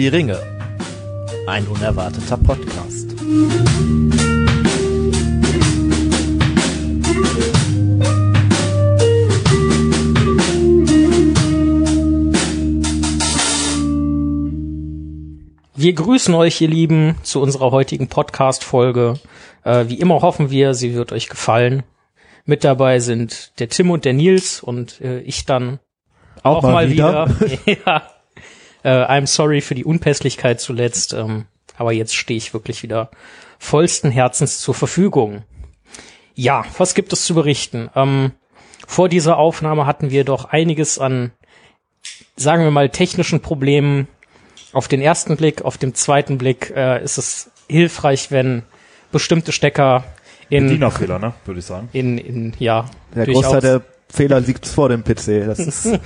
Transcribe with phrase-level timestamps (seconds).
[0.00, 0.40] Die Ringe.
[1.46, 3.10] Ein unerwarteter Podcast.
[15.76, 19.20] Wir grüßen euch, ihr Lieben, zu unserer heutigen Podcast-Folge.
[19.64, 21.82] Äh, wie immer hoffen wir, sie wird euch gefallen.
[22.46, 25.78] Mit dabei sind der Tim und der Nils und äh, ich dann
[26.42, 27.28] auch, auch mal, mal, wieder.
[27.38, 27.78] wieder.
[27.86, 28.19] ja.
[28.82, 33.10] Äh, I'm sorry für die Unpässlichkeit zuletzt, ähm, aber jetzt stehe ich wirklich wieder
[33.58, 35.42] vollsten Herzens zur Verfügung.
[36.34, 37.90] Ja, was gibt es zu berichten?
[37.94, 38.32] Ähm,
[38.86, 41.32] vor dieser Aufnahme hatten wir doch einiges an,
[42.36, 44.08] sagen wir mal, technischen Problemen
[44.72, 48.62] auf den ersten Blick, auf den zweiten Blick äh, ist es hilfreich, wenn
[49.12, 50.04] bestimmte Stecker
[50.48, 51.88] in Bedienerfehler, ne, würde ich sagen.
[51.92, 52.86] In, in ja.
[53.14, 55.46] Der Großteil der Fehler liegt vor dem PC.
[55.46, 55.86] Das ist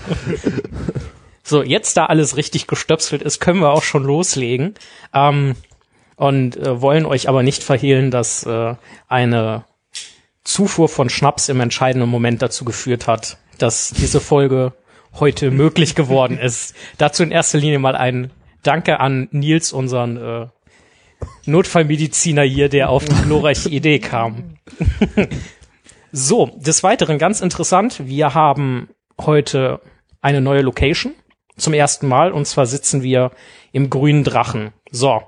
[1.46, 4.74] so, jetzt da alles richtig gestöpselt ist, können wir auch schon loslegen.
[5.12, 5.54] Ähm,
[6.16, 8.74] und äh, wollen euch aber nicht verhehlen, dass äh,
[9.08, 9.64] eine
[10.42, 14.72] Zufuhr von Schnaps im entscheidenden Moment dazu geführt hat, dass diese Folge
[15.14, 16.74] heute möglich geworden ist.
[16.98, 18.30] Dazu in erster Linie mal ein
[18.62, 20.46] Danke an Nils, unseren äh,
[21.44, 24.56] Notfallmediziner hier, der auf die glorreiche Idee kam.
[26.12, 28.88] so, des Weiteren ganz interessant, wir haben
[29.20, 29.80] heute
[30.22, 31.12] eine neue Location
[31.56, 33.30] zum ersten Mal und zwar sitzen wir
[33.72, 34.72] im grünen Drachen.
[34.90, 35.22] So,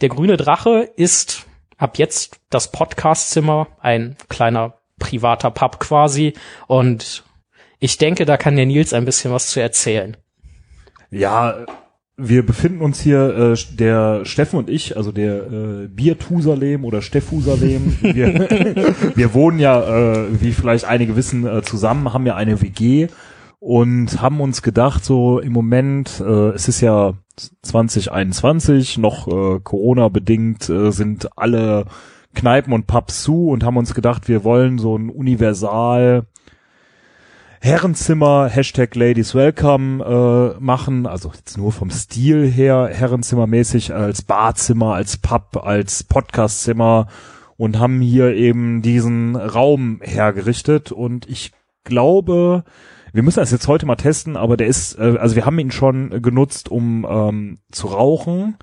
[0.00, 1.46] der grüne Drache ist
[1.76, 6.34] ab jetzt das Podcastzimmer, ein kleiner privater Pub quasi
[6.66, 7.24] und
[7.78, 10.16] ich denke, da kann der Nils ein bisschen was zu erzählen.
[11.10, 11.66] Ja,
[12.16, 17.96] wir befinden uns hier, äh, der Steffen und ich, also der äh, Biertusalem oder Steffusalem.
[18.02, 19.80] wir, wir wohnen ja,
[20.14, 23.08] äh, wie vielleicht einige wissen, äh, zusammen, haben ja eine WG
[23.62, 27.14] und haben uns gedacht, so im Moment, äh, es ist ja
[27.62, 31.86] 2021, noch äh, Corona-bedingt äh, sind alle
[32.34, 36.26] Kneipen und Pubs zu und haben uns gedacht, wir wollen so ein universal
[37.60, 44.94] Herrenzimmer, Hashtag Ladies Welcome äh, machen, also jetzt nur vom Stil her, Herrenzimmermäßig als Barzimmer,
[44.94, 47.06] als Pub, als Podcastzimmer
[47.56, 50.90] und haben hier eben diesen Raum hergerichtet.
[50.90, 51.52] Und ich
[51.84, 52.64] glaube,
[53.12, 55.70] wir müssen das jetzt heute mal testen, aber der ist, äh, also wir haben ihn
[55.70, 58.56] schon genutzt, um ähm, zu rauchen,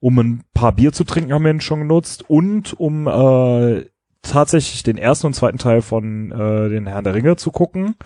[0.00, 3.86] um ein paar Bier zu trinken, haben wir ihn schon genutzt und um äh,
[4.22, 7.96] tatsächlich den ersten und zweiten Teil von äh, den Herrn der Ringe zu gucken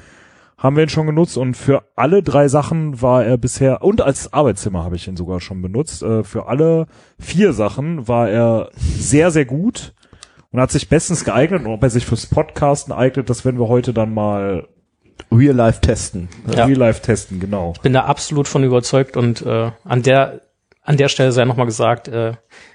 [0.63, 4.33] haben wir ihn schon genutzt und für alle drei Sachen war er bisher, und als
[4.33, 6.87] Arbeitszimmer habe ich ihn sogar schon benutzt, äh, für alle
[7.19, 9.93] vier Sachen war er sehr, sehr gut
[10.53, 11.65] und hat sich bestens geeignet.
[11.65, 14.69] Und ob er sich fürs Podcasten eignet, das werden wir heute dann mal
[15.31, 16.29] Real Life testen.
[16.55, 16.67] Ja.
[16.67, 17.73] Real Life testen, genau.
[17.77, 20.43] Ich bin da absolut von überzeugt und äh, an der
[20.85, 22.33] an der Stelle sei nochmal gesagt, äh,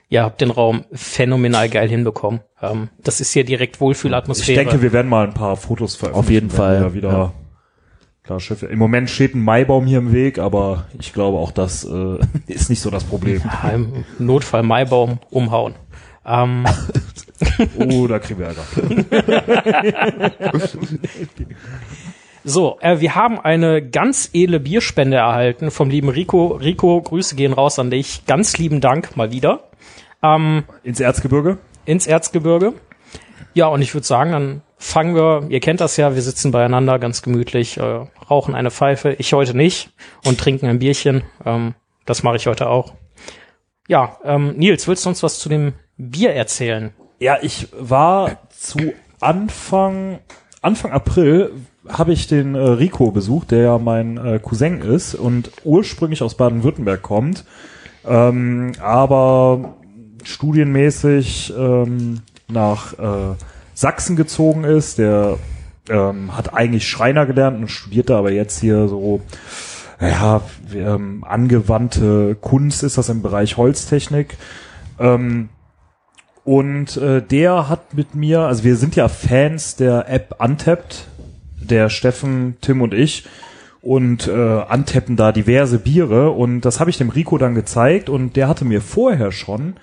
[0.09, 2.41] ihr habt den Raum phänomenal geil hinbekommen.
[2.61, 4.61] Ähm, das ist hier direkt Wohlfühlatmosphäre.
[4.61, 6.25] Ich denke, wir werden mal ein paar Fotos veröffentlichen.
[6.25, 6.93] Auf jeden Fall.
[6.93, 7.33] Wieder ja.
[8.23, 8.65] Klar, Schiffe.
[8.65, 12.17] Im Moment steht ein Maibaum hier im Weg, aber ich glaube auch das äh,
[12.47, 13.41] ist nicht so das Problem.
[13.43, 15.75] Ja, Im Notfall Maibaum umhauen.
[16.25, 16.65] Ähm.
[17.79, 18.63] oh, da kriegen wir Ärger.
[22.49, 26.47] so, äh, wir haben eine ganz edle Bierspende erhalten vom lieben Rico.
[26.47, 28.25] Rico, Grüße gehen raus an dich.
[28.25, 29.65] Ganz lieben Dank mal wieder.
[30.23, 31.57] Ähm, ins Erzgebirge?
[31.83, 32.73] Ins Erzgebirge.
[33.53, 36.99] Ja, und ich würde sagen, dann fangen wir, ihr kennt das ja, wir sitzen beieinander
[36.99, 39.89] ganz gemütlich, äh, rauchen eine Pfeife, ich heute nicht,
[40.23, 41.23] und trinken ein Bierchen.
[41.45, 41.73] Ähm,
[42.05, 42.93] das mache ich heute auch.
[43.89, 46.93] Ja, ähm, Nils, willst du uns was zu dem Bier erzählen?
[47.19, 50.19] Ja, ich war zu Anfang,
[50.61, 51.51] Anfang April
[51.89, 56.35] habe ich den äh, Rico besucht, der ja mein äh, Cousin ist und ursprünglich aus
[56.35, 57.45] Baden-Württemberg kommt,
[58.05, 59.75] ähm, aber
[60.23, 63.35] studienmäßig ähm, nach äh,
[63.73, 64.97] Sachsen gezogen ist.
[64.97, 65.37] Der
[65.89, 69.21] ähm, hat eigentlich Schreiner gelernt und studierte aber jetzt hier so
[69.99, 70.41] ja,
[70.73, 74.37] ähm, angewandte Kunst ist das im Bereich Holztechnik.
[74.99, 75.49] Ähm,
[76.43, 81.07] und äh, der hat mit mir, also wir sind ja Fans der App Untapped,
[81.67, 83.25] der Steffen, Tim und ich
[83.81, 88.35] und äh, antappen da diverse Biere und das habe ich dem Rico dann gezeigt und
[88.35, 89.75] der hatte mir vorher schon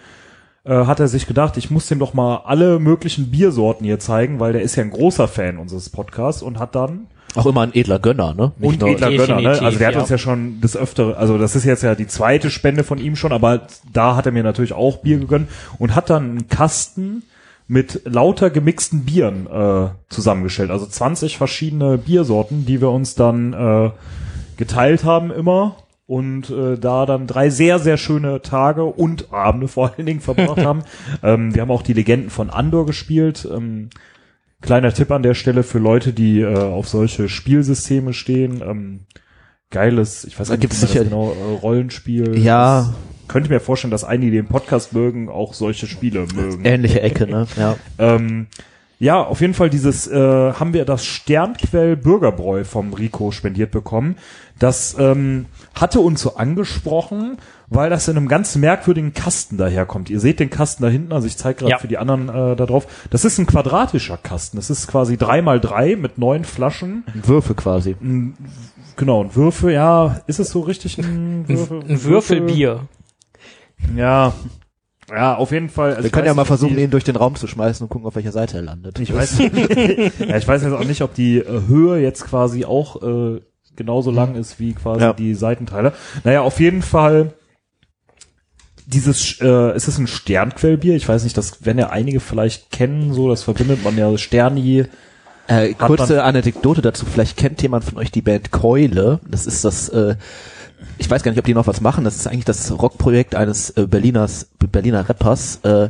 [0.64, 4.40] äh, hat er sich gedacht, ich muss dem doch mal alle möglichen Biersorten hier zeigen,
[4.40, 7.74] weil der ist ja ein großer Fan unseres Podcasts und hat dann auch immer ein
[7.74, 8.52] edler Gönner, ne?
[8.58, 9.60] Nicht und edler Gönner, ne?
[9.60, 12.48] Also der hat uns ja schon das öftere, also das ist jetzt ja die zweite
[12.50, 15.48] Spende von ihm schon, aber da hat er mir natürlich auch Bier gegönnt
[15.78, 17.24] und hat dann einen Kasten
[17.66, 20.70] mit lauter gemixten Bieren äh, zusammengestellt.
[20.70, 23.90] Also 20 verschiedene Biersorten, die wir uns dann äh,
[24.56, 25.76] geteilt haben immer
[26.06, 30.58] und äh, da dann drei sehr, sehr schöne Tage und Abende vor allen Dingen verbracht
[30.64, 30.82] haben.
[31.22, 33.48] Ähm, wir haben auch die Legenden von Andor gespielt.
[33.50, 33.88] Ähm,
[34.60, 38.62] kleiner Tipp an der Stelle für Leute, die äh, auf solche Spielsysteme stehen.
[38.62, 39.00] Ähm,
[39.70, 42.38] geiles, ich weiß Da nicht, gibt's sicher- genau, äh, Rollenspiel.
[42.38, 42.92] Ja.
[43.28, 46.64] Könnte mir vorstellen, dass einige, die den Podcast mögen, auch solche Spiele mögen.
[46.64, 47.46] Ähnliche Ecke, ne?
[47.56, 47.76] Ja.
[47.98, 48.46] Ähm,
[49.00, 50.14] ja, auf jeden Fall dieses äh,
[50.52, 54.16] haben wir das Sternquell Bürgerbräu vom Rico spendiert bekommen.
[54.58, 57.38] Das ähm, hatte uns so angesprochen,
[57.68, 60.10] weil das in einem ganz merkwürdigen Kasten daherkommt.
[60.10, 61.78] Ihr seht den Kasten da hinten, also ich zeige gerade Ja.
[61.78, 62.86] für die anderen äh, da drauf.
[63.10, 64.56] Das ist ein quadratischer Kasten.
[64.58, 67.02] Das ist quasi drei mal drei mit neun Flaschen.
[67.14, 67.96] Würfe quasi.
[68.96, 71.80] Genau, und Würfel, ja, ist es so richtig ein Würfel?
[71.88, 72.80] Ein Würfelbier.
[73.96, 74.32] Ja.
[75.10, 75.90] Ja, auf jeden Fall.
[75.90, 78.14] Also Wir können ja mal versuchen, ihn durch den Raum zu schmeißen und gucken, auf
[78.16, 78.98] welcher Seite er landet.
[79.00, 83.02] Ich weiß, ja, ich weiß jetzt auch nicht, ob die äh, Höhe jetzt quasi auch
[83.02, 83.40] äh,
[83.76, 85.12] genauso lang ist wie quasi Ja.
[85.12, 85.92] die Seitenteile.
[86.24, 87.34] Naja, auf jeden Fall
[88.86, 90.94] dieses, äh, ist es ein Sternquellbier?
[90.94, 94.86] Ich weiß nicht, das werden ja einige vielleicht kennen, so, das verbindet man ja Sterni.
[95.46, 97.04] Äh, kurze Anekdote dazu.
[97.04, 99.20] Vielleicht kennt jemand von euch die Band Keule.
[99.28, 100.16] Das ist das, äh,
[100.98, 102.04] ich weiß gar nicht, ob die noch was machen.
[102.04, 105.88] Das ist eigentlich das Rockprojekt eines äh, Berliners, Berliner Rappers, äh,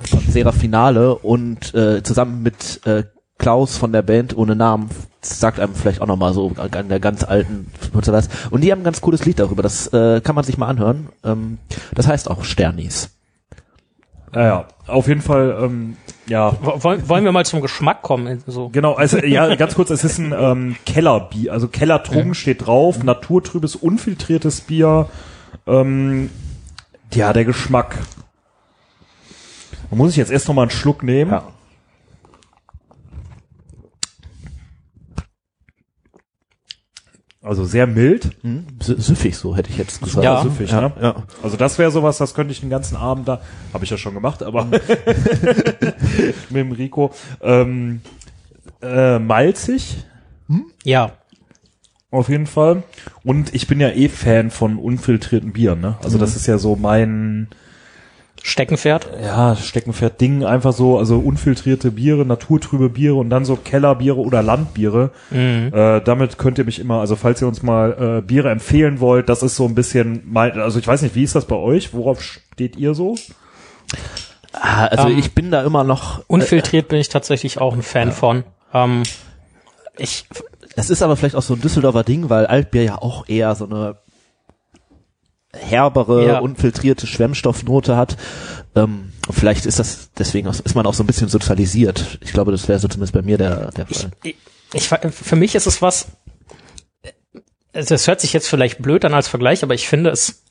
[0.00, 3.04] von Serafinale und äh, zusammen mit äh,
[3.38, 4.90] Klaus von der Band ohne Namen,
[5.22, 7.66] sagt einem vielleicht auch nochmal so an der ganz alten.
[8.50, 9.62] Und die haben ein ganz cooles Lied darüber.
[9.62, 11.08] Das äh, kann man sich mal anhören.
[11.24, 11.58] Ähm,
[11.94, 13.10] das heißt auch Sternis.
[14.32, 15.96] Naja, auf jeden Fall, ähm,
[16.26, 18.42] ja, Wo- Wollen, wollen wir mal zum Geschmack kommen?
[18.46, 18.68] So.
[18.68, 23.74] Genau, also ja, ganz kurz, es ist ein ähm, Kellerbier, also Kellertrunk steht drauf, naturtrübes,
[23.76, 25.08] unfiltriertes Bier.
[25.66, 26.30] Ähm,
[27.12, 27.98] ja, der Geschmack.
[29.90, 31.32] Da muss ich jetzt erst noch mal einen Schluck nehmen.
[31.32, 31.42] Ja.
[37.42, 38.66] Also sehr mild, Hm?
[38.82, 40.22] Sü- Süffig, so hätte ich jetzt gesagt.
[40.24, 40.42] Ja.
[40.42, 40.92] süffig, ja, ne?
[41.00, 41.14] ja.
[41.42, 43.40] Also das wäre sowas, das könnte ich den ganzen Abend da,
[43.72, 44.80] habe ich ja schon gemacht, aber mit
[46.50, 47.12] dem Rico.
[47.40, 48.02] Ähm,
[48.82, 50.04] äh, malzig,
[50.84, 51.12] Ja.
[52.12, 52.82] Auf jeden Fall.
[53.22, 55.96] Und ich bin ja eh Fan von unfiltrierten Bieren, ne?
[56.02, 57.46] Also das ist ja so mein,
[58.42, 59.08] Steckenpferd.
[59.22, 65.10] ja, Steckenpferd-Ding, einfach so, also unfiltrierte Biere, naturtrübe Biere und dann so Kellerbiere oder Landbiere.
[65.30, 65.70] Mhm.
[65.74, 69.28] Äh, damit könnt ihr mich immer, also falls ihr uns mal äh, Biere empfehlen wollt,
[69.28, 71.92] das ist so ein bisschen mein, also ich weiß nicht, wie ist das bei euch?
[71.92, 73.14] Worauf steht ihr so?
[74.52, 76.22] Ah, Also Ähm, ich bin da immer noch.
[76.26, 78.44] Unfiltriert bin ich tatsächlich auch ein Fan von.
[78.72, 79.02] Ähm,
[79.96, 80.24] ich,
[80.76, 83.66] Das ist aber vielleicht auch so ein Düsseldorfer Ding, weil Altbier ja auch eher so
[83.66, 83.96] eine
[85.52, 86.38] herbere, Ja.
[86.40, 88.16] unfiltrierte Schwemmstoffnote hat.
[88.76, 92.18] Ähm, vielleicht ist das deswegen auch, ist man auch so ein bisschen sozialisiert.
[92.22, 94.10] Ich glaube, das wäre so zumindest bei mir der, der Fall.
[94.22, 94.36] ich,
[94.72, 96.08] ich, für mich ist es was,
[97.72, 100.44] also das hört sich jetzt vielleicht blöd an als Vergleich, aber ich finde, es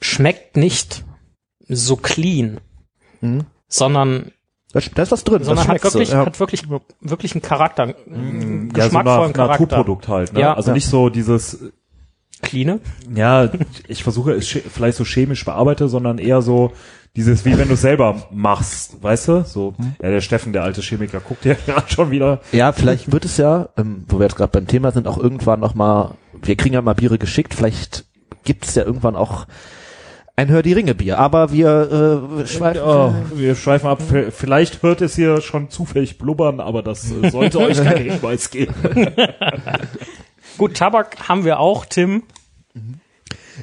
[0.00, 1.04] schmeckt nicht
[1.68, 2.60] so clean,
[3.20, 3.44] Mhm.
[3.68, 4.32] sondern,
[4.72, 5.44] Da, ist was drin.
[5.44, 6.24] sondern das hat wirklich, so, ja.
[6.26, 6.62] hat wirklich,
[7.00, 9.62] wirklich einen Charakter, einen Ja, so geschmackvollen ein Charakter.
[9.64, 10.40] Naturprodukt halt, ne?
[10.40, 10.54] Ja.
[10.54, 10.74] also Ja.
[10.74, 11.58] nicht so dieses,
[12.42, 12.80] Clean?
[13.14, 13.50] ja,
[13.86, 16.72] ich versuche es vielleicht so chemisch bearbeite, sondern eher so
[17.16, 19.44] dieses, wie wenn du es selber machst, weißt du?
[19.44, 22.40] So, ja, der Steffen, der alte Chemiker, guckt ja gerade schon wieder.
[22.52, 25.60] Ja, vielleicht wird es ja, ähm, wo wir jetzt gerade beim Thema sind, auch irgendwann
[25.60, 28.04] noch mal, wir kriegen ja mal Biere geschickt, vielleicht
[28.44, 29.46] gibt es ja irgendwann auch
[30.36, 34.00] ein Hör die Ringe Bier, aber wir äh, schweifen Oh, wir schweifen ab.
[34.30, 38.72] Vielleicht hört es hier schon zufällig blubbern, aber das äh, sollte euch keinen Hinweis geben.
[40.60, 42.22] Gut, Tabak haben wir auch, Tim.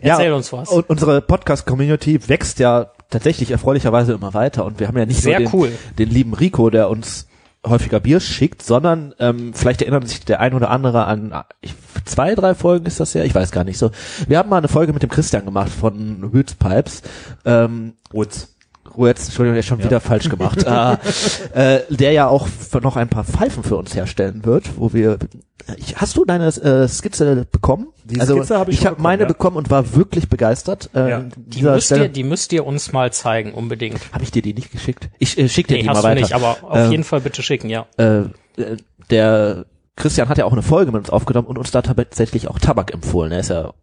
[0.01, 0.67] Erzähl uns was.
[0.69, 5.39] Und unsere Podcast-Community wächst ja tatsächlich erfreulicherweise immer weiter und wir haben ja nicht Sehr
[5.39, 5.71] nur den, cool.
[5.99, 7.27] den lieben Rico, der uns
[7.63, 11.75] häufiger Bier schickt, sondern ähm, vielleicht erinnert sich der ein oder andere an ich,
[12.05, 13.91] zwei, drei Folgen ist das ja, ich weiß gar nicht so.
[14.27, 17.03] Wir haben mal eine Folge mit dem Christian gemacht von Hüts Pipes.
[17.45, 18.56] Ähm, Utz.
[18.97, 20.63] Jetzt, Entschuldigung, der ist schon wieder falsch gemacht.
[20.63, 20.97] äh,
[21.77, 22.47] äh, der ja auch
[22.81, 25.17] noch ein paar Pfeifen für uns herstellen wird, wo wir.
[25.75, 27.87] Ich, hast du deine äh, Skizze bekommen?
[28.05, 29.33] Die also, Skizze habe ich ich habe meine bekommen, ja.
[29.33, 30.89] bekommen und war wirklich begeistert.
[30.93, 31.23] Äh, Ja.
[31.35, 33.99] Die müsst, ihr, die müsst ihr uns mal zeigen, unbedingt.
[34.13, 35.09] habe ich dir die nicht geschickt.
[35.19, 36.21] Ich äh, schicke dir Nee, die hast mal du weiter.
[36.21, 37.85] nicht, aber auf Ähm, jeden Fall bitte schicken, ja.
[37.97, 38.77] äh, äh,
[39.09, 39.65] der
[39.97, 42.93] Christian hat ja auch eine Folge mit uns aufgenommen und uns da tatsächlich auch Tabak
[42.93, 43.31] empfohlen.
[43.31, 43.73] Er ist ja,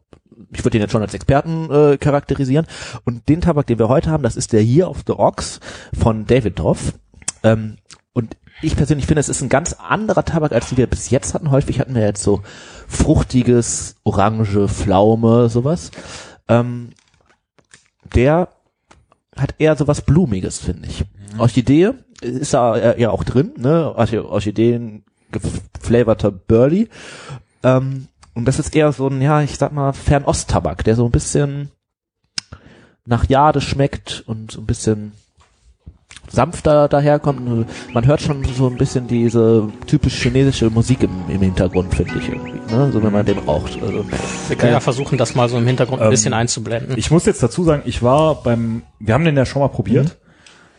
[0.55, 2.67] ich würde ihn jetzt schon als Experten äh, charakterisieren.
[3.05, 5.61] Und den Tabak, den wir heute haben, das ist der Year of the Ox
[5.99, 6.95] von David Droff.
[7.43, 7.77] Ähm,
[8.13, 11.35] und ich persönlich finde, es ist ein ganz anderer Tabak, als die wir bis jetzt
[11.35, 11.51] hatten.
[11.51, 12.43] Häufig hatten wir jetzt so
[12.87, 15.91] fruchtiges, Orange, Pflaume, sowas.
[16.49, 16.91] Ähm,
[18.15, 18.49] der
[19.37, 21.05] hat eher so was Blumiges, finde ich.
[21.39, 23.93] Orchidee ist da ja ja auch drin, ne?
[23.97, 26.89] Orchi- Orchideen geflavorter Burley.
[27.65, 31.11] Ähm, Und das ist eher so ein, ja, ich sag mal, Fernost-Tabak, der so ein
[31.11, 31.71] bisschen
[33.07, 35.13] nach Jade schmeckt und so ein bisschen
[36.29, 37.67] sanfter daherkommt.
[37.93, 42.29] Man hört schon so ein bisschen diese typisch chinesische Musik im, im Hintergrund, finde ich
[42.29, 42.91] irgendwie, ne?
[42.93, 43.79] so wenn man den raucht.
[43.81, 44.05] Also,
[44.49, 46.97] Wir können äh, ja versuchen, das mal so im Hintergrund ein Ähm, bisschen einzublenden.
[46.97, 50.17] Ich muss jetzt dazu sagen, ich war beim, wir haben den ja schon mal probiert,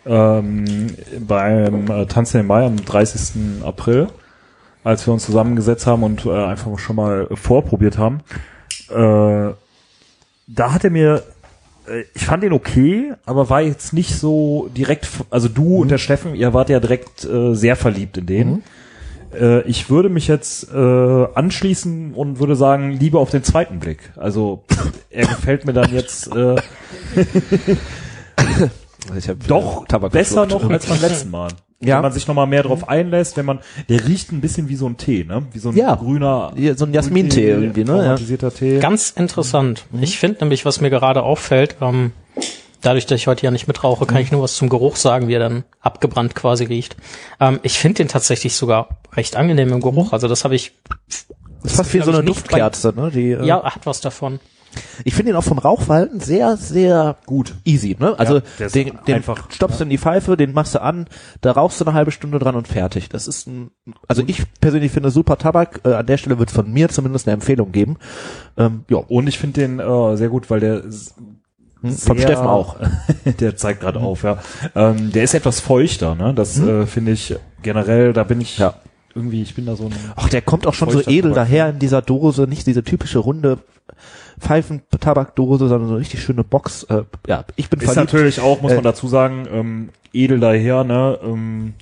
[0.05, 0.87] ähm,
[1.27, 3.63] beim äh, Tanz in den Mai am 30.
[3.63, 4.07] April,
[4.85, 8.21] als wir uns zusammengesetzt haben und äh, einfach schon mal vorprobiert haben.
[8.89, 9.53] Äh,
[10.47, 11.23] da hat er mir,
[11.87, 15.97] äh, ich fand den okay, aber war jetzt nicht so direkt, also du und der
[15.97, 18.63] Steffen, ihr wart ja direkt äh, sehr verliebt in den.
[19.33, 24.11] Äh, ich würde mich jetzt äh, anschließen und würde sagen, Liebe auf den zweiten Blick.
[24.15, 24.63] Also
[25.09, 26.57] er gefällt mir dann jetzt äh,
[29.27, 31.49] hab doch besser noch als beim letzten Mal.
[31.81, 31.95] Ja.
[31.97, 34.87] Wenn man sich nochmal mehr drauf einlässt, wenn man, der riecht ein bisschen wie so
[34.87, 35.43] ein Tee, ne?
[35.51, 35.95] Wie so ein Ja.
[35.95, 38.17] grüner, Ja, so ein Jasmintee irgendwie, ne?
[38.17, 38.49] Ja.
[38.49, 38.79] Tee.
[38.79, 39.85] Ganz interessant.
[39.91, 40.01] Mhm.
[40.03, 42.13] Ich finde nämlich, was mir gerade auffällt, ähm,
[42.81, 44.07] dadurch, dass ich heute ja nicht mitrauche, Mhm.
[44.07, 46.95] kann ich nur was zum Geruch sagen, wie er dann abgebrannt quasi riecht.
[47.41, 49.81] Ähm, ich finde den tatsächlich sogar recht angenehm im Mhm.
[49.81, 50.13] Geruch.
[50.13, 50.71] Also das habe ich,
[51.61, 53.11] Das ist fast wie so eine Duftkerze, ne?
[53.13, 54.39] Die, äh, ja, hat was davon.
[55.03, 57.55] Ich finde ihn auch vom Rauchverhalten sehr, sehr Gut.
[57.65, 58.17] easy, ne?
[58.17, 61.07] Also Ja, den, den einfach, stopfst du in die Pfeife, den machst du an,
[61.41, 63.09] da rauchst du eine halbe Stunde dran und fertig.
[63.09, 63.71] Das ist ein,
[64.07, 65.81] also ich persönlich finde super Tabak.
[65.83, 67.97] Äh, an der Stelle wird es von mir zumindest eine Empfehlung geben.
[68.57, 70.91] Ähm, ja, Und ich finde den äh, sehr gut, weil der hm,
[71.81, 72.77] von sehr- Steffen auch.
[73.39, 74.39] der zeigt gerade auf, ja.
[74.75, 76.33] Ähm, der ist etwas feuchter, ne?
[76.33, 78.75] Das äh, finde ich generell, da bin ich Ja.
[79.15, 81.35] Irgendwie, ich bin da so ein Ach, der kommt auch schon so edel Tabak.
[81.35, 83.59] daher in dieser Dose, nicht diese typische runde
[84.39, 86.83] Pfeifen-Tabakdose, sondern so eine richtig schöne Box.
[86.83, 88.11] Äh, ja, ich bin Ist verliebt.
[88.13, 91.17] natürlich auch, muss Äh, man dazu sagen, ähm, edel daher, ne?
[91.23, 91.73] Ähm,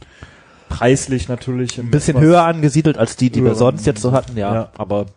[0.70, 4.38] preislich natürlich Ein bisschen höher angesiedelt als die, die wir höheren- sonst jetzt so hatten,
[4.38, 4.54] ja.
[4.54, 4.72] Ja.
[4.78, 5.08] Aber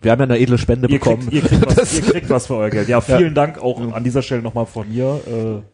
[0.00, 1.28] wir haben ja eine edle Spende Ihr bekommen.
[1.28, 2.88] kriegt, ihr, kriegt was, ihr kriegt was für euer Geld.
[2.88, 5.20] Ja, vielen Dank auch an dieser Stelle nochmal von mir.
[5.26, 5.71] Äh,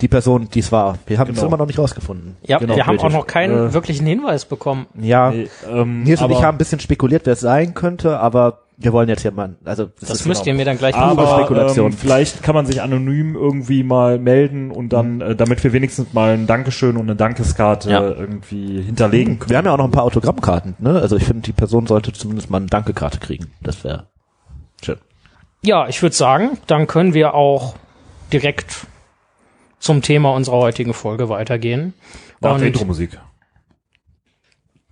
[0.00, 0.98] die Person, die es war.
[1.06, 1.48] Wir haben es Genau.
[1.48, 2.36] immer noch nicht rausgefunden.
[2.42, 3.18] Ja, Genau, wir haben auch richtig.
[3.20, 4.86] noch keinen Äh, wirklichen Hinweis bekommen.
[5.00, 8.60] Ja, nee, ähm, Nils und ich haben ein bisschen spekuliert, wer es sein könnte, aber
[8.82, 10.54] wir wollen jetzt hier mal, also das, Das ist müsst genau.
[10.54, 11.92] ihr mir dann gleich aber Spekulation.
[11.92, 16.14] ähm, vielleicht kann man sich anonym irgendwie mal melden und dann, äh, damit wir wenigstens
[16.14, 18.00] mal ein Dankeschön und eine Dankeskarte Ja.
[18.02, 19.50] irgendwie hinterlegen können.
[19.50, 20.98] Wir haben ja auch noch ein paar Autogrammkarten, ne?
[20.98, 23.48] Also ich finde, die Person sollte zumindest mal eine Dankekarte kriegen.
[23.60, 24.06] Das wäre
[24.82, 24.96] schön.
[25.62, 27.74] Ja, ich würde sagen, dann können wir auch
[28.32, 28.86] direkt
[29.80, 31.94] zum Thema unserer heutigen Folge weitergehen.
[32.40, 33.18] Nach Und- der Intro-Musik.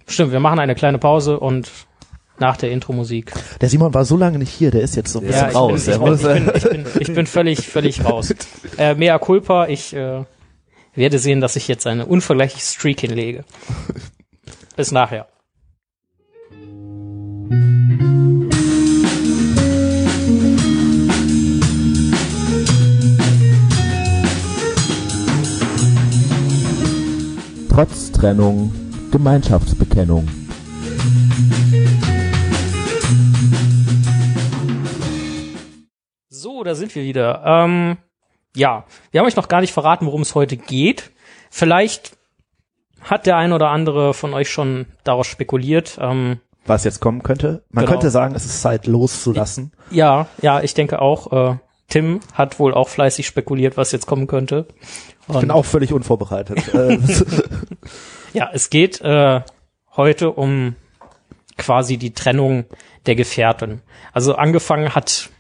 [0.09, 1.71] Stimmt, wir machen eine kleine Pause und
[2.39, 3.33] nach der Intro-Musik.
[3.61, 5.55] Der Simon war so lange nicht hier, der ist jetzt so ein bisschen Ja, ich
[5.55, 5.85] raus.
[5.85, 8.35] bin, ich, bin, muss, ich, bin, ich, bin, ich bin völlig, völlig raus.
[8.79, 10.25] Äh, mea culpa, ich äh,
[10.95, 13.45] werde sehen, dass ich jetzt eine unvergleichliche Streak hinlege.
[14.77, 15.27] Bis nachher.
[27.79, 28.73] Trotz Trennung
[29.13, 30.27] Gemeinschaftsbekennung.
[36.29, 37.41] So, da sind wir wieder.
[37.47, 37.99] Ähm,
[38.57, 41.13] ja, wir haben euch noch gar nicht verraten, worum es heute geht.
[41.51, 42.19] Vielleicht
[43.01, 45.99] hat der ein oder andere von euch schon daraus spekuliert.
[46.01, 47.63] Ähm, was jetzt kommen könnte.
[47.71, 47.93] Man Genau.
[47.93, 49.71] könnte sagen, es ist Zeit loszulassen.
[49.93, 51.53] ja, ja, ich denke auch.
[51.53, 54.67] Äh, Tim hat wohl auch fleißig spekuliert, was jetzt kommen könnte.
[55.29, 56.59] Ich bin auch völlig unvorbereitet.
[56.75, 56.99] Äh,
[58.33, 59.41] Ja, es geht äh,
[59.97, 60.77] heute um
[61.57, 62.67] quasi die Trennung
[63.07, 63.83] der Gefährten.
[64.13, 65.31] Also angefangen hat,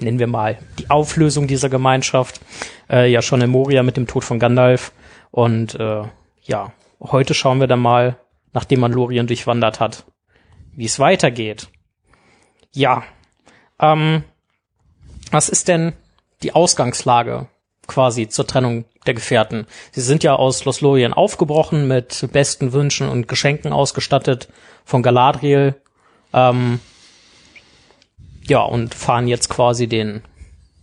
[0.00, 2.40] nennen wir mal, die Auflösung dieser Gemeinschaft,
[2.88, 4.92] äh, ja schon in Moria mit dem Tod von Gandalf.
[5.32, 6.04] Und äh,
[6.42, 8.16] ja, heute schauen wir dann mal,
[8.52, 10.06] nachdem man Lorien durchwandert hat,
[10.72, 11.68] wie es weitergeht.
[12.72, 13.02] Ja,
[13.80, 14.22] ähm,
[15.30, 15.92] was ist denn
[16.42, 17.46] die Ausgangslage
[17.86, 19.66] quasi zur Trennung der Gefährten?
[19.92, 24.48] Sie sind ja aus Los Lorien aufgebrochen, mit besten Wünschen und Geschenken ausgestattet
[24.84, 25.74] von Galadriel.
[26.32, 26.80] Ähm,
[28.48, 30.22] ja, und fahren jetzt quasi den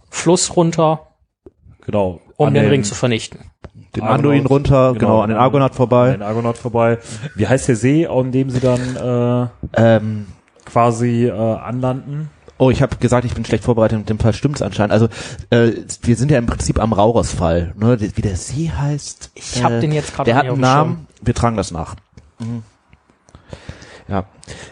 [0.09, 1.07] Fluss runter,
[1.85, 2.19] Genau.
[2.38, 3.51] um An den, den- Ring zu vernichten.
[3.95, 4.17] den Argonaut.
[4.19, 6.12] Anduin runter, genau, an den Argonaut An vorbei.
[6.12, 6.97] den Argonaut vorbei.
[7.35, 10.27] Wie heißt der See, an dem sie dann äh, Ähm,
[10.65, 12.29] quasi äh, anlanden?
[12.63, 14.93] Oh, ich habe gesagt, ich bin schlecht vorbereitet, mit dem Fall stimmt's anscheinend.
[14.93, 15.08] Also
[15.50, 17.74] äh, wir sind ja im Prinzip am Rauros-Fall.
[17.77, 18.00] Ne?
[18.00, 19.32] Wie der See heißt.
[19.36, 21.96] Ich hab den jetzt gerade Der hat einen Namen, wir tragen das nach.
[24.08, 24.25] Ja.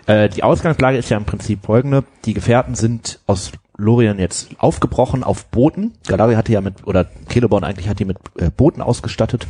[0.06, 2.04] Äh, die Ausgangslage ist ja im Prinzip folgende.
[2.26, 5.94] Die Gefährten sind aus Lorien jetzt aufgebrochen auf Booten.
[6.08, 9.48] Galadriel hatte ja mit, oder Celeborn eigentlich hat die mit äh, Booten ausgestattet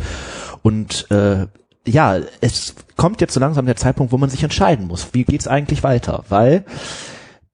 [0.62, 1.48] und äh,
[1.88, 5.14] ja, es kommt jetzt so langsam der Zeitpunkt, wo man sich entscheiden muss.
[5.14, 6.24] Wie geht's eigentlich weiter?
[6.30, 6.64] Weil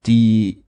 [0.05, 0.66] die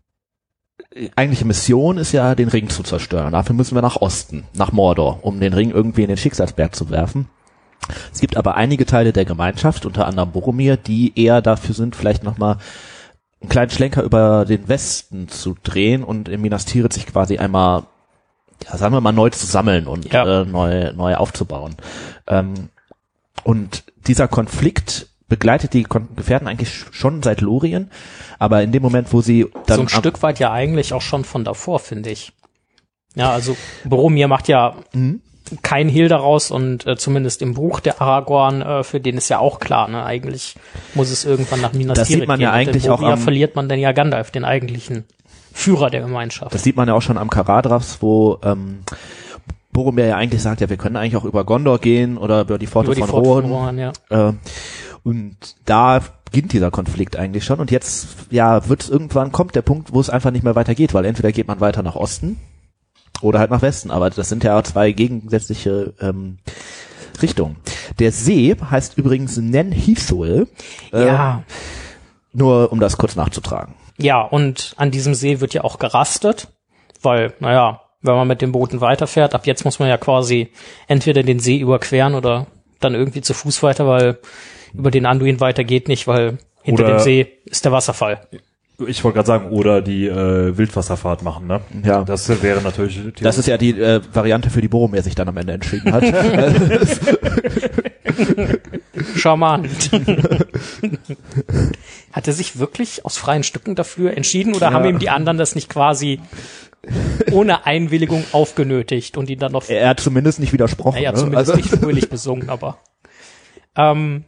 [1.15, 3.31] eigentliche Mission ist ja, den Ring zu zerstören.
[3.33, 6.89] Dafür müssen wir nach Osten, nach Mordor, um den Ring irgendwie in den Schicksalsberg zu
[6.89, 7.29] werfen.
[8.13, 12.23] Es gibt aber einige Teile der Gemeinschaft, unter anderem Boromir, die eher dafür sind, vielleicht
[12.23, 12.57] nochmal
[13.41, 17.83] einen kleinen Schlenker über den Westen zu drehen und in Minas Tirith sich quasi einmal,
[18.65, 20.41] ja, sagen wir mal, neu zu sammeln und Ja.
[20.41, 21.75] äh, neu, neu aufzubauen.
[22.27, 22.69] Ähm,
[23.43, 27.89] und dieser Konflikt begleitet die Gefährten eigentlich sch- schon seit Lorien,
[28.39, 31.23] aber in dem Moment, wo sie dann so ein Stück weit ja eigentlich auch schon
[31.23, 32.33] von davor, finde ich.
[33.15, 33.55] Ja, also
[33.85, 35.21] Boromir macht ja Mhm.
[35.63, 39.39] kein Hehl daraus und äh, zumindest im Buch der Aragorn, äh, für den ist ja
[39.39, 40.55] auch klar, ne, eigentlich
[40.93, 42.43] muss es irgendwann nach Minas Das sieht Tirith man gehen.
[42.45, 45.05] ja eigentlich auch Moria am- verliert man dann ja Gandalf, den eigentlichen
[45.53, 46.53] Führer der Gemeinschaft.
[46.53, 48.79] Das sieht man ja auch schon am Karadras, wo ähm,
[49.71, 52.67] Boromir ja eigentlich sagt, ja, wir können eigentlich auch über Gondor gehen oder über die
[52.67, 53.43] Pforte Über die von Pforte Rohan.
[53.43, 53.91] von Rohan, ja.
[54.29, 54.33] Äh,
[55.09, 57.59] und da beginnt dieser Konflikt eigentlich schon.
[57.59, 61.05] Und jetzt, ja, wird irgendwann kommt der Punkt, wo es einfach nicht mehr weitergeht, weil
[61.05, 62.37] entweder geht man weiter nach Osten
[63.21, 63.89] oder halt nach Westen.
[63.89, 66.37] Aber das sind ja zwei gegensätzliche ähm,
[67.21, 67.55] Richtungen.
[67.97, 70.47] Der See heißt übrigens Nen Hithul.
[70.93, 71.43] Äh, Ja,
[72.31, 73.73] Nur um das kurz nachzutragen.
[73.97, 76.49] ja, und an diesem See wird ja auch gerastet,
[77.01, 80.51] weil, naja, wenn man mit dem Booten weiterfährt, ab jetzt muss man ja quasi
[80.87, 82.45] entweder den See überqueren oder
[82.79, 84.19] dann irgendwie zu Fuß weiter, weil
[84.73, 88.27] über den Anduin weiter geht nicht, weil hinter Oder- dem See ist der Wasserfall.
[88.87, 91.59] Ich wollte gerade sagen, oder die äh, Wildwasserfahrt machen, ne?
[91.83, 92.05] Ja.
[92.05, 93.01] Das wäre natürlich.
[93.21, 96.05] Das ist ja die äh, Variante, für die Boromir sich dann am Ende entschieden hat.
[99.15, 99.91] Charmant.
[102.13, 105.55] Hat er sich wirklich aus freien Stücken dafür entschieden oder haben ihm die anderen das
[105.55, 106.19] nicht quasi
[107.31, 110.95] ohne Einwilligung aufgenötigt und ihn dann noch er hat zumindest nicht widersprochen.
[110.95, 111.17] Naja, ne?
[111.17, 112.79] zumindest also, nicht fröhlich besungen, aber.
[113.75, 114.23] Ähm,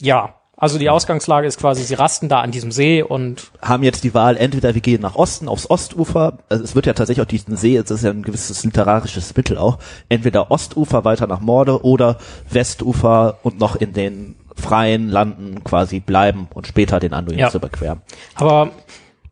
[0.00, 4.04] ja, also die Ausgangslage ist quasi, sie rasten da an diesem See und haben jetzt
[4.04, 7.28] die Wahl, entweder wir gehen nach Osten, aufs Ostufer, also es wird ja tatsächlich auch
[7.30, 9.78] diesen See, es ist ja ein gewisses literarisches Mittel auch,
[10.10, 12.18] entweder Ostufer weiter nach Morde oder
[12.50, 17.48] Westufer und noch in den freien Landen quasi bleiben und später den Anduin Ja.
[17.48, 18.02] zu überqueren.
[18.34, 18.70] aber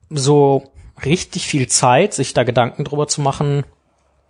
[0.09, 0.71] so
[1.05, 3.65] richtig viel Zeit, sich da Gedanken drüber zu machen,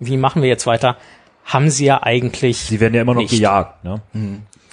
[0.01, 0.97] wie machen wir jetzt weiter,
[1.45, 2.59] haben sie ja eigentlich.
[2.59, 3.31] Sie werden ja immer noch Nicht.
[3.31, 4.01] gejagt, ne?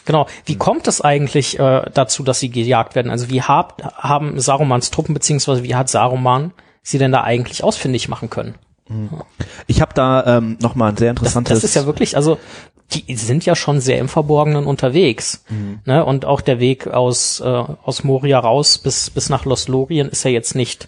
[0.06, 0.28] Genau.
[0.46, 3.12] Wie kommt es eigentlich äh, dazu, dass sie gejagt werden?
[3.12, 8.08] Also wie hab, haben Sarumans Truppen beziehungsweise wie hat Saruman sie denn da eigentlich ausfindig
[8.08, 8.56] machen können?
[9.65, 11.62] Ich habe da ähm, nochmal ein sehr Das, interessantes...
[11.62, 12.38] das ist ja wirklich, also
[12.91, 15.44] die sind ja schon sehr im Verborgenen unterwegs.
[15.86, 16.06] Ne?
[16.06, 20.30] Und auch der Weg aus, äh, aus Moria raus bis, bis nach Lothlorien ist ja
[20.30, 20.88] jetzt nicht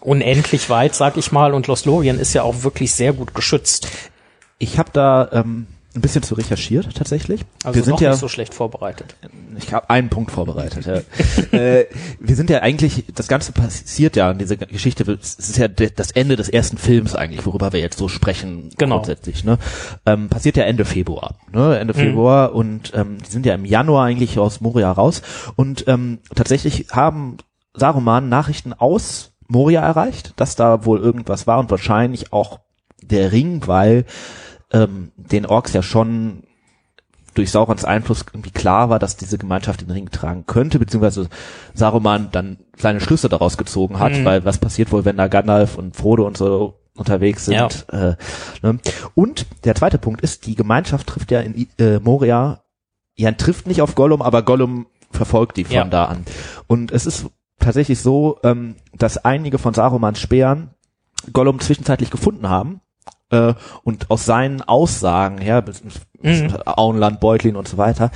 [0.00, 1.54] unendlich weit, sag ich mal.
[1.54, 3.88] Und Lothlorien ist ja auch wirklich sehr gut geschützt.
[4.58, 7.40] ich habe da ähm, ein bisschen zu recherchiert tatsächlich.
[7.64, 9.16] Also wir sind noch ja nicht so schlecht vorbereitet.
[9.58, 10.86] Ich habe einen Punkt vorbereitet.
[10.86, 10.94] Ja.
[11.58, 11.86] äh,
[12.20, 16.36] wir sind ja eigentlich, das Ganze passiert ja, diese Geschichte, es ist ja das Ende
[16.36, 18.96] des ersten Films eigentlich, worüber wir jetzt so sprechen Genau.
[18.96, 19.42] grundsätzlich.
[19.42, 19.58] Ne?
[20.06, 21.34] Ähm, passiert ja Ende Februar.
[21.52, 21.78] Ne?
[21.78, 25.22] Ende Februar und ähm, die sind ja im Januar eigentlich aus Moria raus
[25.56, 27.38] und ähm, tatsächlich haben
[27.74, 32.60] Saruman Nachrichten aus Moria erreicht, dass da wohl irgendwas war und wahrscheinlich auch
[33.02, 34.04] der Ring, weil
[34.72, 36.44] ähm, den Orks ja schon
[37.34, 41.28] durch Saurons Einfluss irgendwie klar war, dass diese Gemeinschaft den Ring tragen könnte, beziehungsweise
[41.74, 44.24] Saruman dann seine Schlüsse daraus gezogen hat, Mhm.
[44.24, 47.86] weil was passiert wohl, wenn da Gandalf und Frodo und so unterwegs sind.
[47.92, 48.16] Äh,
[48.62, 48.78] ne?
[49.14, 52.62] Und der zweite Punkt ist, die Gemeinschaft trifft ja in äh, Moria,
[53.16, 55.84] ja trifft nicht auf Gollum, aber Gollum verfolgt die von Ja.
[55.84, 56.24] da an.
[56.66, 57.26] Und es ist
[57.60, 60.70] tatsächlich so, ähm, dass einige von Sarumans Speeren
[61.32, 62.80] Gollum zwischenzeitlich gefunden haben
[63.30, 65.64] äh, und aus seinen Aussagen her,
[66.22, 66.54] Mhm.
[66.66, 68.10] Auenland, Beutlin und so weiter,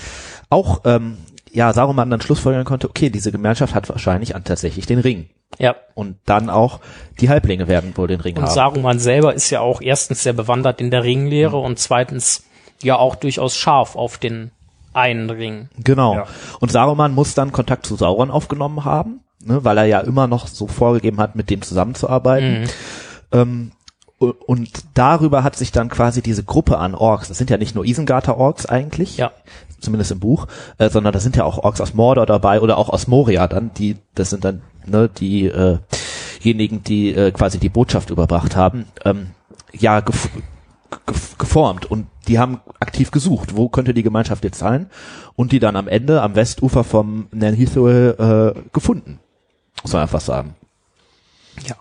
[0.50, 1.16] auch ähm,
[1.50, 5.30] ja Saruman dann schlussfolgern konnte, okay, diese Gemeinschaft hat wahrscheinlich an tatsächlich den Ring.
[5.58, 5.76] Ja.
[5.94, 6.80] Und dann auch
[7.20, 8.50] die Halblinge werden wohl den Ring Und haben.
[8.52, 12.44] Saruman selber ist ja auch erstens sehr bewandert in der Ringlehre und zweitens
[12.82, 14.50] ja auch durchaus scharf auf den
[14.92, 15.68] einen Ring.
[15.78, 16.14] Genau.
[16.16, 16.26] Ja.
[16.60, 20.46] Und Saruman muss dann Kontakt zu Sauron aufgenommen haben, ne, weil er ja immer noch
[20.46, 22.68] so vorgegeben hat, mit dem zusammenzuarbeiten.
[23.32, 23.83] Ähm, u-
[24.32, 27.84] und darüber hat sich dann quasi diese Gruppe an Orks, das sind ja nicht nur
[27.84, 29.32] Isengarter Orks eigentlich, Ja.
[29.80, 30.46] zumindest im Buch,
[30.78, 33.72] äh, sondern da sind ja auch Orks aus Mordor dabei oder auch aus Moria dann,
[33.74, 35.78] die, das sind dann ne, die äh,
[36.42, 39.30] diejenigen, die äh, quasi die Botschaft überbracht haben, ähm,
[39.72, 40.28] ja gef
[41.06, 44.88] gef geformt und die haben aktiv gesucht, wo könnte die Gemeinschaft jetzt sein
[45.36, 49.18] und die dann am Ende am Westufer vom Nanhithul äh, gefunden.
[49.82, 50.54] Muss man einfach sagen.
[51.66, 51.74] Ja.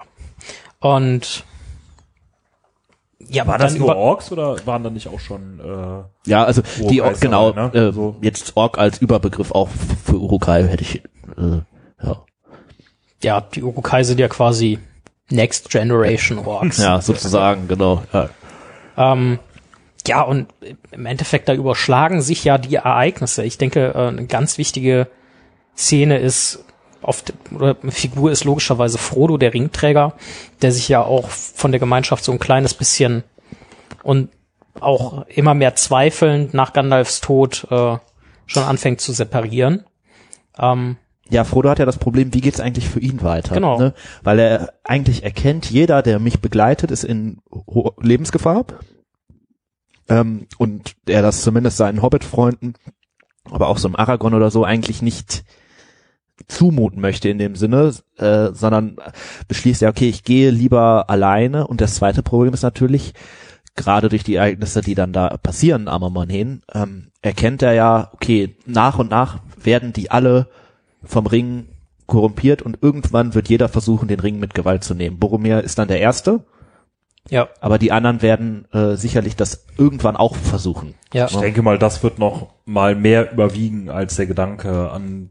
[0.79, 1.45] Und
[3.33, 6.61] Ja, War das nur über, Orks oder waren da nicht auch schon äh, Ja, also
[6.89, 7.71] die ist genau, ne?
[7.73, 8.15] äh, So.
[8.21, 9.69] jetzt Ork als Überbegriff auch
[10.05, 11.03] für Urukai hätte ich
[11.37, 11.61] äh,
[12.03, 12.21] ja,
[13.23, 14.79] ja, die Urukai sind ja quasi
[15.29, 16.77] Next Generation Orks.
[16.77, 18.03] ja sozusagen genau.
[18.13, 18.29] Ja.
[18.97, 19.39] Ähm,
[20.05, 20.47] ja, und
[20.91, 23.43] im Endeffekt, da überschlagen sich ja die Ereignisse.
[23.43, 25.07] Ich denke, äh, eine ganz wichtige
[25.77, 26.65] Szene ist,
[27.03, 30.13] oft, oder Figur ist logischerweise Frodo, der Ringträger,
[30.61, 33.23] der sich ja auch von der Gemeinschaft so ein kleines bisschen
[34.03, 34.29] und
[34.79, 37.97] auch immer mehr zweifelnd nach Gandalfs Tod äh,
[38.47, 39.85] schon anfängt zu separieren.
[40.57, 40.97] Ähm,
[41.29, 43.53] Ja, Frodo hat ja das Problem, wie geht's eigentlich für ihn weiter?
[43.55, 43.77] Genau.
[43.79, 43.93] Ne?
[44.23, 48.65] Weil er eigentlich erkennt, jeder, der mich begleitet, ist in ho- Lebensgefahr.
[50.09, 52.73] Ähm, und er das zumindest seinen Hobbit-Freunden,
[53.49, 55.43] aber auch so im Aragorn oder so eigentlich nicht
[56.47, 58.97] zumuten möchte in dem Sinne, äh, sondern
[59.47, 61.67] beschließt ja, okay, ich gehe lieber alleine.
[61.67, 63.13] Und das zweite Problem ist natürlich,
[63.75, 68.55] gerade durch die Ereignisse, die dann da passieren am Amonhen, ähm, erkennt er ja, okay,
[68.65, 70.47] nach und nach werden die alle
[71.03, 71.67] vom Ring
[72.05, 75.19] korrumpiert und irgendwann wird jeder versuchen, den Ring mit Gewalt zu nehmen.
[75.19, 76.45] Boromir ist dann der Erste,
[77.29, 80.95] ja, aber die anderen werden äh, sicherlich das irgendwann auch versuchen.
[81.13, 81.25] ja.
[81.25, 85.29] Ich denke mal, das wird noch mal mehr überwiegen als der Gedanke an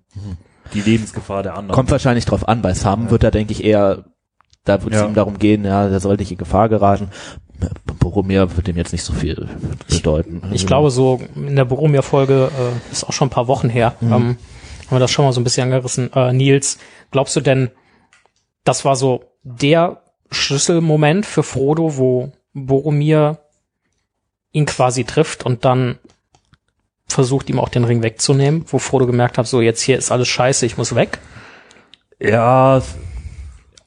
[0.75, 1.75] die Lebensgefahr der anderen.
[1.75, 2.63] Kommt wahrscheinlich drauf an.
[2.63, 4.05] Bei Sam wird er, denke ich, eher,
[4.65, 5.07] da wird es Ja.
[5.07, 7.09] ihm darum gehen, ja, der soll nicht in Gefahr geraten.
[8.01, 9.49] Boromir wird dem jetzt nicht so viel
[9.89, 10.43] bedeuten.
[10.53, 13.95] Ich glaube, so in der Boromir-Folge äh, ist auch schon ein paar Wochen her.
[14.03, 14.37] Ähm, haben
[14.91, 16.13] wir das schon mal so ein bisschen angerissen.
[16.13, 16.79] Äh, Nils,
[17.13, 17.71] glaubst du denn,
[18.65, 23.39] das war so der Schlüsselmoment für Frodo, wo Boromir
[24.51, 25.99] ihn quasi trifft und dann
[27.13, 30.29] versucht, ihm auch den Ring wegzunehmen, wo Frodo gemerkt hat, so jetzt hier ist alles
[30.29, 31.19] scheiße, ich muss weg.
[32.19, 32.83] Ja,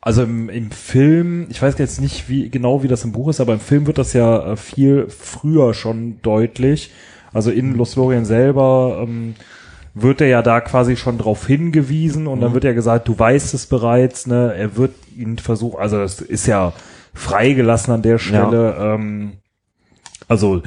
[0.01, 3.41] also im, im Film, ich weiß jetzt nicht wie genau wie das im Buch ist,
[3.41, 6.91] aber im Film wird das ja äh, viel früher schon deutlich.
[7.33, 9.35] Also in Lothlorien selber ähm,
[9.95, 13.53] wird er ja da quasi schon drauf hingewiesen und dann wird ja gesagt, du weißt
[13.53, 14.53] es bereits, ne?
[14.55, 16.73] Er wird ihn versuchen, also das ist ja
[17.13, 18.75] freigelassen an der Stelle.
[18.77, 19.33] Ähm,
[20.27, 20.61] also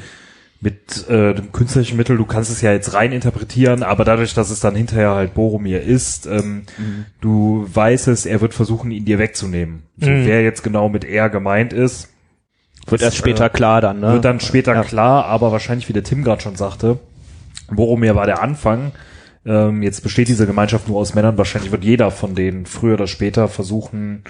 [0.61, 4.51] mit äh, dem künstlerischen Mittel, du kannst es ja jetzt rein interpretieren, aber dadurch, dass
[4.51, 6.63] es dann hinterher halt Boromir ist, ähm,
[7.21, 9.83] du weißt es, er wird versuchen, ihn dir wegzunehmen.
[10.01, 10.27] So, Mhm.
[10.27, 12.09] Wer jetzt genau mit er gemeint ist,
[12.89, 14.15] wird erst später äh, klar dann, ne?
[14.15, 14.83] wird dann später Ja.
[14.83, 16.99] klar, aber wahrscheinlich, wie der Tim gerade schon sagte,
[17.71, 18.93] Boromir war der Anfang.
[19.47, 21.39] Ähm, jetzt besteht diese Gemeinschaft nur aus Männern.
[21.39, 24.25] Wahrscheinlich wird jeder von denen früher oder später versuchen,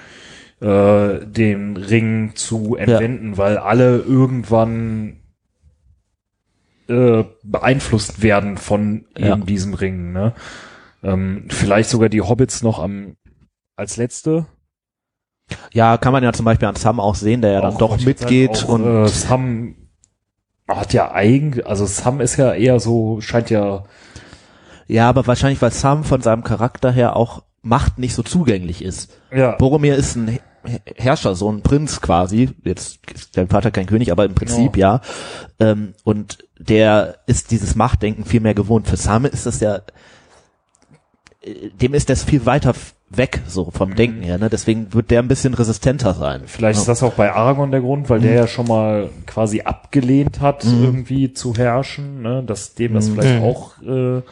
[0.61, 5.18] äh, den Ring zu entwenden, weil alle irgendwann
[6.89, 9.33] äh, beeinflusst werden von Ja.
[9.35, 10.13] eben diesem Ring.
[10.13, 10.35] Ne?
[11.03, 13.17] Ähm, vielleicht sogar die Hobbits noch am
[13.77, 14.47] als letzte.
[15.73, 18.01] Ja, kann man ja zum Beispiel an Sam auch sehen, der ja dann Auch, doch
[18.01, 19.77] mitgeht auch, und äh, Sam
[20.67, 23.85] hat ja eigentlich, also Sam ist ja eher so, scheint ja
[24.91, 29.19] ja, aber wahrscheinlich, weil Sam von seinem Charakter her auch Macht nicht so zugänglich ist.
[29.31, 30.41] ja Boromir ist ein He-
[30.97, 32.51] Herrscher, so ein Prinz quasi.
[32.65, 35.01] Jetzt ist dein Vater kein König, aber im Prinzip ja.
[35.61, 38.89] Ähm, und der ist dieses Machtdenken viel mehr gewohnt.
[38.89, 39.81] Für Sam ist das ja,
[41.81, 42.75] dem ist das viel weiter
[43.11, 44.39] weg, so vom Denken her.
[44.39, 44.51] Ne?
[44.51, 46.43] Deswegen wird der ein bisschen resistenter sein.
[46.47, 50.41] Vielleicht ist das auch bei Aragorn der Grund, weil der ja schon mal quasi abgelehnt
[50.41, 52.43] hat, irgendwie zu herrschen, ne?
[52.45, 53.45] dass dem das vielleicht Mhm.
[53.45, 54.23] auch äh,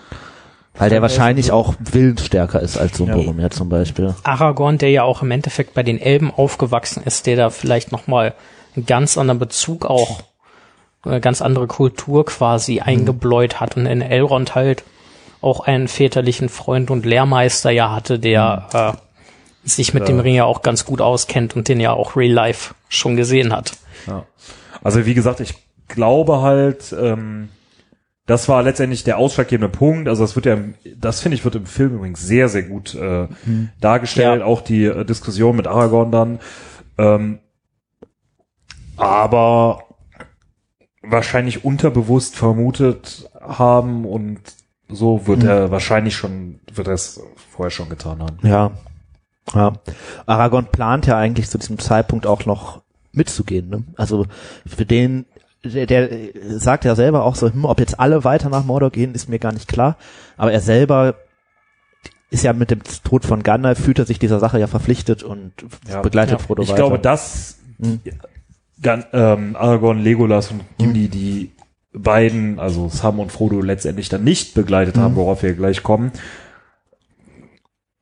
[0.78, 3.14] Weil der Ja, wahrscheinlich auch willensstärker ist als so ein Ja.
[3.14, 4.14] Boromir zum Beispiel.
[4.24, 8.34] Aragorn, der ja auch im Endeffekt bei den Elben aufgewachsen ist, der da vielleicht nochmal
[8.74, 10.20] einen ganz anderen Bezug auch,
[11.20, 14.84] ganz andere Kultur quasi eingebläut hat und in Elrond halt
[15.40, 20.44] auch einen väterlichen Freund und Lehrmeister ja hatte, der äh, sich mit dem Ring ja
[20.44, 23.72] auch ganz gut auskennt und den ja auch Real Life schon gesehen hat.
[24.82, 25.54] Also wie gesagt, ich
[25.88, 27.48] glaube halt, ähm,
[28.26, 30.08] das war letztendlich der ausschlaggebende Punkt.
[30.08, 30.58] Also das wird ja,
[30.96, 33.28] das finde ich, wird im Film übrigens sehr, sehr gut äh,
[33.80, 34.42] dargestellt.
[34.42, 36.40] Auch die äh, Diskussion mit Aragorn dann.
[36.98, 37.38] Ähm,
[38.96, 39.85] aber
[41.08, 44.40] wahrscheinlich unterbewusst vermutet haben und
[44.88, 48.38] so wird er wahrscheinlich schon, wird er es vorher schon getan haben.
[48.42, 48.70] Ja.
[49.54, 49.72] ja.
[50.26, 53.68] Aragorn plant ja eigentlich zu diesem Zeitpunkt auch noch mitzugehen.
[53.68, 53.84] Ne?
[53.96, 54.26] Also
[54.66, 55.26] für den,
[55.64, 56.08] der, der
[56.58, 59.38] sagt ja selber auch so, hm, ob jetzt alle weiter nach Mordor gehen, ist mir
[59.38, 59.96] gar nicht klar.
[60.36, 61.16] Aber er selber
[62.30, 65.52] ist ja mit dem Tod von Gandalf, fühlt er sich dieser Sache ja verpflichtet und
[65.88, 66.02] Ja.
[66.02, 66.46] begleitet Ja.
[66.46, 66.76] Frodo ich weiter.
[66.82, 67.58] glaube, dass
[68.76, 68.82] Mhm.
[68.82, 71.52] Gan ähm, Aragorn, Legolas und Gimli die
[71.92, 76.12] beiden, also Sam und Frodo letztendlich dann nicht begleitet haben, worauf wir gleich kommen.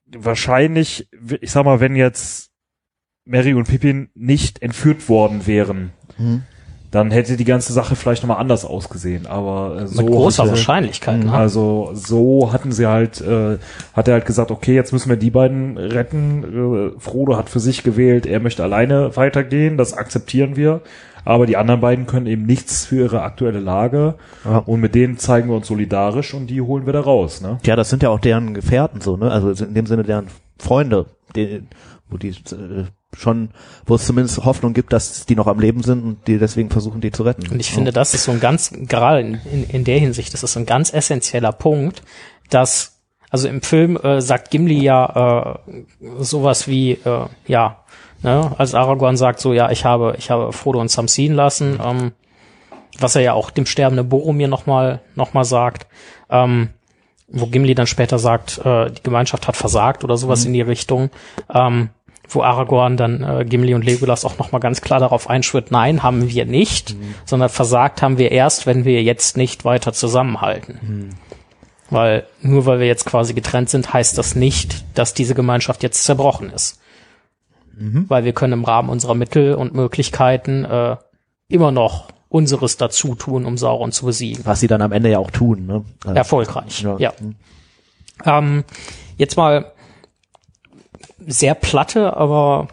[0.07, 1.09] Wahrscheinlich,
[1.41, 2.51] ich sag mal, wenn jetzt
[3.25, 6.43] Mary und Pippin nicht entführt worden wären, Mhm.
[6.95, 9.27] Dann hätte die ganze Sache vielleicht nochmal anders ausgesehen.
[9.27, 11.25] Aber äh, so Mit großer hatte- Wahrscheinlichkeit.
[11.25, 11.33] Ne?
[11.33, 13.59] also so hatten sie halt, äh,
[13.95, 16.93] hat er halt gesagt, okay, jetzt müssen wir die beiden retten.
[16.95, 20.83] Äh, Frodo hat für sich gewählt, er möchte alleine weitergehen, das akzeptieren wir.
[21.25, 24.15] Aber die anderen beiden können eben nichts für ihre aktuelle Lage.
[24.45, 24.59] Ja.
[24.59, 27.41] Und mit denen zeigen wir uns solidarisch und die holen wir da raus.
[27.41, 27.59] Ne?
[27.65, 29.31] Ja, das sind ja auch deren Gefährten so, ne?
[29.33, 30.27] Also in dem Sinne deren
[30.59, 31.63] Freunde, die,
[32.09, 32.85] wo die äh,
[33.17, 33.51] schon,
[33.87, 37.01] wo es zumindest Hoffnung gibt, dass die noch am Leben sind und die deswegen versuchen,
[37.01, 37.51] die zu retten.
[37.51, 40.43] Und ich finde, das ist so ein ganz, gerade in, in, in der Hinsicht, das
[40.43, 42.03] ist so ein ganz essentieller Punkt,
[42.51, 43.01] dass,
[43.31, 45.83] also im Film äh, sagt Gimli ja äh,
[46.19, 47.85] sowas wie, äh, ja,
[48.23, 51.79] ne, als Aragorn sagt so, ja, ich habe, ich habe Frodo und Sam ziehen lassen,
[51.85, 52.13] ähm,
[52.99, 55.87] was er ja auch dem sterbenden Boromir nochmal noch mal sagt,
[56.31, 56.71] ähm,
[57.29, 61.11] wo Gimli dann später sagt, äh, die Gemeinschaft hat versagt oder sowas in die Richtung,
[61.53, 61.91] ähm,
[62.35, 66.29] wo Aragorn dann äh, Gimli und Legolas auch nochmal ganz klar darauf einschwört, nein, haben
[66.29, 71.11] wir nicht, sondern versagt haben wir erst, wenn wir jetzt nicht weiter zusammenhalten.
[71.91, 76.05] Weil nur weil wir jetzt quasi getrennt sind, heißt das nicht, dass diese Gemeinschaft jetzt
[76.05, 76.81] zerbrochen ist.
[78.09, 80.97] Weil wir können im Rahmen unserer Mittel und Möglichkeiten äh,
[81.49, 84.45] immer noch unseres dazu tun, um Sauron zu besiegen.
[84.45, 85.85] Was sie dann am Ende ja auch tun, ne?
[86.05, 86.97] Also, Erfolgreich, Ja.
[86.99, 87.13] ja.
[88.25, 88.65] Ähm,
[89.17, 89.73] jetzt mal
[91.27, 92.69] sehr platte, aber,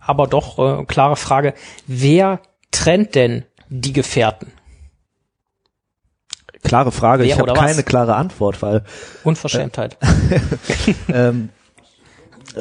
[0.00, 1.54] aber doch äh, klare Frage.
[1.86, 4.52] Wer trennt denn die Gefährten?
[6.62, 8.84] Klare Frage, Wer ich habe keine klare Antwort, weil
[9.24, 9.96] Unverschämtheit.
[11.12, 11.48] ähm,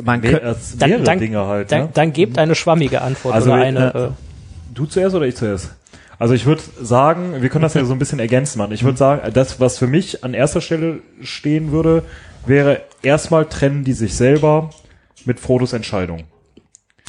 [0.04, 1.72] man könnte, Dann- mehrere dann- Dinge halt.
[1.72, 1.90] Dann, ne?
[1.94, 3.94] dann gebt eine schwammige Antwort Also, oder äh, eine.
[3.94, 4.10] Äh,
[4.74, 5.76] Du zuerst oder ich zuerst?
[6.20, 8.72] Also ich würde sagen, wir können das ja so ein bisschen ergänzen, Mann.
[8.72, 12.04] Ich würde sagen, das, was für mich an erster Stelle stehen würde,
[12.46, 14.70] wäre erstmal trennen die sich selber
[15.26, 16.24] mit Frodos Entscheidung.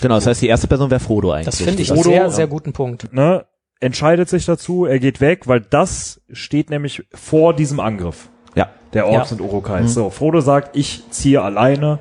[0.00, 1.46] genau, das heißt, die erste Person wäre Frodo eigentlich.
[1.46, 3.12] das finde ich einen Frodo, sehr, sehr guten Punkt.
[3.12, 3.44] Ne?
[3.80, 8.68] Entscheidet sich dazu, er geht weg, weil das steht nämlich vor diesem Angriff Ja.
[8.92, 9.36] der Orks Ja.
[9.36, 9.94] und Urukais.
[9.94, 11.98] So, Frodo sagt, ich ziehe alleine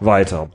[0.00, 0.50] weiter.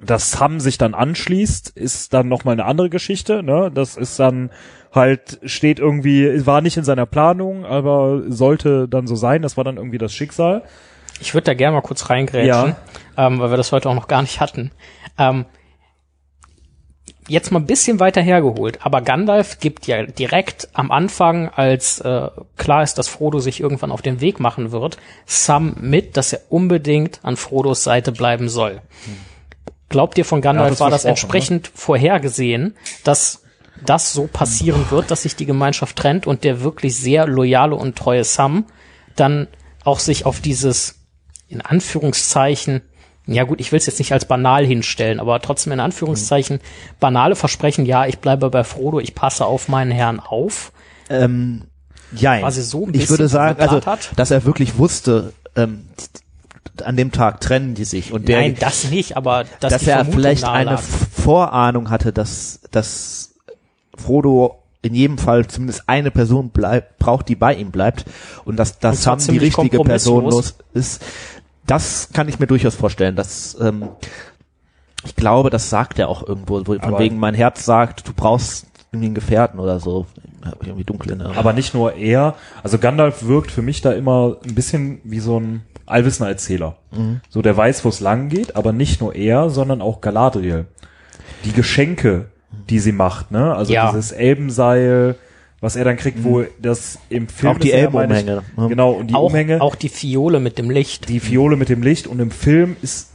[0.00, 3.42] Dass Sam sich dann anschließt, ist dann nochmal eine andere Geschichte.
[3.42, 3.70] Ne?
[3.72, 4.50] Das ist dann
[4.92, 9.40] halt, steht irgendwie, war nicht in seiner Planung, aber sollte dann so sein.
[9.42, 10.64] Das war dann irgendwie das Schicksal.
[11.20, 12.76] Ich würde da gerne mal kurz reingrätschen,
[13.16, 14.70] ähm, weil wir das heute auch noch gar nicht hatten.
[15.18, 15.46] Ähm,
[17.28, 22.28] jetzt mal ein bisschen weiter hergeholt, aber Gandalf gibt ja direkt am Anfang, als äh,
[22.56, 26.40] klar ist, dass Frodo sich irgendwann auf den Weg machen wird, Sam mit, dass er
[26.48, 28.80] unbedingt an Frodos Seite bleiben soll.
[29.88, 33.42] Glaubt ihr von Ja, Gandalf das war das versprochen, entsprechend vorhergesehen, dass
[33.84, 37.96] das so passieren wird, dass sich die Gemeinschaft trennt und der wirklich sehr loyale und
[37.96, 38.64] treue Sam
[39.16, 39.48] dann
[39.84, 41.05] auch sich auf dieses
[41.48, 42.82] in Anführungszeichen
[43.28, 46.60] ja gut, ich will es jetzt nicht als banal hinstellen, aber trotzdem in Anführungszeichen
[47.00, 50.72] banale Versprechen, ja, ich bleibe bei Frodo, ich passe auf meinen Herrn auf.
[51.10, 51.62] Ähm,
[52.12, 52.42] jein.
[52.42, 54.10] Quasi so ein ich würde sagen, also, hat?
[54.14, 55.88] dass er wirklich wusste, ähm,
[56.84, 60.04] an dem Tag trennen die sich und der, Nein, das nicht, aber dass, dass er
[60.04, 60.78] vielleicht eine.
[60.78, 63.34] Vorahnung hatte, dass, dass
[63.96, 68.04] Frodo in jedem Fall zumindest eine Person bleibt, braucht, die bei ihm bleibt
[68.44, 70.32] und dass, zwar Sam die richtige Person
[70.74, 71.02] ist.
[71.66, 73.16] Das kann ich mir durchaus vorstellen.
[73.16, 73.88] Dass, ähm,
[75.04, 78.12] ich glaube, das sagt er auch irgendwo, wo- von Aber- wegen mein Herz sagt, du
[78.14, 80.06] brauchst irgendwie einen Gefährten oder so.
[80.64, 81.36] Irgendwie in Erinnerung.
[81.36, 82.36] Aber nicht nur er.
[82.62, 86.76] Also Gandalf wirkt für mich da immer ein bisschen wie so ein allwissender Erzähler.
[87.28, 90.66] So, der weiß, wo es lang geht, aber nicht nur er, sondern auch Galadriel.
[91.44, 92.26] Die Geschenke,
[92.70, 93.54] die sie macht, ne?
[93.54, 93.88] Also Ja.
[93.90, 95.16] dieses Elbenseil,
[95.60, 98.68] was er dann kriegt, wo das im Film Auch die ist ja, Elbenumhänge, ne?
[98.68, 101.08] Genau, und die auch, Umhänge, auch die Fiole mit dem Licht.
[101.08, 103.10] die Fiole mit dem Licht und im Film ist,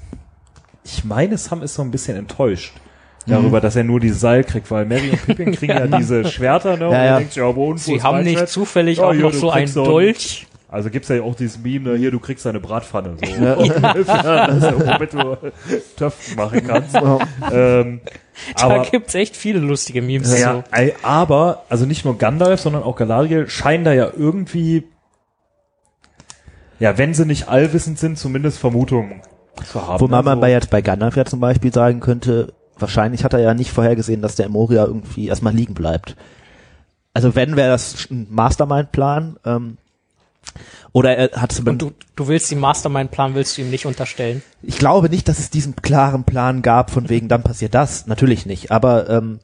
[0.84, 2.74] ich meine, Sam ist so ein bisschen enttäuscht.
[3.28, 3.62] Darüber, Mhm.
[3.62, 6.88] dass er nur dieses Seil kriegt, weil Mary und Pippin kriegen ja diese Schwerter, ne?
[6.88, 7.18] und Ja, er ja.
[7.20, 8.50] denkt ja, wo, wo Sie haben nicht Schwert?
[8.50, 10.48] zufällig Ja, auch hier, noch so einen kriegst so ein- Dolch.
[10.72, 15.14] Also gibt's ja auch dieses Meme, ne, hier, du kriegst eine Bratpfanne, so, also, womit
[15.14, 15.38] du
[15.98, 16.96] Töpfen machen kannst.
[17.52, 18.00] ähm,
[18.58, 20.40] Da aber, gibt's echt viele lustige Memes.
[20.40, 20.92] ja, So.
[21.04, 24.86] aber, also nicht nur Gandalf, sondern auch Galadriel scheinen da ja irgendwie,
[26.80, 29.22] ja, wenn sie nicht allwissend sind, zumindest Vermutungen
[29.70, 30.00] zu haben.
[30.00, 33.40] Wo man Also, bei jetzt bei Gandalf ja zum Beispiel sagen könnte, wahrscheinlich hat er
[33.42, 36.16] ja nicht vorhergesehen, dass der Moria irgendwie erstmal liegen bleibt.
[37.14, 39.78] Also wenn wäre das ein Mastermind-Plan, ähm,
[40.92, 44.42] oder er hat Und zumindest, du, du willst den Mastermind-Plan, willst du ihm nicht unterstellen.
[44.62, 48.46] ich glaube nicht, dass es diesen klaren Plan gab, von wegen dann passiert das, natürlich
[48.46, 49.40] nicht, aber ähm,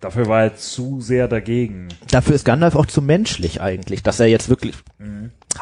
[0.00, 1.88] Dafür war er zu sehr dagegen.
[2.10, 4.74] dafür ist Gandalf auch zu menschlich eigentlich, dass er jetzt wirklich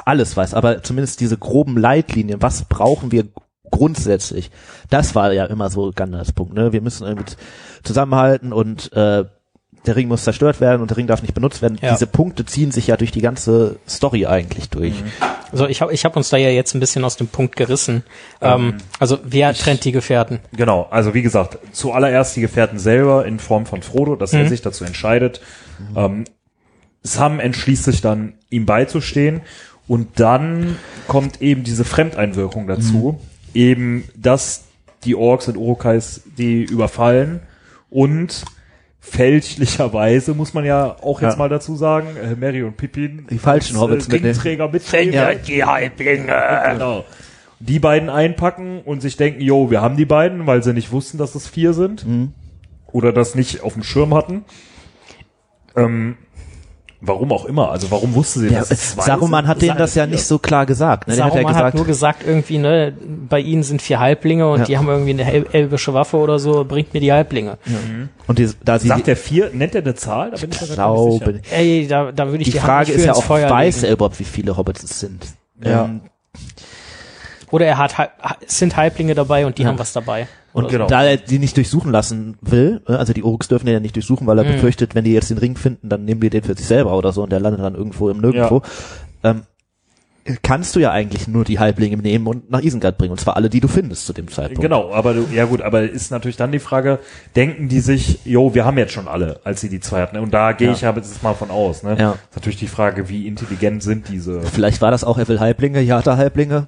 [0.04, 3.28] alles weiß, aber zumindest diese groben Leitlinien, was brauchen wir
[3.70, 4.50] grundsätzlich,
[4.90, 6.72] das war ja immer so Gandalfs Punkt, ne?
[6.72, 7.32] Wir müssen irgendwie
[7.82, 9.24] zusammenhalten und äh,
[9.86, 11.78] der Ring muss zerstört werden und der Ring darf nicht benutzt werden.
[11.82, 11.92] Ja.
[11.92, 14.94] Diese Punkte ziehen sich ja durch die ganze Story eigentlich durch.
[15.52, 18.02] Also ich habe ich hab uns da ja jetzt ein bisschen aus dem Punkt gerissen.
[18.40, 20.40] Ähm, also wer trennt die Gefährten?
[20.52, 24.62] Genau, also wie gesagt, zuallererst die Gefährten selber in Form von Frodo, dass er sich
[24.62, 25.40] dazu entscheidet.
[25.94, 26.24] Ähm,
[27.02, 29.42] Sam entschließt sich dann, ihm beizustehen
[29.86, 33.20] und dann kommt eben diese Fremdeinwirkung dazu,
[33.52, 34.64] eben, dass
[35.04, 37.40] die Orks und Urukais die überfallen
[37.90, 38.44] und
[39.04, 41.38] fälschlicherweise, muss man ja auch jetzt Ja.
[41.38, 44.32] mal dazu sagen, äh, Mary und Pippin Die falschen als, Hobbits äh, mitnehmen.
[44.34, 45.12] Ringträger mitnehmen.
[45.12, 45.34] Ja.
[45.34, 46.34] Die Halblinge.
[46.72, 47.04] Genau.
[47.60, 51.18] Die beiden einpacken und sich denken, jo, wir haben die beiden, weil sie nicht wussten,
[51.18, 52.04] dass es vier sind.
[52.92, 54.44] Oder das nicht auf dem Schirm hatten.
[55.76, 56.16] Ähm,
[57.06, 57.70] warum auch immer.
[57.70, 60.38] Also warum wusste sie, Ja, dass es zwei Saruman hat denen das ja nicht so
[60.38, 61.08] klar gesagt.
[61.08, 61.16] Ne?
[61.16, 62.92] Der hat ja Saruman gesagt, hat nur gesagt irgendwie, ne,
[63.28, 64.64] bei ihnen sind vier Halblinge und Ja.
[64.66, 67.58] die haben irgendwie eine el elbische Waffe oder so, bringt mir die Halblinge.
[68.26, 70.30] und die, da sie Sagt der vier, nennt er eine Zahl?
[70.30, 71.54] Da bin ich glaube, sicher.
[71.56, 73.92] Ey, da, da würde ich die die, Hand Frage nicht ist ja auch, weiß er
[73.92, 75.26] überhaupt, wie viele Hobbits es sind?
[75.62, 75.84] Ja.
[75.84, 76.00] Ähm,
[77.54, 77.94] Oder er hat,
[78.46, 80.26] sind Halblinge dabei und die haben was dabei.
[80.52, 80.88] Und genau.
[80.88, 83.94] da er die nicht durchsuchen lassen will, äh, also die Uruks dürfen den ja nicht
[83.94, 84.54] durchsuchen, weil er Mhm.
[84.54, 87.12] befürchtet, wenn die jetzt den Ring finden, dann nehmen die den für sich selber oder
[87.12, 88.62] so und der landet dann irgendwo im Nirgendwo.
[89.22, 89.42] Ähm,
[90.42, 93.48] kannst du ja eigentlich nur die Halblinge nehmen und nach Isengard bringen, und zwar alle,
[93.50, 94.60] die du findest zu dem Zeitpunkt.
[94.62, 96.98] Genau, aber du, ja gut, aber ist natürlich dann die Frage,
[97.36, 100.16] denken die sich, jo, wir haben jetzt schon alle, als sie die zwei hatten.
[100.18, 100.72] Und da gehe Ja.
[100.74, 101.84] ich ja jetzt mal von aus.
[101.84, 101.96] Ne?
[102.00, 102.12] Ja.
[102.12, 105.80] Ist natürlich die Frage, wie intelligent sind diese Vielleicht war das auch, er will Halblinge,
[105.82, 106.66] ja, hat er Halblinge.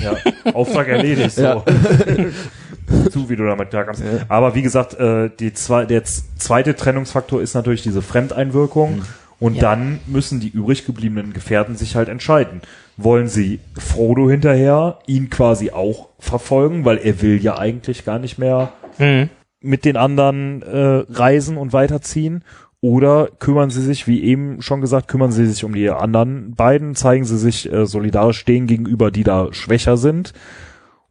[0.00, 0.14] Ja,
[0.54, 1.32] Auftrag erledigt.
[1.32, 1.42] So.
[1.42, 1.64] Ja.
[3.10, 4.02] Zu, wie du damit klarkommst.
[4.28, 9.02] Aber wie gesagt, äh, die zwei, der zweite Trennungsfaktor ist natürlich diese Fremdeinwirkung.
[9.38, 9.62] Und Ja.
[9.62, 12.60] dann müssen die übrig gebliebenen Gefährten sich halt entscheiden.
[12.96, 18.38] Wollen sie Frodo hinterher, ihn quasi auch verfolgen, weil er will ja eigentlich gar nicht
[18.38, 19.30] mehr Mhm.
[19.60, 22.44] mit den anderen äh, reisen und weiterziehen?
[22.84, 26.96] Oder kümmern sie sich, wie eben schon gesagt, kümmern sie sich um die anderen beiden,
[26.96, 30.32] zeigen sie sich äh, solidarisch denen gegenüber, die da schwächer sind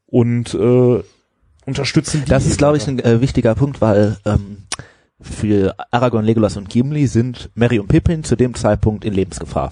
[0.05, 1.01] und äh,
[1.65, 2.29] unterstützen die.
[2.29, 4.63] Das ist, glaube ich, ein äh, wichtiger Punkt, weil ähm,
[5.21, 9.69] für Aragorn, Legolas und Gimli sind Merry und Pippin zu dem Zeitpunkt in Lebensgefahr.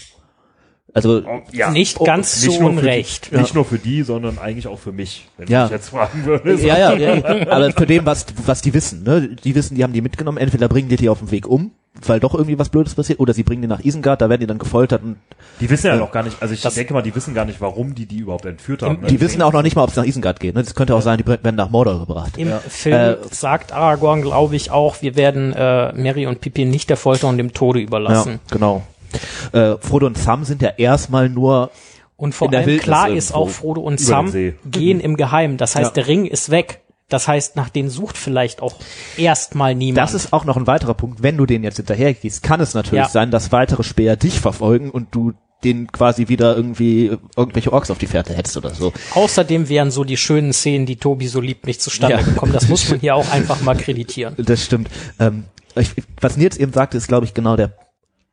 [0.93, 1.69] Also Oh, ja.
[1.69, 3.31] Nicht Oh, ganz nur für Unrecht.
[3.31, 5.65] Die, Nicht nur für die, sondern eigentlich auch für mich, wenn Ja.
[5.65, 6.53] ich jetzt fragen würde.
[6.65, 9.35] ja, ja, ja, aber für dem, was, was die wissen, ne?
[9.43, 11.71] Die wissen, die haben die mitgenommen, entweder bringen die die auf dem Weg um,
[12.07, 14.47] weil doch irgendwie was Blödes passiert, oder sie bringen die nach Isengard, da werden die
[14.47, 15.17] dann gefoltert und
[15.59, 17.59] Die wissen ja noch gar nicht, also ich Das- denke mal, die wissen gar nicht,
[17.61, 19.01] warum die die überhaupt entführt haben.
[19.01, 19.07] ne?
[19.07, 20.55] die wissen auch noch nicht mal, ob es nach Isengard geht.
[20.55, 20.63] Ne?
[20.63, 22.37] Das könnte auch sein, die werden nach Mordor gebracht.
[22.37, 26.89] Im Film Äh, sagt Aragorn, glaube ich, auch, wir werden äh, Mary und Pippin nicht
[26.89, 28.39] der Folter und dem Tode überlassen.
[28.49, 28.83] Ja, genau.
[29.53, 31.71] Äh, Frodo und Sam sind ja erstmal nur
[32.15, 34.31] Und vor allem Wildnis klar ist auch, Frodo und Sam
[34.65, 35.57] gehen im Geheimen.
[35.57, 36.03] Das heißt, Ja.
[36.03, 36.81] der Ring ist weg.
[37.09, 38.75] Das heißt, nach denen sucht vielleicht auch
[39.17, 39.97] erstmal niemand.
[39.97, 41.23] Das ist auch noch ein weiterer Punkt.
[41.23, 43.09] Wenn du den jetzt hinterhergehst, kann es natürlich Ja.
[43.09, 47.97] sein, dass weitere Speer dich verfolgen und du den quasi wieder irgendwie irgendwelche Orks auf
[47.97, 48.93] die Fährte hättest oder so.
[49.13, 52.21] Außerdem wären so die schönen Szenen, die Tobi so liebt, nicht zustande Ja.
[52.21, 52.53] gekommen.
[52.53, 54.35] Das muss man hier auch einfach mal kreditieren.
[54.37, 54.89] Das stimmt.
[55.19, 55.45] Ähm,
[55.75, 55.91] ich,
[56.21, 57.73] was Nils eben sagte, ist, glaube ich, genau der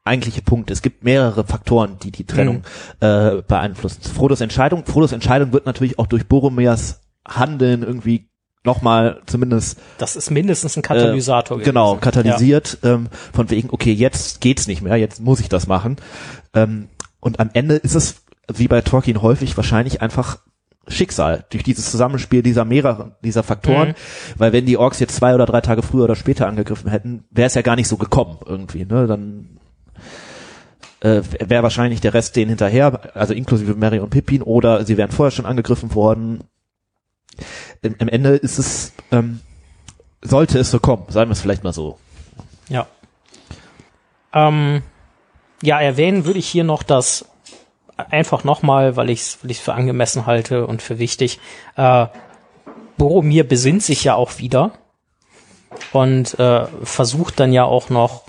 [0.05, 0.71] eigentliche Punkt.
[0.71, 2.63] Es gibt mehrere Faktoren, die die Trennung
[3.01, 4.03] äh, beeinflussen.
[4.03, 4.85] Frodos Entscheidung.
[4.87, 8.29] Frodos Entscheidung wird natürlich auch durch Boromirs Handeln irgendwie
[8.67, 11.61] nochmal zumindest Das ist mindestens ein Katalysator.
[11.61, 15.67] Äh, genau, katalysiert, ähm, von wegen, okay, jetzt geht's nicht mehr, jetzt muss ich das
[15.67, 15.97] machen.
[16.53, 16.89] Ähm,
[17.21, 18.17] und am Ende ist es,
[18.53, 20.39] wie bei Tolkien häufig, wahrscheinlich einfach
[20.89, 23.95] Schicksal durch dieses Zusammenspiel dieser mehreren, dieser Faktoren, Mhm.
[24.37, 27.47] weil wenn die Orks jetzt zwei oder drei Tage früher oder später angegriffen hätten, wäre
[27.47, 29.59] es ja gar nicht so gekommen irgendwie, ne, dann
[31.01, 35.11] äh, wäre wahrscheinlich der Rest denen hinterher, also inklusive Mary und Pippin, oder sie wären
[35.11, 36.45] vorher schon angegriffen worden.
[37.83, 39.41] Im, am Ende ist es, ähm,
[40.23, 41.99] sollte es so kommen, sagen wir es vielleicht mal so.
[42.69, 42.87] Ja.
[44.33, 44.83] Ähm,
[45.63, 47.27] ja, erwähnen würde ich hier noch das
[47.97, 51.41] einfach nochmal, weil ich es weil ich's für angemessen halte und für wichtig.
[51.77, 52.07] Äh,
[52.99, 54.73] Boromir besinnt sich ja auch wieder
[55.93, 58.23] und äh, versucht dann ja auch noch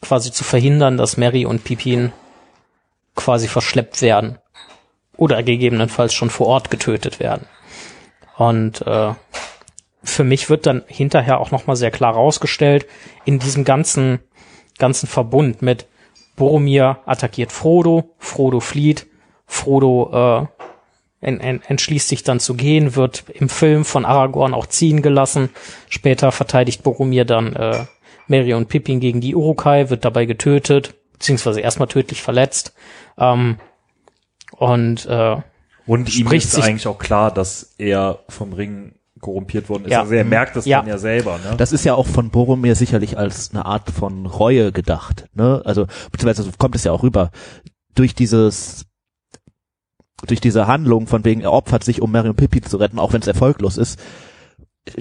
[0.00, 2.12] quasi zu verhindern, dass Mary und Pippin
[3.14, 4.38] quasi verschleppt werden
[5.16, 7.46] oder gegebenenfalls schon vor Ort getötet werden.
[8.38, 9.14] Und äh,
[10.04, 12.86] für mich wird dann hinterher auch nochmal sehr klar rausgestellt,
[13.24, 14.20] in diesem ganzen,
[14.78, 15.86] ganzen Verbund mit
[16.36, 19.08] Boromir attackiert Frodo, Frodo flieht,
[19.44, 20.48] Frodo
[21.20, 25.02] äh, en, en, entschließt sich dann zu gehen, wird im Film von Aragorn auch ziehen
[25.02, 25.50] gelassen.
[25.88, 27.86] Später verteidigt Boromir dann äh,
[28.28, 32.72] Merry und Pippin gegen die Urukai, wird dabei getötet, beziehungsweise erstmal tödlich verletzt.
[33.18, 33.58] Ähm,
[34.52, 35.38] und äh,
[35.88, 39.90] Und ihm ist sich- eigentlich auch klar, dass er vom Ring korrumpiert worden ist.
[39.90, 40.02] Ja.
[40.02, 40.78] Also er merkt das Ja.
[40.78, 41.38] dann ja selber.
[41.38, 41.56] Ne?
[41.56, 45.26] Das ist ja auch von Boromir sicherlich als eine Art von Reue gedacht.
[45.34, 45.60] Ne?
[45.64, 47.30] Also beziehungsweise so kommt es ja auch rüber
[47.96, 48.84] durch dieses
[50.26, 53.12] durch diese Handlung von wegen er opfert sich, um Merry und Pippin zu retten, auch
[53.12, 53.98] wenn es erfolglos ist,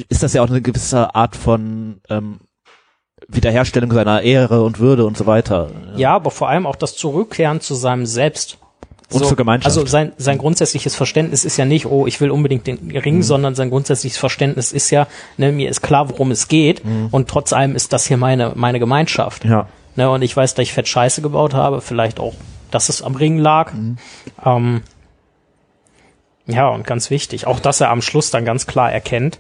[0.09, 2.39] ist das ja auch eine gewisse Art von ähm,
[3.27, 5.71] Wiederherstellung seiner Ehre und Würde und so weiter.
[5.95, 8.59] Ja, aber vor allem auch das Zurückkehren zu seinem Selbst.
[9.11, 9.67] Und zur Gemeinschaft.
[9.77, 12.97] Also sein, sein grundsätzliches Verständnis ist ja nicht, oh, ich will unbedingt den Mhm.
[12.97, 16.81] Ring, sondern sein grundsätzliches Verständnis ist ja, ne, mir ist klar, worum es geht
[17.11, 19.45] und trotz allem ist das hier meine, meine Gemeinschaft.
[19.45, 19.51] Mhm.
[19.51, 19.67] Ja.
[19.95, 22.33] Ne, und ich weiß, dass ich fett Scheiße gebaut habe, vielleicht auch,
[22.69, 23.71] dass es am Ring lag.
[23.73, 23.97] Mhm.
[24.45, 24.81] Ähm,
[26.45, 29.39] ja, und ganz wichtig, auch dass er am Schluss dann ganz klar erkennt,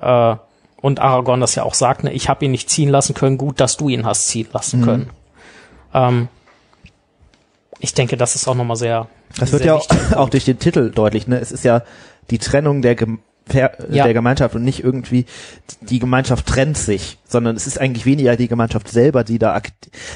[0.00, 0.36] äh,
[0.80, 3.60] und Aragorn das ja auch sagt, ne, ich habe ihn nicht ziehen lassen können, gut,
[3.60, 4.84] dass du ihn hast ziehen lassen Mhm.
[4.84, 5.10] können.
[5.94, 6.28] Ähm,
[7.82, 9.08] ich denke, das ist auch nochmal sehr.
[9.38, 10.16] Das wird sehr ja auch, wichtig.
[10.16, 11.26] auch durch den Titel deutlich.
[11.26, 11.38] Ne?
[11.38, 11.82] Es ist ja
[12.30, 13.18] die Trennung der, Gem
[13.52, 13.70] Ja.
[13.90, 15.26] der Gemeinschaft und nicht irgendwie
[15.80, 19.60] die Gemeinschaft trennt sich, sondern es ist eigentlich weniger die Gemeinschaft selber, die da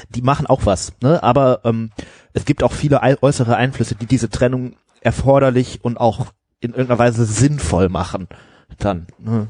[0.09, 0.93] die machen auch was.
[1.01, 1.21] Ne?
[1.21, 1.91] Aber ähm,
[2.33, 6.27] es gibt auch viele äußere Einflüsse, die diese Trennung erforderlich und auch
[6.61, 8.29] in irgendeiner Weise sinnvoll machen.
[8.79, 9.07] Dann.
[9.19, 9.47] Ne?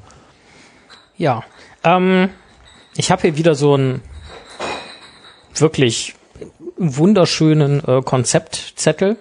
[1.17, 1.43] Ja.
[1.83, 2.29] Ähm,
[2.95, 4.01] ich habe hier wieder so einen
[5.53, 6.16] wirklich
[6.77, 9.17] wunderschönen äh, Konzeptzettel.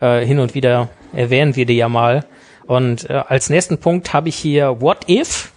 [0.00, 2.24] Äh, hin und wieder erwähnen wir die ja mal.
[2.66, 5.52] Und äh, als nächsten Punkt habe ich hier What If?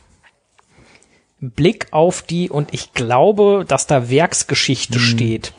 [1.39, 5.53] Blick auf die und ich glaube, dass da Werksgeschichte steht.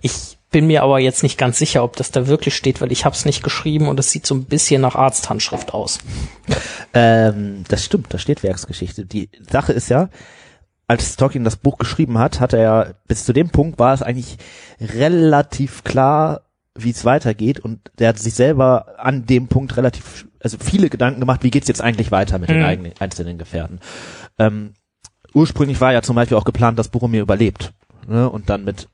[0.00, 3.04] Ich bin mir aber jetzt nicht ganz sicher, ob das da wirklich steht, weil ich
[3.04, 5.98] habe es nicht geschrieben und es sieht so ein bisschen nach Arzthandschrift aus.
[6.92, 9.06] Ähm, das stimmt, da steht Werksgeschichte.
[9.06, 10.08] Die Sache ist ja,
[10.90, 14.02] als Tolkien das Buch geschrieben hat, hat er ja, bis zu dem Punkt war es
[14.02, 14.38] eigentlich
[14.80, 16.40] relativ klar,
[16.74, 21.20] wie es weitergeht und der hat sich selber an dem Punkt relativ, also viele Gedanken
[21.20, 22.64] gemacht, wie geht's jetzt eigentlich weiter mit den Mhm.
[22.64, 23.78] eigenen, einzelnen Gefährten.
[24.38, 24.74] Ähm,
[25.32, 27.72] ursprünglich war ja zum Beispiel auch geplant, dass Boromir überlebt
[28.08, 28.88] ne, und dann mit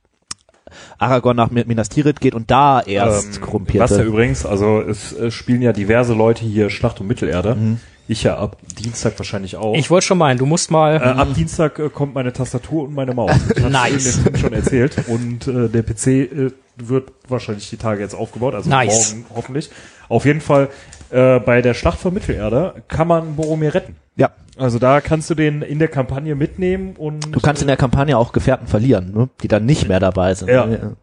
[0.98, 3.80] Aragorn nach Minas Tirith geht und da erst Ähm, korrumpierte.
[3.90, 7.54] Was ja übrigens, also es äh, spielen ja diverse Leute hier Schlacht um Mittelerde.
[7.54, 7.80] Mhm.
[8.08, 9.74] Ich ja ab Dienstag wahrscheinlich auch.
[9.74, 10.96] Ich wollte schon meinen, du musst mal.
[10.96, 13.32] äh, ab Dienstag äh, kommt meine Tastatur und meine Maus.
[13.54, 14.20] Das Nice.
[14.32, 14.96] Ich schon erzählt.
[15.08, 19.12] Und äh, der PC äh, wird wahrscheinlich die Tage jetzt aufgebaut, also Nice.
[19.14, 19.70] morgen hoffentlich.
[20.08, 20.68] Auf jeden Fall
[21.10, 23.96] äh, bei der Schlacht von Mittelerde kann man Boromir retten.
[24.16, 27.76] ja, Also da kannst du den in der Kampagne mitnehmen und du kannst in der
[27.76, 30.48] Kampagne auch Gefährten verlieren, ne, die dann nicht mehr dabei sind.
[30.48, 30.64] Ja.
[30.66, 30.96] Ne?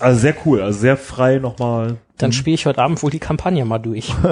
[0.00, 1.96] also sehr cool, also sehr frei nochmal.
[2.18, 4.14] Dann spiele ich heute Abend wohl die Kampagne mal durch.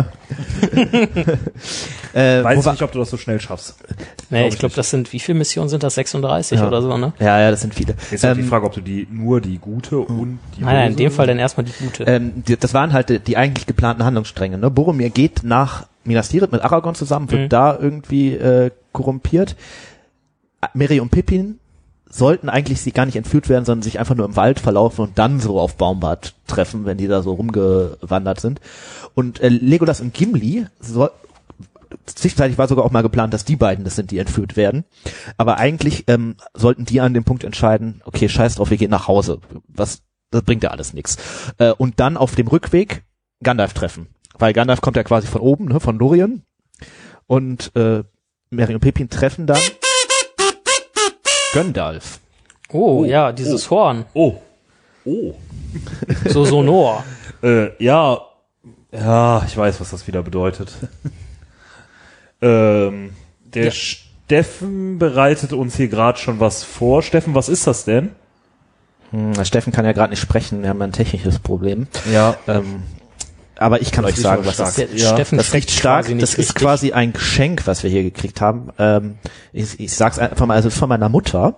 [2.14, 3.76] Äh, Weiß ich nicht, ob du das so schnell schaffst.
[4.28, 5.94] Nee, ich ich glaube, das sind, wie viele Missionen sind das?
[5.94, 6.66] 36 Ja.
[6.68, 7.14] oder so, ne?
[7.18, 7.94] Ja, ja, das sind viele.
[8.10, 10.90] Ist halt die Ähm, Frage, ob du die nur die gute und die Nein, nein,
[10.90, 12.04] in dem Fall dann erstmal die gute.
[12.04, 14.58] ähm, die, das waren halt die, die eigentlich geplanten Handlungsstränge.
[14.58, 14.70] Ne?
[14.70, 17.48] Boromir geht nach Minas Tirith mit Aragorn zusammen, wird Mhm.
[17.48, 19.56] da irgendwie äh, korrumpiert.
[20.74, 21.58] Merry und Pippin
[22.08, 25.18] sollten eigentlich sie gar nicht entführt werden, sondern sich einfach nur im Wald verlaufen und
[25.18, 28.60] dann so auf Baumbart treffen, wenn die da so rumgewandert sind.
[29.14, 31.10] Und äh, Legolas und Gimli soll,
[32.06, 34.84] zwischenzeitlich war sogar auch mal geplant, dass die beiden das sind, die entführt werden.
[35.38, 39.08] Aber eigentlich ähm, sollten die an dem Punkt entscheiden, okay, scheiß drauf, wir gehen nach
[39.08, 39.40] Hause.
[39.68, 41.16] Was, das bringt ja alles nichts.
[41.58, 43.04] Äh, und dann auf dem Rückweg
[43.42, 44.08] Gandalf treffen.
[44.38, 46.42] Weil Gandalf kommt ja quasi von oben, ne, von Lorien.
[47.26, 48.02] Und äh,
[48.50, 49.60] Merry und Pippin treffen dann
[51.52, 52.20] Gandalf.
[52.72, 54.04] oh, ja, dieses Horn.
[54.14, 54.36] Oh.
[55.04, 55.34] Oh.
[56.26, 57.04] So sonor.
[57.44, 58.20] Äh, ja.
[58.92, 60.74] Ja, ich weiß, was das wieder bedeutet.
[62.40, 63.10] ähm,
[63.42, 63.70] der Ja.
[63.72, 67.02] Steffen bereitet uns hier gerade schon was vor.
[67.02, 68.10] Steffen, was ist das denn?
[69.10, 71.88] Hm, Steffen kann ja gerade nicht sprechen, wir haben ein technisches Problem.
[72.12, 72.36] Ja.
[72.46, 72.84] Ähm,
[73.62, 76.06] aber ich kann Das euch sagen, aber was das Ja, Steffen Das spricht riecht stark.
[76.18, 76.54] Das ist richtig.
[76.56, 78.70] quasi ein Geschenk, was wir hier gekriegt haben.
[78.78, 79.14] Ähm,
[79.52, 81.56] ich, ich sag's einfach mal, also es ist von meiner Mutter,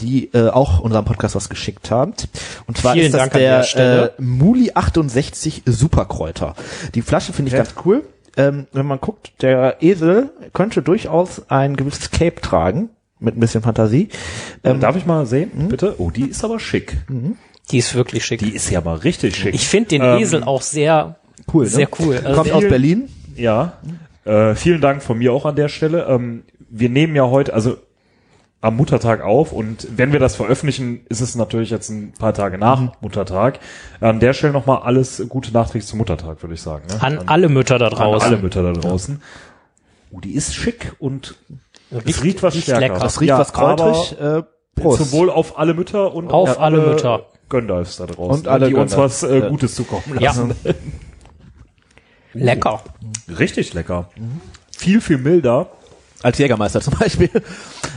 [0.00, 2.28] die äh, auch unserem Podcast was geschickt hat.
[2.66, 6.54] Und zwar Vielen ist das Dank an der äh, Muli 68 Superkräuter.
[6.94, 7.62] Die Flasche finde ich Ja.
[7.64, 8.04] ganz cool.
[8.36, 12.88] Ähm, wenn man guckt, der Esel könnte durchaus ein gewisses Cape tragen,
[13.20, 14.08] mit ein bisschen Fantasie.
[14.64, 15.96] Ähm, Darf ich mal sehen, bitte?
[15.98, 16.96] Oh, die ist aber schick.
[17.70, 18.40] Die ist wirklich schick.
[18.40, 19.54] Die ist ja mal richtig schick.
[19.54, 21.16] ich finde den Ähm, Esel auch sehr,
[21.52, 21.70] cool, ne?
[21.70, 22.16] sehr cool.
[22.24, 23.08] Also Kommt aus Berlin.
[23.36, 23.74] Ja.
[24.24, 26.06] Äh, vielen Dank von mir auch an der Stelle.
[26.08, 27.76] Ähm, wir nehmen ja heute, also
[28.60, 32.58] am Muttertag auf und wenn wir das veröffentlichen, ist es natürlich jetzt ein paar Tage
[32.58, 32.90] nach Mhm.
[33.00, 33.58] Muttertag.
[34.00, 36.84] An der Stelle nochmal alles gute nachträglich zum Muttertag, würde ich sagen.
[36.88, 37.02] Ne?
[37.02, 38.28] an alle Mütter da an draußen.
[38.28, 39.20] alle Mütter da draußen.
[40.12, 41.34] Oh, die ist schick und
[41.90, 42.80] es Riecht- riecht was riecht stärker.
[42.80, 42.98] lecker.
[43.00, 44.16] Das riecht Ja, was kräutrig.
[44.20, 44.42] Äh,
[44.76, 44.98] Prost.
[45.10, 47.26] Sowohl auf alle Mütter und Auf alle Mütter.
[47.48, 49.22] Gandalfs da draußen, Und alle die uns Gandalfs.
[49.24, 49.48] was äh, Ja.
[49.48, 50.32] Gutes zukommen Ja.
[52.34, 52.82] Lecker.
[53.38, 54.08] Richtig lecker.
[54.76, 55.70] Viel, viel milder
[56.22, 57.30] Als Jägermeister zum Beispiel.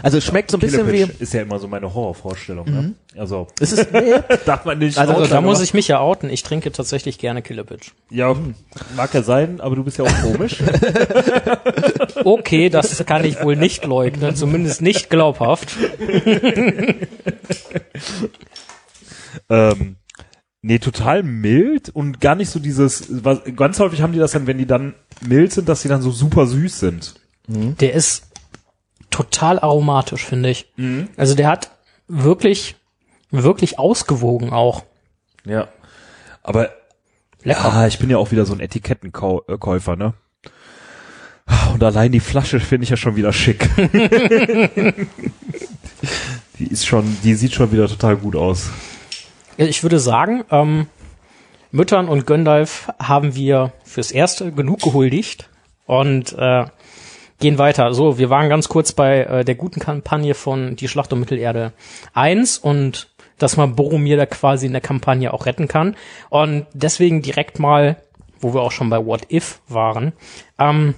[0.01, 0.91] Also es schmeckt so ein bisschen wie.
[0.97, 2.65] Killepitch ist ja immer so meine Horrorvorstellung.
[2.69, 2.93] Ne?
[3.17, 4.13] Also Es ist, nee,
[4.45, 4.97] darf man nicht.
[4.97, 6.29] Also, Also, da muss ich mich ja outen.
[6.29, 7.91] Ich trinke tatsächlich gerne Killepitch.
[8.09, 8.35] Ja,
[8.95, 10.57] mag ja sein, aber du bist ja auch komisch.
[12.23, 15.75] Okay, das kann ich wohl nicht leugnen, zumindest nicht glaubhaft.
[19.49, 19.97] ähm,
[20.65, 24.47] nee, total mild und gar nicht so dieses, was, ganz häufig haben die das dann,
[24.47, 27.13] wenn die dann mild sind, dass sie dann so super süß sind.
[27.47, 28.25] Der ist
[29.11, 30.73] total aromatisch, finde ich.
[30.75, 31.09] Mhm.
[31.17, 31.69] Also der hat
[32.07, 32.75] wirklich,
[33.29, 34.83] wirklich ausgewogen auch.
[35.45, 35.67] Ja.
[36.41, 36.71] Aber
[37.43, 37.71] Lecker.
[37.71, 40.15] Ah, ich bin ja auch wieder so ein Etikettenkäufer, ne?
[41.73, 43.69] Und allein die Flasche finde ich ja schon wieder schick.
[46.57, 48.71] die ist schon, die sieht schon wieder total gut aus.
[49.57, 50.87] Ich würde sagen, ähm,
[51.71, 55.49] Müttern und Gandalf haben wir fürs Erste genug gehuldigt
[55.85, 56.65] und äh,
[57.39, 57.93] gehen weiter.
[57.93, 61.71] So, wir waren ganz kurz bei äh, der guten Kampagne von Die Schlacht um Mittelerde
[62.13, 65.95] 1 und dass man Boromir da quasi in der Kampagne auch retten kann.
[66.29, 67.97] Und deswegen direkt mal,
[68.39, 70.13] wo wir auch schon bei What If waren,
[70.59, 70.95] ähm,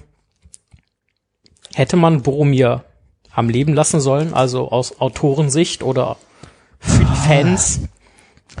[1.74, 2.84] hätte man Boromir
[3.32, 6.16] am Leben lassen sollen, also aus Autorensicht oder
[6.80, 7.88] für die Fans.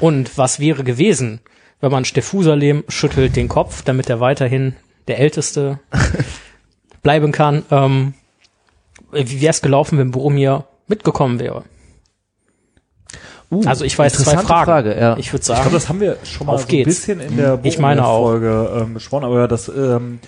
[0.00, 1.40] Und was wäre gewesen,
[1.80, 4.74] wenn man Stephusalem schüttelt den Kopf, damit er weiterhin
[5.08, 5.80] der Älteste
[7.02, 7.64] bleiben kann?
[7.70, 8.14] Ähm,
[9.12, 11.64] wie wäre es gelaufen, wenn Boromir mitgekommen wäre?
[13.50, 14.46] uh, Also ich weiß zwei Fragen.
[14.66, 15.16] Frage, ja.
[15.18, 17.58] Ich würde Ich sagen, glaube, das haben wir schon mal so ein bisschen in der
[17.62, 18.24] Ich meine auch.
[18.24, 20.18] Folge ähm, besprochen, aber das ähm,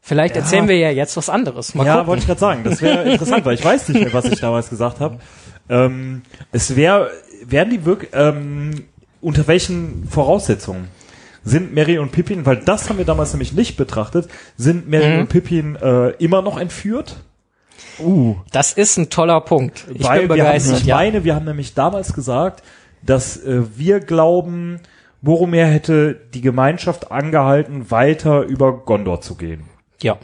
[0.00, 1.74] vielleicht erzählen wir ja jetzt was anderes.
[1.74, 2.06] Mal ja, gucken.
[2.08, 4.68] wollte ich gerade sagen, das wäre interessant, weil ich weiß nicht mehr, was ich damals
[4.68, 5.18] gesagt habe.
[5.68, 6.22] Ähm,
[6.52, 7.10] es wäre,
[7.44, 8.84] wären die wirklich, ähm,
[9.26, 10.88] unter welchen Voraussetzungen
[11.42, 15.18] sind Mary und Pippin, weil das haben wir damals nämlich nicht betrachtet, sind Mary Mhm.
[15.20, 17.16] und Pippin äh, immer noch entführt?
[17.98, 19.84] Uh, Das ist ein toller Punkt.
[19.94, 20.80] Ich weil bin wir haben, begeistert.
[20.80, 20.96] ich ja.
[20.96, 22.62] meine, wir haben nämlich damals gesagt,
[23.02, 24.80] dass äh, wir glauben,
[25.22, 29.64] Boromir hätte die Gemeinschaft angehalten, weiter über Gondor zu gehen.
[30.02, 30.18] ja,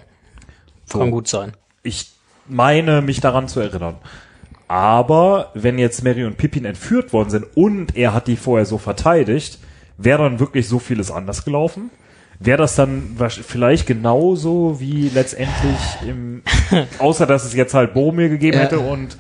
[0.86, 0.98] So.
[0.98, 1.52] kann gut sein.
[1.82, 2.12] Ich
[2.46, 3.96] meine, mich daran zu erinnern.
[4.72, 8.78] Aber wenn jetzt Mary und Pippin entführt worden sind und er hat die vorher so
[8.78, 9.58] verteidigt,
[9.98, 11.90] wäre dann wirklich so vieles anders gelaufen?
[12.40, 15.76] Wäre das dann vielleicht genauso wie letztendlich
[16.08, 16.42] im,
[16.98, 18.64] außer dass es jetzt halt Boromir gegeben Ja.
[18.64, 19.18] hätte und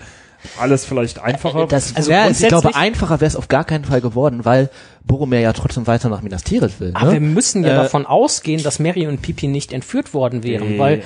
[0.58, 1.66] alles vielleicht einfacher?
[1.66, 4.70] Das, Also wär, ich glaube, einfacher wäre es auf gar keinen Fall geworden, weil
[5.04, 6.92] Boromir ja trotzdem weiter nach Minas Tirith will.
[6.94, 7.26] Aber wir Ne?
[7.26, 10.78] müssen ja Äh, davon ausgehen, dass Mary und Pippin nicht entführt worden wären, Nee.
[10.78, 11.02] weil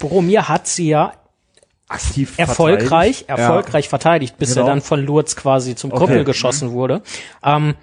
[0.00, 1.12] Boromir hat sie ja
[1.92, 3.28] aktiv erfolgreich, verteidigt?
[3.28, 4.66] erfolgreich verteidigt, bis Genau.
[4.66, 6.06] er dann von Lourdes quasi zum Okay.
[6.06, 7.02] Krüppel geschossen wurde.
[7.44, 7.74] Ähm,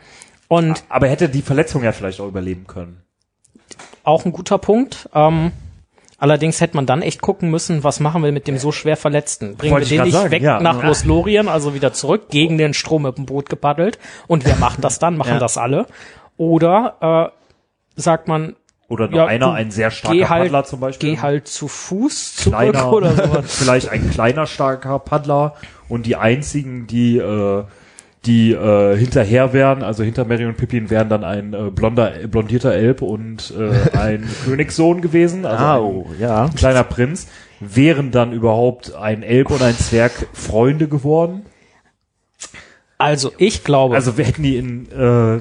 [0.48, 3.02] und Aber hätte die Verletzung ja vielleicht auch überleben können.
[4.04, 5.08] auch ein guter Punkt.
[5.14, 5.52] Ähm,
[6.18, 9.56] allerdings hätte man dann echt gucken müssen, was machen wir mit dem so schwer Verletzten?
[9.56, 10.60] Bringen Wollte wir den nicht sagen, weg ja.
[10.60, 14.00] nach Lothlorien, also wieder zurück, gegen den Strom mit dem Boot gepaddelt?
[14.28, 15.16] Und wer macht das dann?
[15.18, 15.40] Machen Ja.
[15.40, 15.86] das alle?
[16.38, 18.56] Oder äh, sagt man,
[18.90, 21.12] Oder nur Ja, einer, ein sehr starker halt, Paddler zum Beispiel.
[21.12, 23.46] geh halt zu Fuß zurück kleiner, oder sowas.
[23.58, 25.54] vielleicht ein kleiner starker Paddler
[25.88, 27.64] und die einzigen, die äh,
[28.26, 32.74] die äh, hinterher wären, also hinter Mary und Pippin wären dann ein äh, blonder, blondierter
[32.74, 36.46] Elb und äh, ein Königssohn gewesen, also Au, ja.
[36.46, 37.28] ein kleiner Prinz,
[37.62, 41.46] wären dann überhaupt ein Elb und ein Zwerg Freunde geworden.
[42.98, 45.40] Also ich glaube, Also wir hätten die in äh,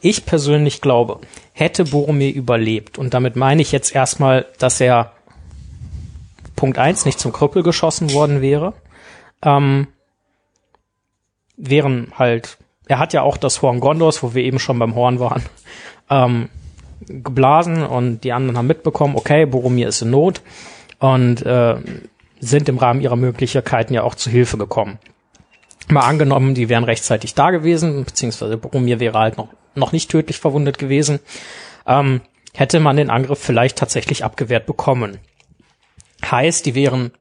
[0.00, 1.20] ich persönlich glaube,
[1.52, 5.12] hätte Boromir überlebt, und damit meine ich jetzt erstmal, dass er
[6.56, 8.74] Punkt eins nicht zum Krüppel geschossen worden wäre,
[9.42, 9.88] ähm,
[11.56, 15.20] wären halt, er hat ja auch das Horn Gondors, wo wir eben schon beim Horn
[15.20, 15.42] waren,
[16.10, 16.48] ähm,
[17.06, 20.42] geblasen und die anderen haben mitbekommen, okay, Boromir ist in Not
[20.98, 21.76] und äh,
[22.40, 24.98] sind im Rahmen ihrer Möglichkeiten ja auch zu Hilfe gekommen.
[25.90, 30.38] Mal angenommen, die wären rechtzeitig da gewesen, beziehungsweise Boromir wäre halt noch, noch nicht tödlich
[30.38, 31.20] verwundet gewesen,
[31.86, 32.20] ähm,
[32.54, 35.18] hätte man den Angriff vielleicht tatsächlich abgewehrt bekommen.
[36.24, 37.12] Heißt, die wären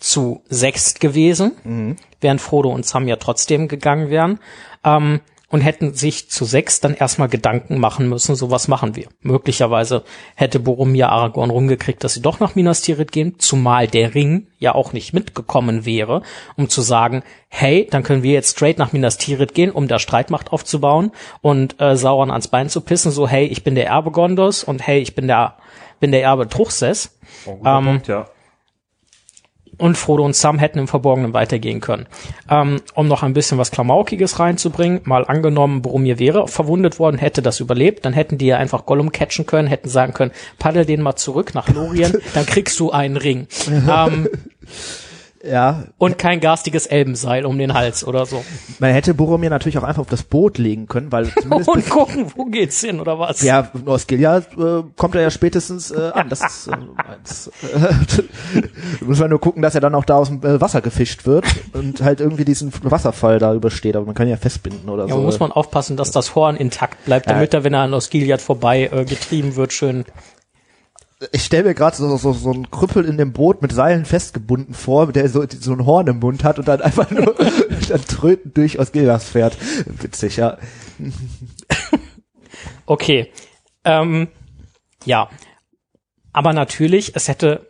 [0.00, 4.38] zu sechst gewesen, während Frodo und Sam ja trotzdem gegangen wären,
[4.84, 5.20] ähm,
[5.50, 9.08] und hätten sich zu sechs dann erstmal Gedanken machen müssen, so was machen wir.
[9.20, 14.48] Möglicherweise hätte Boromir Aragorn rumgekriegt, dass sie doch nach Minas Tirith gehen, zumal der Ring
[14.58, 16.22] ja auch nicht mitgekommen wäre,
[16.56, 19.98] um zu sagen, hey, dann können wir jetzt straight nach Minas Tirith gehen, um da
[19.98, 24.10] Streitmacht aufzubauen und äh, Sauron ans Bein zu pissen, so hey, ich bin der Erbe
[24.10, 25.56] Gondors und hey, ich bin der
[26.00, 27.18] bin der Erbe Truchsess.
[27.46, 28.26] oh, Ähm, Punkt, ja.
[29.78, 32.06] Und Frodo und Sam hätten im Verborgenen weitergehen können.
[32.50, 37.40] Ähm, um noch ein bisschen was Klamaukiges reinzubringen, mal angenommen, Boromir wäre verwundet worden, hätte
[37.42, 41.00] das überlebt, dann hätten die ja einfach Gollum catchen können, hätten sagen können, paddel den
[41.00, 43.46] mal zurück nach Lorien, dann kriegst du einen Ring.
[43.68, 44.28] ähm,
[45.44, 48.44] Ja, und kein garstiges Elbenseil um den Hals oder so.
[48.80, 52.26] man hätte Boromir natürlich auch einfach auf das Boot legen können, weil zumindest Und gucken,
[52.34, 53.40] wo geht's hin oder was?
[53.42, 56.28] Ja, in Osgiliath äh, kommt er ja spätestens äh, an.
[56.28, 58.62] Das ist, äh, eins, äh,
[59.04, 61.44] muss man nur gucken, dass er dann auch da aus dem äh, Wasser gefischt wird
[61.72, 63.94] und halt irgendwie diesen Wasserfall da übersteht.
[63.94, 65.20] Aber man kann ihn ja festbinden oder Ja, so.
[65.20, 68.90] muss man aufpassen, dass das Horn intakt bleibt, damit er, wenn er an Osgiliath vorbei
[68.92, 70.04] äh, getrieben wird, schön
[71.32, 74.74] ich stelle mir gerade so, so, so einen Krüppel in dem Boot mit Seilen festgebunden
[74.74, 77.34] vor, der so, so ein Horn im Mund hat und dann einfach nur
[77.88, 79.56] dann trötend durch Osgiliath fährt.
[79.86, 80.58] Witzig, ja.
[82.86, 83.32] Okay.
[83.84, 84.28] Ähm,
[85.04, 85.28] ja.
[86.32, 87.66] Aber natürlich, es hätte.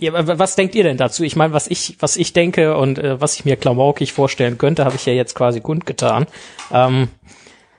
[0.00, 1.22] Ja, was denkt ihr denn dazu?
[1.22, 4.84] Ich meine, was ich, was ich denke und äh, was ich mir klamaukig vorstellen könnte,
[4.84, 6.26] habe ich ja jetzt quasi kundgetan.
[6.72, 7.08] Ähm,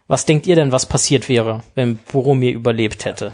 [0.07, 3.33] was denkt ihr denn, was passiert wäre, wenn Boromir überlebt hätte?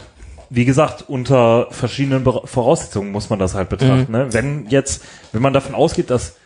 [0.54, 4.12] Wie gesagt, unter verschiedenen Voraussetzungen muss man das halt betrachten.
[4.12, 4.32] Ne?
[4.34, 6.36] Wenn jetzt, wenn man davon ausgeht, dass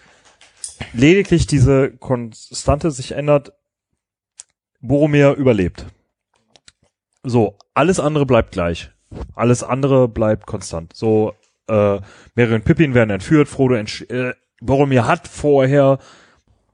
[0.93, 3.53] lediglich diese Konstante sich ändert,
[4.81, 5.87] Boromir überlebt.
[7.25, 8.91] So, alles andere bleibt gleich.
[9.35, 10.93] Alles andere bleibt konstant.
[10.95, 11.35] So,
[11.69, 11.99] äh,
[12.37, 15.99] Merry und Pippin werden entführt, Frodo entsch äh, Boromir hat vorher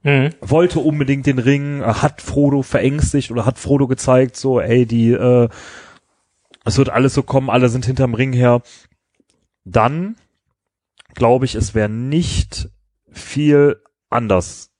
[0.03, 0.31] Mhm.
[0.41, 5.47] wollte unbedingt den Ring, hat Frodo verängstigt oder hat Frodo gezeigt, so, ey, die, äh,
[6.63, 8.61] es wird alles so kommen, alle sind hinterm Ring her.
[9.65, 10.15] Dann
[11.13, 12.69] glaube ich, es wäre nicht
[13.11, 14.71] viel anders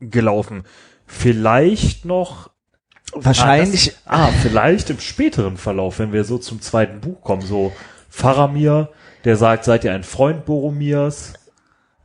[0.00, 0.64] gelaufen.
[1.06, 2.50] Vielleicht noch
[3.14, 7.42] Wahrscheinlich, Ah, das, ah, vielleicht im späteren Verlauf, wenn wir so zum zweiten Buch kommen,
[7.42, 7.72] so
[8.08, 8.88] Faramir,
[9.24, 11.34] der sagt, seid ihr ein Freund Boromirs?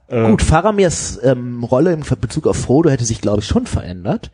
[0.09, 4.31] Ähm, Gut, Faramirs ähm, Rolle im Bezug auf Frodo hätte sich, glaube ich, schon verändert,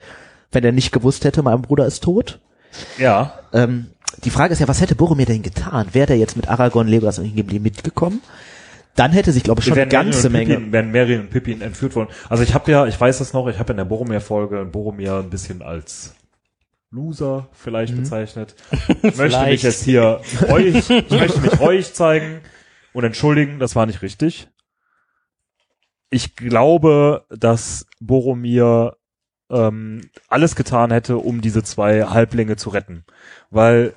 [0.52, 2.40] wenn er nicht gewusst hätte, mein Bruder ist tot.
[2.98, 3.92] Ja, Ähm,
[4.24, 5.88] die Frage ist ja, was hätte Boromir denn getan?
[5.94, 8.22] Wäre der jetzt mit Aragorn, Legolas und Gimli mitgekommen?
[8.96, 10.56] Dann hätte sich, glaube ich, schon eine ganze Menge.
[10.56, 12.10] Pippin, wären Merry und Pippin entführt worden.
[12.30, 15.30] Also ich habe ja, ich weiß das noch, ich habe in der Boromir-Folge Boromir ein
[15.30, 16.16] bisschen als
[16.92, 18.56] Loser vielleicht bezeichnet.
[19.02, 22.42] Ich möchte mich jetzt hier reuig, ich möchte mich reuig zeigen
[22.94, 24.48] und entschuldigen, das war nicht richtig.
[26.12, 28.96] Ich glaube, dass Boromir
[29.54, 33.04] ähm, alles getan hätte, um diese zwei Halblinge zu retten.
[33.52, 33.94] Weil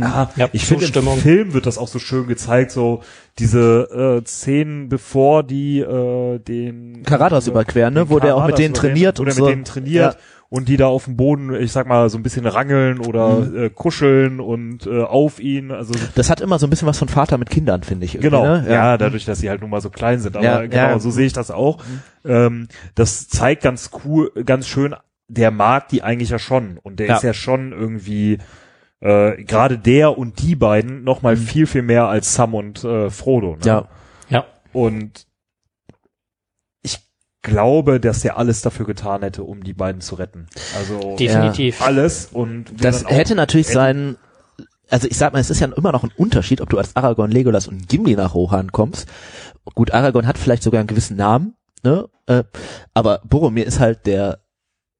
[0.00, 1.18] ah, Ja, ich finde, im.
[1.18, 3.02] Film wird das auch so schön gezeigt, so
[3.38, 8.06] diese äh, Szenen, bevor die äh, den Karadas überqueren, ne?
[8.06, 9.44] den Wo der auch mit Karadas denen trainiert wo und der so.
[9.44, 10.20] mit denen trainiert Ja.
[10.48, 13.56] Und die da auf dem Boden, ich sag mal, so ein bisschen rangeln oder Mhm.
[13.64, 17.08] äh, kuscheln und äh, auf ihn, also Das hat immer so ein bisschen was von
[17.08, 18.14] Vater mit Kindern, finde ich.
[18.14, 18.66] irgendwie, Genau, Ne?
[18.68, 18.96] ja.
[18.96, 20.36] dadurch, dass sie halt nun mal so klein sind.
[20.36, 20.98] Aber Ja, genau, ja.
[21.00, 21.82] so sehe ich das auch.
[22.24, 24.94] Ähm, das zeigt ganz cool, ganz schön,
[25.28, 26.78] der mag die eigentlich ja schon.
[26.82, 27.16] Und der Ja.
[27.16, 28.38] ist ja schon irgendwie,
[29.00, 33.10] äh, gerade der und die beiden noch mal viel, viel mehr als Sam und äh,
[33.10, 33.50] Frodo.
[33.52, 33.56] Ne?
[33.56, 33.66] Mhm.
[33.66, 33.84] Ja.
[34.28, 34.44] Ja.
[34.72, 35.25] Und
[37.46, 40.46] glaube, dass er alles dafür getan hätte, um die beiden zu retten.
[40.76, 41.80] Also Definitiv.
[41.80, 44.16] alles und Das hätte natürlich Ed- sein,
[44.90, 47.30] also ich sag mal, es ist ja immer noch ein Unterschied, ob du als Aragorn,
[47.30, 49.08] Legolas und Gimli nach Rohan kommst.
[49.74, 52.08] Gut, Aragorn hat vielleicht sogar einen gewissen Namen, ne?
[52.26, 52.44] Äh,
[52.94, 54.40] aber Boromir ist halt der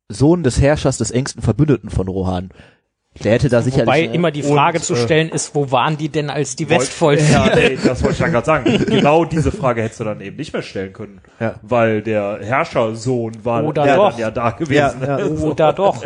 [0.08, 2.50] Sohn des Herrschers des engsten Verbündeten von Rohan.
[3.24, 3.86] Der hätte da sicherlich.
[3.86, 6.68] Wobei immer die und, Frage zu äh, stellen ist, wo waren die denn, als die
[6.68, 8.84] Westfold Ja, ey, das wollte ich dann gerade sagen.
[8.96, 11.20] Genau diese Frage hättest du dann eben nicht mehr stellen können.
[11.40, 11.56] Ja.
[11.62, 14.10] Weil der Herrschersohn war Oder der doch.
[14.10, 15.00] dann ja da gewesen.
[15.02, 15.26] Ja, ja.
[15.26, 16.04] Oder doch.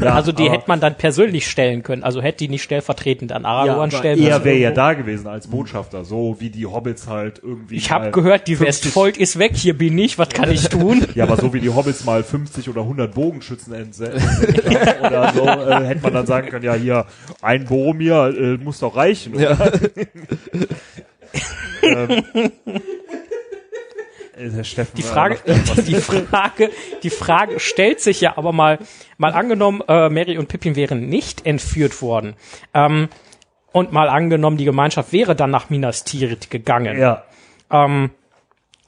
[0.00, 2.02] Ja, also die hätte man dann persönlich stellen können.
[2.02, 4.44] Also hätte die nicht stellvertretend an Aragorn stellen er müssen.
[4.44, 7.76] wäre ja da gewesen als Botschafter, so wie die Hobbits halt irgendwie.
[7.76, 11.06] Ich habe gehört, die 50 Westfold ist weg, hier bin ich, was kann ich tun?
[11.14, 15.44] Ja, aber so wie die Hobbits mal 50 oder 100 Bogenschützen entsendet haben oder so,
[15.44, 17.06] äh, hätte man dann sagen können, ja hier,
[17.40, 19.34] ein Boromir äh, muss doch reichen.
[19.34, 19.72] Oder?
[21.82, 22.24] ähm,
[24.36, 25.38] äh, Steffen, Die äh, Frage,
[25.86, 26.70] die Frage,
[27.02, 28.78] die Frage stellt sich ja aber mal,
[29.18, 32.34] mal angenommen, äh, Mary und Pippin wären nicht entführt worden.
[32.74, 33.08] Ähm,
[33.72, 36.98] und mal angenommen, die Gemeinschaft wäre dann nach Minas Tirith gegangen.
[36.98, 37.24] Ja,
[37.70, 38.10] ähm,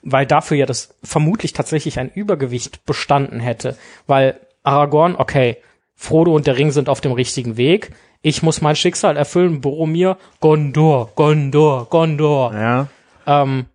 [0.02, 3.76] weil dafür ja das vermutlich tatsächlich ein Übergewicht bestanden hätte.
[4.06, 5.58] Weil Aragorn, okay,
[6.02, 7.92] Frodo und der Ring sind auf dem richtigen Weg.
[8.22, 9.60] Ich muss mein Schicksal erfüllen.
[9.60, 12.52] Boromir, Gondor, Gondor, Gondor.
[12.54, 12.88] ja.
[13.24, 13.66] Ähm,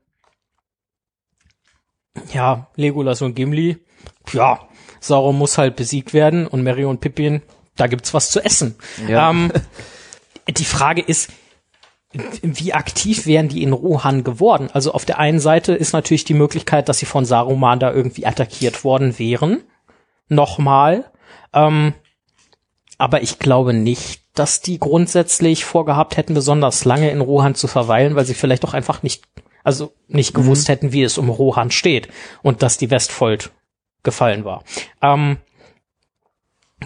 [2.33, 3.77] ja, Legolas und Gimli,
[4.33, 4.59] ja,
[4.99, 7.43] Sauron muss halt besiegt werden und Merry und Pippin,
[7.77, 8.75] da gibt's was zu essen.
[9.07, 9.29] Ja.
[9.29, 9.53] Ähm,
[10.49, 11.31] die Frage ist,
[12.41, 14.69] wie aktiv wären die in Rohan geworden?
[14.73, 18.25] Also auf der einen Seite ist natürlich die Möglichkeit, dass sie von Saruman da irgendwie
[18.25, 19.61] attackiert worden wären.
[20.27, 21.09] Nochmal.
[21.53, 21.93] Ähm,
[22.97, 28.15] aber ich glaube nicht, dass die grundsätzlich vorgehabt hätten, besonders lange in Rohan zu verweilen,
[28.15, 29.23] weil sie vielleicht auch einfach nicht,
[29.63, 32.07] also nicht gewusst hätten, wie es um Rohan steht
[32.43, 33.51] und dass die Westfold
[34.03, 34.63] gefallen war.
[35.01, 35.37] Ähm,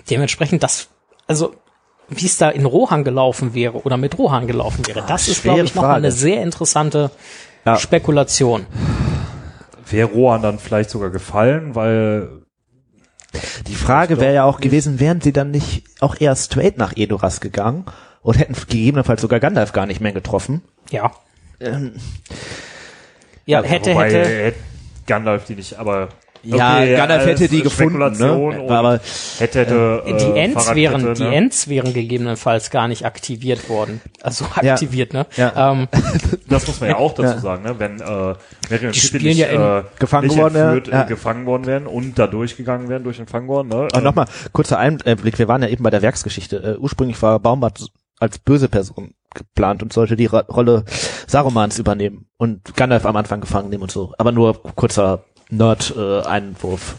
[0.09, 0.89] dementsprechend das,
[1.27, 1.53] also
[2.07, 5.61] wie es da in Rohan gelaufen wäre oder mit Rohan gelaufen wäre, das ist, glaube
[5.61, 7.11] ich, noch mal eine sehr interessante
[7.65, 7.77] Ja.
[7.77, 8.65] Spekulation.
[9.89, 12.43] Wäre Rohan dann vielleicht sogar gefallen, weil
[13.67, 17.39] Die Frage wäre ja auch gewesen, wären sie dann nicht auch eher straight nach Edoras
[17.39, 17.85] gegangen
[18.21, 20.61] und hätten gegebenenfalls sogar Gandalf gar nicht mehr getroffen?
[20.89, 21.11] Ja.
[21.59, 21.93] Ähm,
[23.45, 24.29] Ja, hätte, wobei, hätte.
[24.29, 24.59] hätte
[25.07, 26.09] Gandalf die nicht, aber
[26.43, 28.65] ja, okay, Gandalf hätte als die gefunden, ne?
[28.69, 28.99] Aber
[29.39, 31.35] hätte, hätte Die äh, Ents Fahrradkette, wären, die ne?
[31.35, 34.01] Ents wären gegebenenfalls gar nicht aktiviert worden.
[34.21, 34.73] Also Ja.
[34.73, 35.25] aktiviert, ne?
[35.37, 35.71] Ja.
[35.71, 35.87] Ähm,
[36.49, 37.39] Das muss man ja auch dazu Ja.
[37.39, 37.79] sagen, ne?
[37.79, 41.03] Wenn äh, und Die spielen nicht, ja in- äh, gefangen nicht worden wären, entführt, ja.
[41.03, 43.87] äh, gefangen worden wären und da durchgegangen wären durch den Fangorn, ne?
[43.93, 46.75] Und nochmal, kurzer Einblick, wir waren ja eben bei der Werksgeschichte.
[46.77, 47.85] Äh, ursprünglich war Baumbart
[48.19, 50.83] als böse Person geplant und sollte die Ra Rolle
[51.27, 54.13] Sarumans übernehmen und Gandalf am Anfang gefangen nehmen und so.
[54.17, 56.95] Aber nur kurzer Nerd-Einwurf.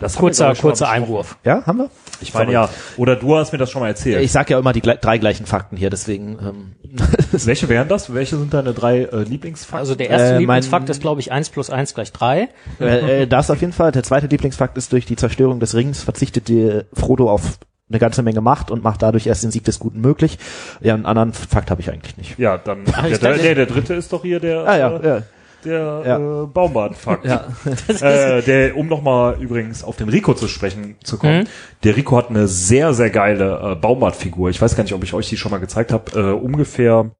[0.00, 0.88] Das haben wir, kurzer, kurzer.
[0.90, 1.36] Einwurf.
[1.44, 1.90] ja, haben wir?
[2.20, 4.22] Ich meine ja, oder du hast mir das schon mal erzählt.
[4.22, 6.38] Ich sag ja immer die gle drei gleichen Fakten hier, deswegen.
[6.40, 6.72] Ähm,
[7.32, 8.14] Welche wären das?
[8.14, 9.78] Welche sind deine drei äh, Lieblingsfakten?
[9.80, 12.48] Also der erste Äh, Lieblingsfakt ist, glaube ich, eins plus eins gleich drei.
[12.80, 13.90] äh, äh, das auf jeden Fall.
[13.92, 17.58] Der zweite Lieblingsfakt ist, durch die Zerstörung des Rings verzichtet die Frodo auf
[17.90, 20.38] eine ganze Menge Macht und macht dadurch erst den Sieg des Guten möglich.
[20.80, 22.38] Ja, einen anderen Fakt habe ich eigentlich nicht.
[22.38, 25.22] ja, dann der, der, der, der dritte ist doch hier der Ah ja, äh, ja.
[25.64, 26.42] Der Ja.
[26.42, 27.24] äh, Baumbart-Fakt.
[27.24, 27.46] Ja.
[28.00, 31.40] äh, der, um nochmal übrigens auf den Rico zu sprechen zu kommen.
[31.40, 31.46] Mhm.
[31.84, 34.50] Der Rico hat eine sehr, sehr geile äh, Baumbart-Figur.
[34.50, 36.18] Ich weiß gar nicht, ob ich euch die schon mal gezeigt habe.
[36.18, 37.10] Äh, ungefähr,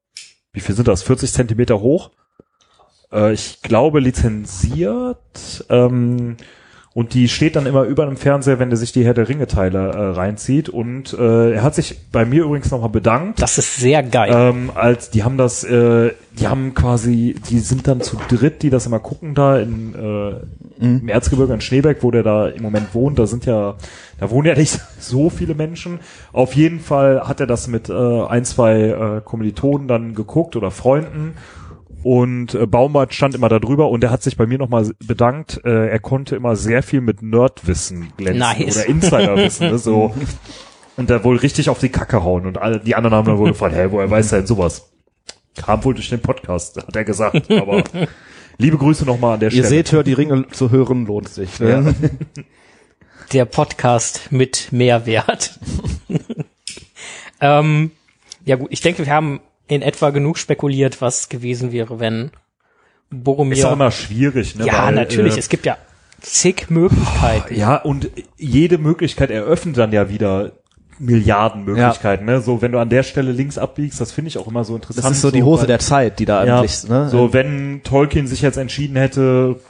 [0.52, 1.02] wie viel sind das?
[1.02, 2.10] 40 Zentimeter hoch.
[3.12, 5.64] Äh, ich glaube lizenziert.
[5.68, 6.36] Ähm,
[6.98, 9.78] und die steht dann immer über dem Fernseher, wenn der sich die Herr der Ringe-Teile
[9.78, 10.68] äh, reinzieht.
[10.68, 13.40] Und äh, er hat sich bei mir übrigens nochmal bedankt.
[13.40, 14.32] Das ist sehr geil.
[14.34, 18.70] Ähm, als die haben das, äh, die haben quasi, die sind dann zu dritt, die
[18.70, 22.92] das immer gucken da in äh, im Erzgebirge in Schneeberg, wo der da im Moment
[22.94, 23.16] wohnt.
[23.16, 23.76] Da sind ja,
[24.18, 26.00] da wohnen ja nicht so viele Menschen.
[26.32, 30.72] Auf jeden Fall hat er das mit äh, ein, zwei äh, Kommilitonen dann geguckt oder
[30.72, 31.34] Freunden.
[32.02, 35.60] Und äh, Baumart stand immer da drüber und er hat sich bei mir nochmal bedankt.
[35.64, 38.76] Äh, er konnte immer sehr viel mit Nerdwissen glänzen Nice.
[38.76, 39.70] oder Insiderwissen.
[39.70, 40.14] ne, so.
[40.96, 42.44] Und da wohl richtig auf die Kacke hauen.
[42.44, 44.90] Und alle, die anderen haben dann wohl gefragt, hey, woher weiß er denn sowas?
[45.56, 47.48] Kam wohl durch den Podcast, hat er gesagt.
[47.52, 47.84] Aber
[48.58, 49.68] liebe Grüße nochmal an der Ihr Stelle.
[49.68, 51.60] seht, hört die Ringe zu hören, lohnt sich.
[51.60, 51.94] Ne?
[53.32, 55.60] Der Podcast mit Mehrwert.
[57.40, 57.90] ähm,
[58.44, 62.30] ja gut, ich denke, wir haben in etwa genug spekuliert, was gewesen wäre, wenn
[63.10, 63.58] Boromir.
[63.58, 64.66] Ist auch immer schwierig, ne?
[64.66, 65.36] ja, weil, natürlich.
[65.36, 65.76] Äh, es gibt ja
[66.20, 67.54] zig Möglichkeiten.
[67.54, 70.52] ja, und jede Möglichkeit eröffnet dann ja wieder
[71.00, 72.40] Milliarden Möglichkeiten, ne?
[72.40, 75.04] So, wenn du an der Stelle links abbiegst, das finde ich auch immer so interessant.
[75.04, 77.08] Das ist so die Hose weil- der Zeit, die da ja, eigentlich, ne?
[77.08, 79.60] So, wenn Tolkien sich jetzt entschieden hätte,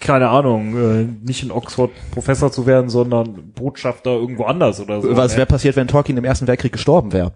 [0.00, 5.16] keine Ahnung, äh, nicht in Oxford Professor zu werden, sondern Botschafter irgendwo anders oder so.
[5.16, 5.38] Was ne?
[5.38, 7.34] wäre passiert, wenn Tolkien im Ersten Weltkrieg gestorben wäre?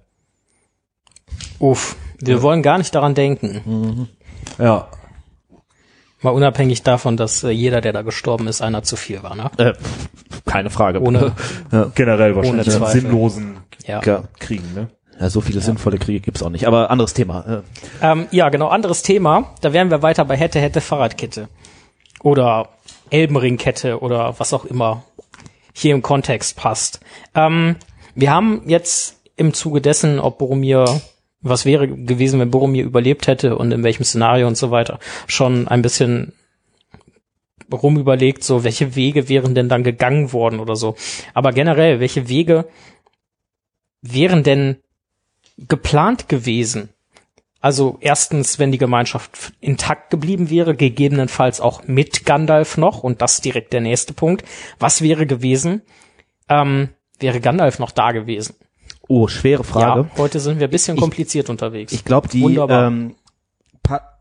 [1.58, 4.08] Uff, wir wollen gar nicht daran denken.
[4.58, 4.88] Ja.
[6.20, 9.50] Mal unabhängig davon, dass äh, jeder, der da gestorben ist, einer zu viel war, ne?
[9.56, 9.74] Äh,
[10.46, 11.00] keine Frage.
[11.00, 11.32] Ohne,
[11.94, 13.00] Generell wahrscheinlich Ohne Zweifel.
[13.02, 14.00] sinnlosen ja.
[14.04, 14.24] Ja.
[14.40, 14.88] Kriegen, ne?
[15.20, 16.66] Ja, so viele sinnvolle Kriege gibt's auch nicht.
[16.66, 17.62] Aber anderes Thema.
[18.02, 19.54] Äh, Ähm, ja, genau, anderes Thema.
[19.60, 21.48] Da wären wir weiter bei hätte, hätte Fahrradkette.
[22.22, 22.68] Oder
[23.10, 25.04] Elbenringkette oder was auch immer
[25.72, 27.00] hier im Kontext passt.
[27.34, 27.76] Ähm,
[28.14, 31.00] wir haben jetzt im Zuge dessen, ob Boromir,
[31.40, 35.68] was wäre gewesen, wenn Boromir überlebt hätte und in welchem Szenario und so weiter, schon
[35.68, 36.32] ein bisschen
[37.70, 40.96] rumüberlegt, so welche Wege wären denn dann gegangen worden oder so.
[41.34, 42.66] Aber generell, welche Wege
[44.00, 44.76] wären denn
[45.58, 46.88] geplant gewesen?
[47.60, 53.40] Also erstens, wenn die Gemeinschaft intakt geblieben wäre, gegebenenfalls auch mit Gandalf noch, und das
[53.40, 54.44] direkt der nächste Punkt.
[54.78, 55.82] Was wäre gewesen?
[56.48, 58.54] Ähm, wäre Gandalf noch da gewesen?
[59.08, 60.02] Oh, schwere Frage.
[60.02, 61.92] Ja, heute sind wir ein bisschen Ich- kompliziert unterwegs.
[61.92, 62.86] Ich glaube, die, Wunderbar.
[62.86, 63.14] ähm,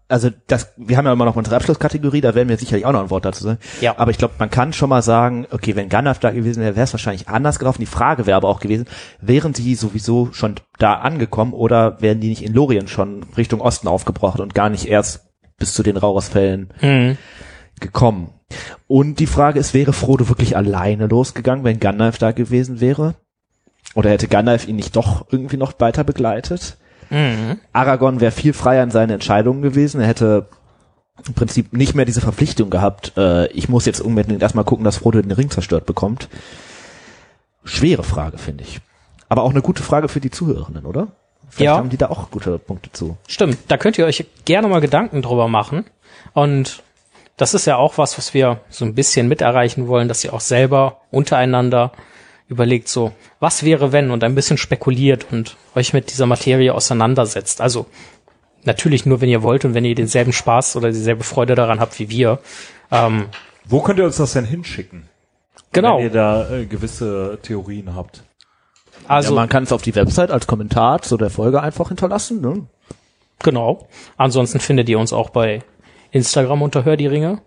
[0.09, 3.01] also das, wir haben ja immer noch unsere Abschlusskategorie, da werden wir sicherlich auch noch
[3.01, 3.59] ein Wort dazu sagen.
[3.81, 3.95] Ja.
[3.97, 6.85] Aber ich glaube, man kann schon mal sagen, okay, wenn Gandalf da gewesen wäre, wäre
[6.85, 7.81] es wahrscheinlich anders gelaufen.
[7.81, 8.85] Die Frage wäre aber auch gewesen,
[9.19, 13.89] wären die sowieso schon da angekommen oder wären die nicht in Lorien schon Richtung Osten
[13.89, 15.25] aufgebrochen und gar nicht erst
[15.57, 17.17] bis zu den Raurasfällen Mhm.
[17.81, 18.29] gekommen?
[18.87, 23.15] Und die Frage ist, wäre Frodo wirklich alleine losgegangen, wenn Gandalf da gewesen wäre?
[23.97, 26.77] Oder hätte Gandalf ihn nicht doch irgendwie noch weiter begleitet?
[27.73, 29.99] Aragorn wäre viel freier in seinen Entscheidungen gewesen.
[30.01, 30.45] Er hätte
[31.25, 34.97] im Prinzip nicht mehr diese Verpflichtung gehabt, äh, ich muss jetzt unbedingt erstmal gucken, dass
[34.97, 36.29] Frodo den Ring zerstört bekommt.
[37.63, 38.81] Schwere Frage, finde ich.
[39.29, 41.07] Aber auch eine gute Frage für die Zuhörenden, oder?
[41.49, 41.77] Vielleicht Ja.
[41.77, 43.17] haben die da auch gute Punkte zu.
[43.27, 45.85] Stimmt, da könnt ihr euch gerne mal Gedanken drüber machen.
[46.33, 46.83] Und
[47.35, 50.33] das ist ja auch was, was wir so ein bisschen mit erreichen wollen, dass ihr
[50.35, 51.93] auch selber untereinander
[52.47, 57.61] überlegt, so, was wäre wenn und ein bisschen spekuliert und euch mit dieser Materie auseinandersetzt.
[57.61, 57.87] Also
[58.63, 61.99] natürlich nur, wenn ihr wollt und wenn ihr denselben Spaß oder dieselbe Freude daran habt
[61.99, 62.39] wie wir.
[62.91, 63.25] Ähm,
[63.65, 65.09] Wo könnt ihr uns das denn hinschicken?
[65.71, 68.23] genau, Wenn ihr da äh, gewisse Theorien habt.
[69.07, 72.41] also ja, man kann es auf die Website als Kommentar zu der Folge einfach hinterlassen.
[72.41, 72.67] Ne?
[73.43, 73.87] genau.
[74.15, 75.63] Ansonsten findet ihr uns auch bei
[76.11, 77.41] Instagram unter Hör die Ringe.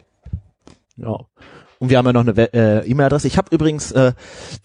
[0.97, 1.21] Ja.
[1.81, 3.26] Und wir haben ja noch eine äh, E-Mail-Adresse.
[3.26, 4.12] Ich habe übrigens, äh,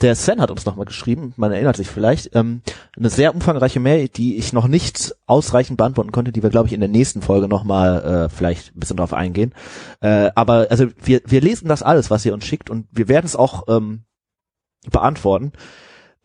[0.01, 2.61] der Sven hat uns nochmal geschrieben, man erinnert sich vielleicht, ähm,
[2.97, 6.74] eine sehr umfangreiche Mail, die ich noch nicht ausreichend beantworten konnte, die wir, glaube ich,
[6.74, 9.53] in der nächsten Folge nochmal äh, vielleicht ein bisschen drauf eingehen.
[10.01, 13.26] Äh, aber also wir, wir lesen das alles, was ihr uns schickt und wir werden
[13.26, 14.03] es auch ähm,
[14.91, 15.53] beantworten.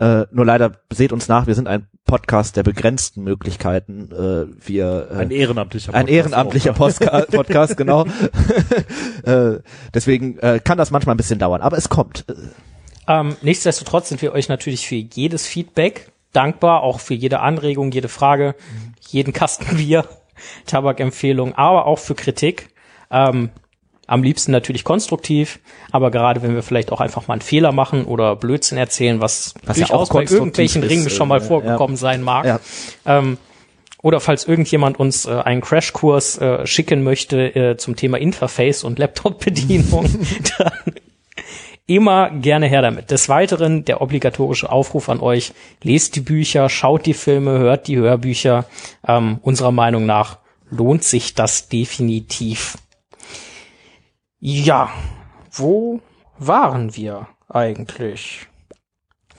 [0.01, 4.11] Äh, nur leider seht uns nach, wir sind ein Podcast der begrenzten Möglichkeiten.
[4.11, 8.07] Äh, wir äh, Ein ehrenamtlicher ein Podcast ehrenamtlicher auch, Postka Podcast, genau.
[9.25, 9.59] äh,
[9.93, 12.25] deswegen äh, kann das manchmal ein bisschen dauern, aber es kommt.
[13.07, 18.09] Ähm, nichtsdestotrotz sind wir euch natürlich für jedes Feedback dankbar, auch für jede Anregung, jede
[18.09, 18.55] Frage,
[19.07, 20.07] jeden Kasten Bier,
[20.67, 22.71] Tabakempfehlung, aber auch für Kritik.
[23.11, 23.51] Ähm,
[24.11, 25.61] am liebsten natürlich konstruktiv,
[25.93, 29.55] aber gerade wenn wir vielleicht auch einfach mal einen Fehler machen oder Blödsinn erzählen, was,
[29.65, 32.45] Was ja durchaus auch bei irgendwelchen ist, Ringen schon mal äh, vorgekommen sein mag.
[32.45, 32.61] Ja.
[33.07, 33.39] Ähm,
[34.03, 38.99] oder falls irgendjemand uns äh, einen Crashkurs äh, schicken möchte äh, zum Thema Interface und
[38.99, 40.07] Laptop-Bedienung,
[40.59, 40.73] dann
[41.87, 43.13] immer gerne her damit.
[43.13, 45.53] Des Weiteren der obligatorische Aufruf an euch,
[45.85, 48.65] lest die Bücher, schaut die Filme, hört die Hörbücher.
[49.07, 50.39] Ähm, unserer Meinung nach
[50.69, 52.77] lohnt sich das definitiv.
[54.41, 54.91] Ja,
[55.53, 56.01] wo
[56.39, 58.47] waren wir eigentlich?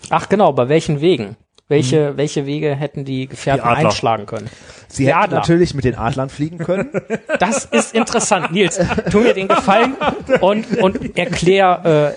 [0.10, 1.38] Ach genau, bei welchen Wegen?
[1.68, 4.50] Welche, welche Wege hätten die Gefährten Die einschlagen können?
[4.90, 5.38] Sie Die hätten Adler.
[5.38, 6.90] natürlich mit den Adlern fliegen können.
[7.40, 8.52] Das ist interessant.
[8.52, 8.80] Nils,
[9.10, 9.96] tu mir den Gefallen
[10.42, 12.16] und, und erklär,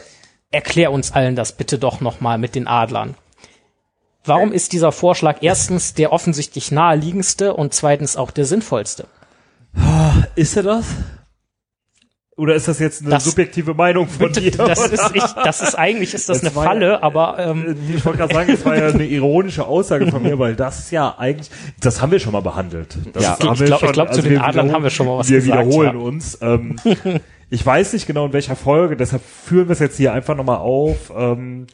[0.51, 3.15] äh, erklär uns allen das bitte doch nochmal mit den Adlern.
[4.25, 9.07] Warum ist dieser Vorschlag erstens der offensichtlich naheliegendste und zweitens auch der sinnvollste?
[10.35, 10.87] Ist er das?
[12.37, 14.51] Oder ist das jetzt eine Das- subjektive Meinung von dir?
[14.51, 17.77] Das ist, ich, das ist eigentlich ist das Das eine war ja- Falle, aber ähm,
[17.91, 20.81] Äh, Ich wollte gerade sagen, das war ja eine ironische Aussage von mir, weil das
[20.81, 22.97] ist ja eigentlich, das haben wir schon mal behandelt.
[23.13, 25.07] Das Ja, haben ich wir glaub- glaub, zu also den wir Adlern haben wir schon
[25.07, 26.05] mal was Wir gesagt, wiederholen ja.
[26.05, 26.39] uns.
[26.43, 26.77] Ähm,
[27.51, 30.59] ich weiß nicht genau in welcher Folge, deshalb führen wir es jetzt hier einfach nochmal
[30.59, 31.13] auf.
[31.17, 31.67] Ähm,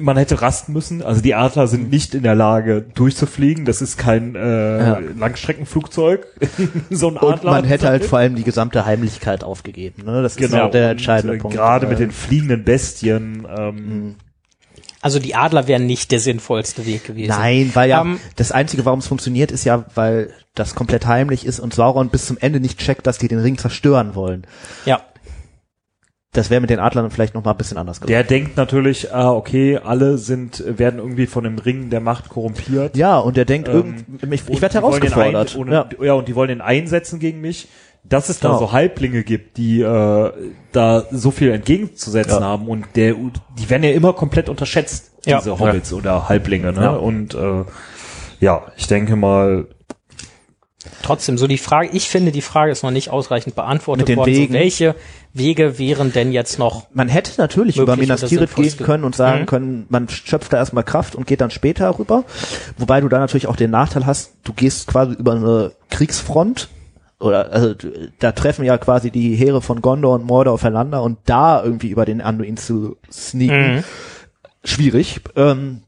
[0.00, 1.02] man hätte rasten müssen.
[1.02, 3.64] Also die Adler sind nicht in der Lage durchzufliegen.
[3.64, 4.98] Das ist kein äh, Ja.
[5.16, 6.26] Langstreckenflugzeug.
[6.90, 7.50] so ein Und Adler.
[7.52, 10.04] man hätte halt vor allem die gesamte Heimlichkeit aufgegeben.
[10.04, 10.22] Ne?
[10.22, 11.56] Das ist genau ja der Und, entscheidende äh, Punkt.
[11.56, 13.46] Gerade mit den fliegenden Bestien.
[13.56, 14.16] Ähm,
[15.00, 17.28] also die Adler wären nicht der sinnvollste Weg gewesen.
[17.28, 21.44] Nein, weil ja Ähm, das Einzige, warum es funktioniert, ist ja, weil das komplett heimlich
[21.46, 24.46] ist und Sauron bis zum Ende nicht checkt, dass die den Ring zerstören wollen.
[24.86, 25.02] Ja,
[26.34, 28.12] Das wäre mit den Adlern vielleicht noch mal ein bisschen anders gelaufen.
[28.12, 32.96] Der denkt natürlich, ah, okay, alle sind, werden irgendwie von dem Ring der Macht korrumpiert.
[32.96, 33.74] Ja, und der denkt, Ähm,
[34.20, 35.54] irgend, ich, ich werde herausgefordert.
[35.54, 35.88] Ein, und, ja.
[36.02, 36.12] ja.
[36.14, 37.68] und die wollen den einsetzen gegen mich.
[38.06, 38.58] Dass es da Genau.
[38.60, 40.30] so Halblinge gibt, die äh,
[40.72, 42.46] da so viel entgegenzusetzen Ja.
[42.48, 43.14] haben und der,
[43.58, 45.38] die werden ja immer komplett unterschätzt, Ja.
[45.38, 46.72] diese Hobbits oder Halblinge.
[46.74, 46.82] Ne?
[46.82, 46.90] Ja.
[46.90, 47.64] Und äh,
[48.40, 49.68] ja, ich denke mal,
[51.02, 54.32] trotzdem, so die Frage, ich finde, die Frage ist noch nicht ausreichend beantwortet worden.
[54.32, 54.52] Wegen.
[54.52, 54.94] So, welche
[55.32, 59.42] Wege wären denn jetzt noch Man hätte natürlich über Minas Tirith gehen können und sagen
[59.42, 59.46] Mhm.
[59.46, 62.24] können, man schöpft da erstmal Kraft und geht dann später rüber.
[62.78, 66.68] Wobei du da natürlich auch den Nachteil hast, du gehst quasi über eine Kriegsfront
[67.20, 67.74] oder also
[68.18, 72.04] da treffen ja quasi die Heere von Gondor und Mordor aufeinander und da irgendwie über
[72.04, 73.84] den Anduin zu sneaken, Mhm.
[74.64, 75.20] schwierig.
[75.36, 75.82] Ähm,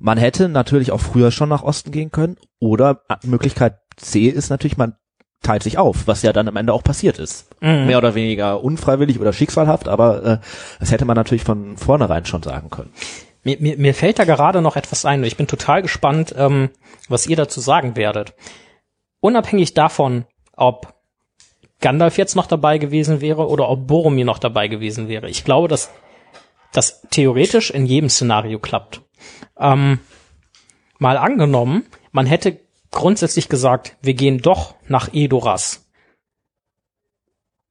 [0.00, 4.50] man hätte natürlich auch früher schon nach Osten gehen können oder äh, Möglichkeit C ist
[4.50, 4.94] natürlich, man
[5.42, 7.48] teilt sich auf, was ja dann am Ende auch passiert ist.
[7.60, 7.86] Mhm.
[7.86, 10.38] Mehr oder weniger unfreiwillig oder schicksalhaft, aber äh,
[10.80, 12.92] das hätte man natürlich von vornherein schon sagen können.
[13.44, 16.70] Mir, mir, mir fällt da gerade noch etwas ein und ich bin total gespannt, ähm,
[17.08, 18.34] was ihr dazu sagen werdet.
[19.20, 20.24] Unabhängig davon,
[20.56, 20.94] ob
[21.80, 25.28] Gandalf jetzt noch dabei gewesen wäre oder ob Boromir noch dabei gewesen wäre.
[25.28, 25.90] Ich glaube, dass
[26.72, 29.02] das theoretisch in jedem Szenario klappt.
[29.58, 30.00] Ähm,
[30.98, 32.58] mal angenommen, man hätte
[32.90, 35.86] grundsätzlich gesagt, wir gehen doch nach Edoras.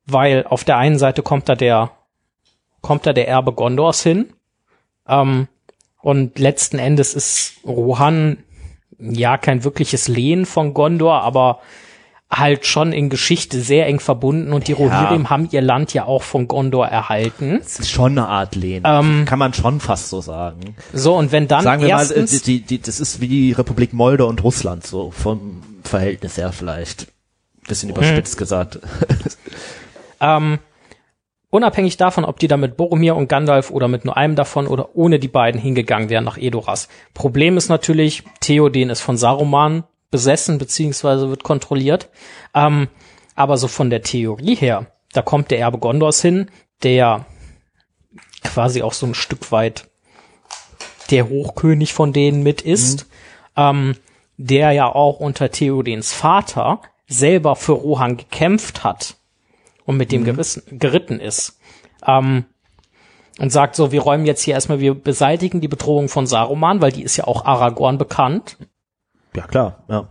[0.06, 1.92] Weil auf der einen Seite kommt da der,
[2.82, 4.34] kommt da der Erbe Gondors hin,
[5.08, 5.48] ähm,
[6.02, 8.44] und letzten Endes ist Rohan
[9.00, 11.60] ja, kein wirkliches Lehen von Gondor, aber
[12.30, 16.24] halt schon in Geschichte sehr eng verbunden und die Rohirrim haben ihr Land ja auch
[16.24, 17.60] von Gondor erhalten.
[17.64, 18.84] Das ist schon eine Art Lehn.
[18.86, 20.76] Ähm, Kann man schon fast so sagen.
[20.92, 23.94] So, und wenn dann Sagen wir mal, erstens, die, die, das ist wie die Republik
[23.94, 27.08] Moldau und Russland, so vom Verhältnis her vielleicht.
[27.66, 28.80] Bisschen überspitzt gesagt.
[30.22, 30.60] ähm,
[31.50, 34.96] unabhängig davon, ob die da mit Boromir und Gandalf oder mit nur einem davon oder
[34.96, 36.90] ohne die beiden hingegangen wären nach Edoras.
[37.14, 42.10] Problem ist natürlich, Theoden ist von Saruman besessen beziehungsweise wird kontrolliert.
[42.54, 42.88] Ähm,
[43.36, 46.50] aber so von der Theorie her, da kommt der Erbe Gondors hin,
[46.84, 47.26] der
[48.44, 49.90] quasi auch so ein Stück weit
[51.12, 53.08] der Hochkönig von denen mit ist,
[53.56, 53.96] ähm,
[54.38, 59.16] der ja auch unter Theodens Vater selber für Rohan gekämpft hat
[59.86, 61.60] und mit dem gerissen, geritten ist.
[62.06, 62.46] Ähm,
[63.40, 66.92] und sagt so, wir räumen jetzt hier erstmal, wir beseitigen die Bedrohung von Saruman, weil
[66.92, 68.58] die ist ja auch Aragorn bekannt.
[69.36, 70.10] Ja, klar, ja.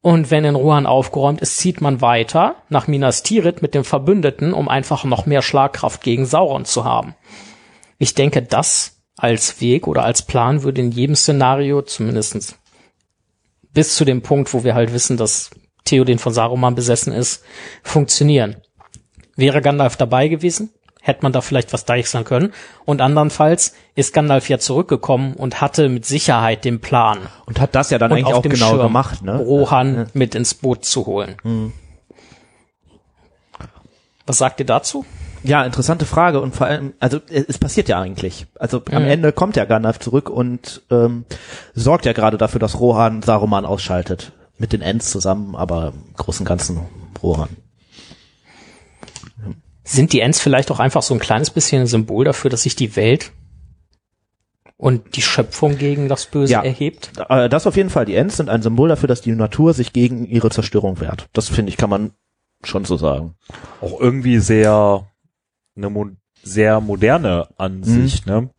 [0.00, 4.52] Und wenn in Rohan aufgeräumt ist, zieht man weiter nach Minas Tirith mit dem Verbündeten,
[4.52, 7.14] um einfach noch mehr Schlagkraft gegen Sauron zu haben.
[7.98, 12.58] Ich denke, das als Weg oder als Plan würde in jedem Szenario zumindestens
[13.72, 15.50] bis zu dem Punkt, wo wir halt wissen, dass
[15.84, 17.44] Theoden von Saruman besessen ist,
[17.82, 18.56] funktionieren.
[19.36, 20.70] Wäre Gandalf dabei gewesen,
[21.02, 22.52] hätte man da vielleicht was deichseln können.
[22.86, 27.90] Und andernfalls ist Gandalf ja zurückgekommen und hatte mit Sicherheit den Plan, Und hat das
[27.90, 29.36] ja dann und eigentlich auch genau Schirm gemacht, ne?
[29.36, 31.72] Rohan mit ins Boot zu holen.
[34.26, 35.04] Was sagt ihr dazu?
[35.44, 38.46] Ja, interessante Frage und vor allem, also es es passiert ja eigentlich.
[38.60, 39.08] Also am Mhm.
[39.08, 41.24] Ende kommt ja Gandalf zurück und ähm,
[41.74, 44.32] sorgt ja gerade dafür, dass Rohan Saruman ausschaltet.
[44.58, 46.80] Mit den Ents zusammen, aber im Großen und Ganzen
[47.20, 47.48] Rohan.
[49.84, 52.76] Sind die Ents vielleicht auch einfach so ein kleines bisschen ein Symbol dafür, dass sich
[52.76, 53.32] die Welt
[54.76, 56.62] und die Schöpfung gegen das Böse Ja.
[56.62, 57.12] erhebt?
[57.28, 58.04] Äh, Das auf jeden Fall.
[58.04, 61.28] Die Ents sind ein Symbol dafür, dass die Natur sich gegen ihre Zerstörung wehrt.
[61.32, 62.12] Das finde ich, kann man
[62.64, 63.34] schon so sagen.
[63.80, 65.06] Auch irgendwie sehr,
[65.76, 66.06] eine mo
[66.44, 68.50] sehr moderne Ansicht, ne?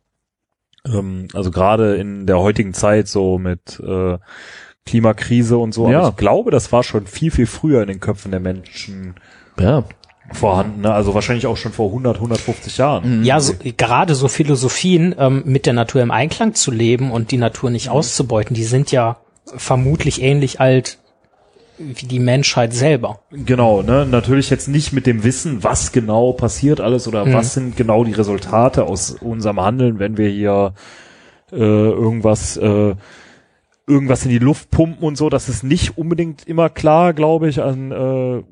[0.86, 4.18] Ähm, also gerade in der heutigen Zeit so mit äh,
[4.86, 5.90] Klimakrise und so.
[5.90, 6.00] Ja.
[6.00, 9.14] Aber ich glaube, das war schon viel, viel früher in den Köpfen der Menschen
[9.58, 9.84] Ja.
[10.32, 10.82] Vorhanden.
[10.82, 10.92] Ne?
[10.92, 13.24] Also wahrscheinlich auch schon vor 100, 150 Jahren.
[13.24, 17.36] Ja, so, gerade so Philosophien ähm, mit der Natur im Einklang zu leben und die
[17.36, 20.98] Natur nicht auszubeuten, die sind ja vermutlich ähnlich alt
[21.76, 23.20] wie die Menschheit selber.
[23.32, 24.06] Genau, ne?
[24.08, 28.12] Natürlich jetzt nicht mit dem Wissen, was genau passiert alles oder was sind genau die
[28.12, 30.74] Resultate aus unserem Handeln, wenn wir hier
[31.52, 32.94] äh, irgendwas äh,
[33.86, 35.28] irgendwas in die Luft pumpen und so.
[35.28, 38.42] Das ist nicht unbedingt immer klar, glaube ich, an äh,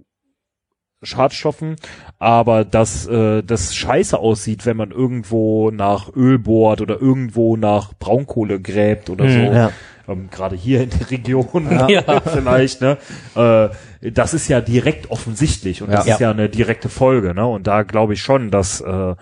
[1.02, 1.76] Schadstoffen,
[2.18, 7.92] aber dass äh, das scheiße aussieht, wenn man irgendwo nach Öl bohrt oder irgendwo nach
[7.98, 9.38] Braunkohle gräbt oder so.
[9.38, 9.70] Ja.
[10.08, 12.20] Ähm, Gerade hier in der Region Ja.
[12.24, 12.98] vielleicht, ne?
[13.34, 16.14] Äh, das ist ja direkt offensichtlich und das Ja.
[16.14, 17.46] ist ja eine direkte Folge, ne?
[17.46, 19.14] Und da glaube ich schon, dass äh,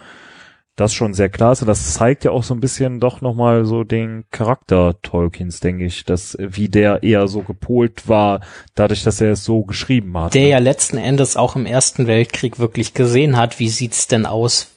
[0.81, 3.64] das schon sehr klar ist und das zeigt ja auch so ein bisschen doch nochmal
[3.64, 8.41] so den Charakter Tolkiens, denke ich, dass wie der eher so gepolt war,
[8.74, 10.35] dadurch, dass er es so geschrieben hat.
[10.35, 14.68] Der ja letzten Endes auch im Ersten Weltkrieg wirklich gesehen hat, wie sieht's denn aus,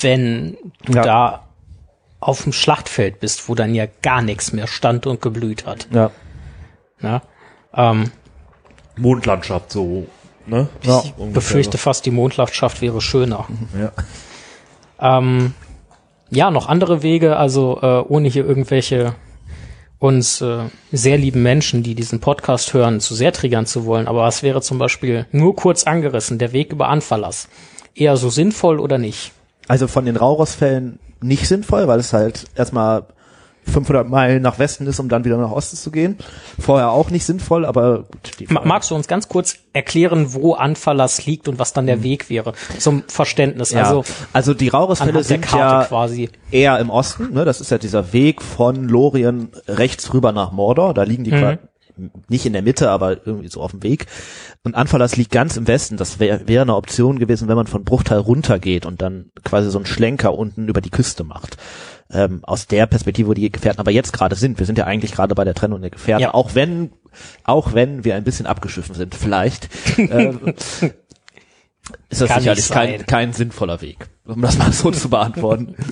[0.00, 1.02] wenn du Ja.
[1.02, 1.42] da
[2.20, 5.88] auf dem Schlachtfeld bist, wo dann ja gar nichts mehr stand und geblüht hat.
[5.92, 6.10] Ja.
[7.00, 7.22] Ne?
[7.74, 8.10] Ähm,
[8.96, 10.06] Mondlandschaft so,
[10.46, 10.68] ne?
[10.82, 13.46] ich befürchte fast, die Mondlandschaft wäre schöner.
[13.78, 13.92] Ja.
[15.00, 15.54] Ähm,
[16.30, 19.14] ja, noch andere Wege, also äh, ohne hier irgendwelche
[19.98, 24.08] uns äh, sehr lieben Menschen, die diesen Podcast hören, zu sehr triggern zu wollen.
[24.08, 27.48] Aber es wäre zum Beispiel nur kurz angerissen, der Weg über Anverlass.
[27.94, 29.32] Eher so sinnvoll oder nicht?
[29.68, 33.06] Also von den Rauros-Fällen nicht sinnvoll, weil es halt erstmal
[33.66, 36.16] 500 Meilen nach Westen ist, um dann wieder nach Osten zu gehen.
[36.58, 41.48] Vorher auch nicht sinnvoll, aber gut, Magst du uns ganz kurz erklären, wo Anverlass liegt
[41.48, 42.52] und was dann der Weg wäre?
[42.78, 43.70] Zum Verständnis.
[43.72, 43.82] ja.
[43.82, 44.68] Also also die
[45.12, 46.30] der sind ja quasi.
[46.50, 47.44] eher im Osten, ne?
[47.44, 50.94] Das ist ja dieser Weg von Lorien rechts rüber nach Mordor.
[50.94, 52.10] Da liegen die Mhm.
[52.28, 54.06] nicht in der Mitte, aber irgendwie so auf dem Weg.
[54.64, 55.96] Und Anverlass liegt ganz im Westen.
[55.96, 59.78] Das wäre wär eine Option gewesen, wenn man von Bruchteil runtergeht und dann quasi so
[59.78, 61.56] einen Schlenker unten über die Küste macht.
[62.10, 64.58] Ähm, aus der Perspektive, wo die Gefährten aber jetzt gerade sind.
[64.60, 66.34] Wir sind ja eigentlich gerade bei der Trennung der Gefährten, Ja.
[66.34, 66.92] auch wenn
[67.44, 69.68] auch wenn wir ein bisschen abgeschiffen sind, vielleicht.
[69.98, 70.54] ähm,
[72.08, 75.74] ist das Kann sicherlich kein, kein sinnvoller Weg, um das mal so zu beantworten.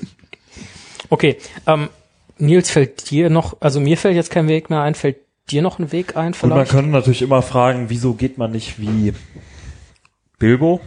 [1.11, 1.37] Okay,
[1.67, 1.91] ähm,
[2.39, 5.19] Nils, fällt dir noch, also mir fällt jetzt kein Weg mehr ein, fällt
[5.51, 6.71] dir noch ein Weg ein Und man vielleicht?
[6.73, 9.13] könnte natürlich immer fragen, wieso geht man nicht wie
[10.39, 10.81] Bilbo?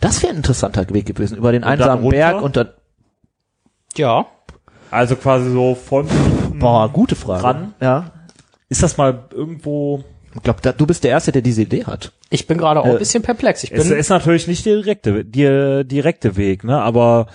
[0.00, 2.08] Das wäre ein interessanter Weg gewesen, über den dann einsamen?
[2.10, 2.68] Berg und dann,
[3.98, 4.26] Ja,
[4.90, 6.06] Also quasi so von
[6.58, 7.44] Boah, gute Frage.
[7.44, 7.74] Ran?
[7.80, 8.10] Ja.
[8.68, 10.04] Ist das mal irgendwo?
[10.34, 12.12] Ich glaube, du bist der Erste, der diese Idee hat.
[12.30, 13.64] Ich bin gerade auch Äh, ein bisschen perplex.
[13.64, 16.80] Ich Es bin, ist natürlich nicht der direkte, der direkte Weg, ne?
[16.80, 17.26] Aber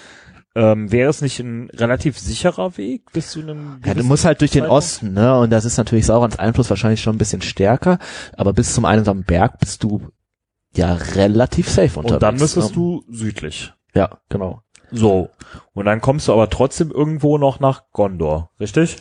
[0.56, 3.80] ähm, wäre es nicht ein relativ sicherer Weg bis zu einem?
[3.86, 4.66] Ja, du musst halt durch den?
[4.66, 5.38] Osten, ne?
[5.38, 8.00] Und das ist natürlich Saurons Einfluss wahrscheinlich schon ein bisschen stärker,
[8.36, 10.02] aber bis zum einsamen Berg bist du
[10.76, 12.14] ja relativ safe unterwegs.
[12.14, 12.76] Und dann müsstest ne?
[12.76, 13.74] du südlich.
[13.94, 14.62] Ja, genau.
[14.92, 15.30] So.
[15.74, 18.98] Und dann kommst du aber trotzdem irgendwo noch nach Gondor, richtig?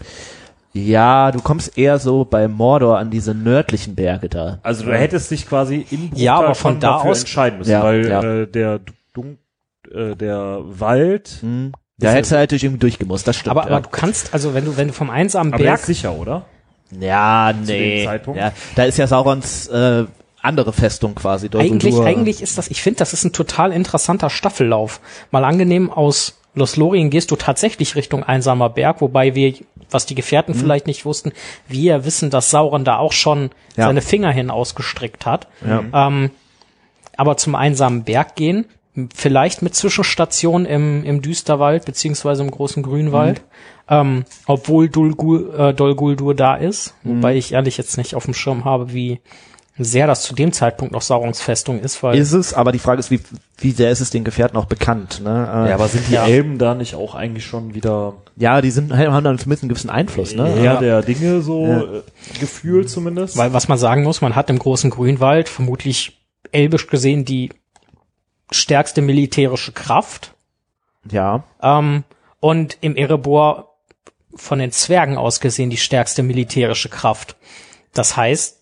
[0.73, 4.59] Ja, du kommst eher so bei Mordor an diese nördlichen Berge da.
[4.63, 7.71] Also du hättest dich quasi in Bruchtal Ja, aber von da dafür aus- entscheiden müssen,
[7.71, 8.23] Ja, weil ja.
[8.23, 8.81] Äh, der
[9.15, 9.39] Dun
[9.91, 11.73] äh, der Wald, Hm.
[11.99, 13.53] Da hättest du halt durch irgendwie durchgemusst, das stimmt.
[13.57, 13.75] aber, ja.
[13.77, 16.45] aber du kannst, also wenn du, wenn du vom einsamen aber Berg ist sicher, oder?
[17.01, 18.05] ja, dem nee.
[18.05, 18.39] Zeitpunkt?
[18.39, 20.05] Ja, da ist ja Saurons äh,
[20.47, 21.49] andere Festung quasi.
[21.49, 25.01] Dol Eigentlich, eigentlich ist das, ich finde, das ist ein total interessanter Staffellauf.
[25.31, 29.53] Mal angenehm aus Los Lorien gehst du tatsächlich Richtung einsamer Berg, wobei wir,
[29.91, 31.33] was die Gefährten vielleicht nicht wussten,
[31.69, 33.89] wir ja wissen, dass Sauron da auch schon Ja.
[33.89, 35.49] seine Finger hin ausgestreckt hat.
[35.67, 36.09] Ja.
[36.09, 36.31] Ähm,
[37.19, 38.65] aber zum einsamen Berg gehen,
[39.15, 43.43] vielleicht mit Zwischenstation im, im Düsterwald beziehungsweise im großen Grünwald,
[43.91, 45.13] ähm, obwohl Dol,
[45.59, 49.21] äh, Dol Guldur da ist, wobei ich ehrlich jetzt nicht auf dem Schirm habe, wie
[49.79, 52.99] sehr das zu dem Zeitpunkt noch Saurons Festung ist, weil Ist es, aber die Frage
[53.01, 53.21] ist, wie,
[53.59, 55.21] wie sehr ist es den Gefährten auch bekannt?
[55.23, 55.31] Ne?
[55.31, 56.27] Äh, Ja, aber sind die Ja.
[56.27, 59.91] Elben da nicht auch eigentlich schon wieder ja, die sind, haben dann zumindest einen gewissen
[59.91, 60.35] Einfluss.
[60.35, 60.57] Ne?
[60.59, 61.81] eher der Dinge so Ja.
[61.83, 62.03] äh,
[62.41, 63.37] gefühlt zumindest?
[63.37, 66.19] Weil was man sagen muss, man hat im großen Grünwald vermutlich
[66.53, 67.51] elbisch gesehen die
[68.51, 70.33] stärkste militärische Kraft.
[71.11, 71.45] ja.
[71.63, 72.05] Ähm,
[72.41, 73.77] und im Erebor
[74.35, 77.37] von den Zwergen aus gesehen die stärkste militärische Kraft.
[77.95, 78.56] Das heißt,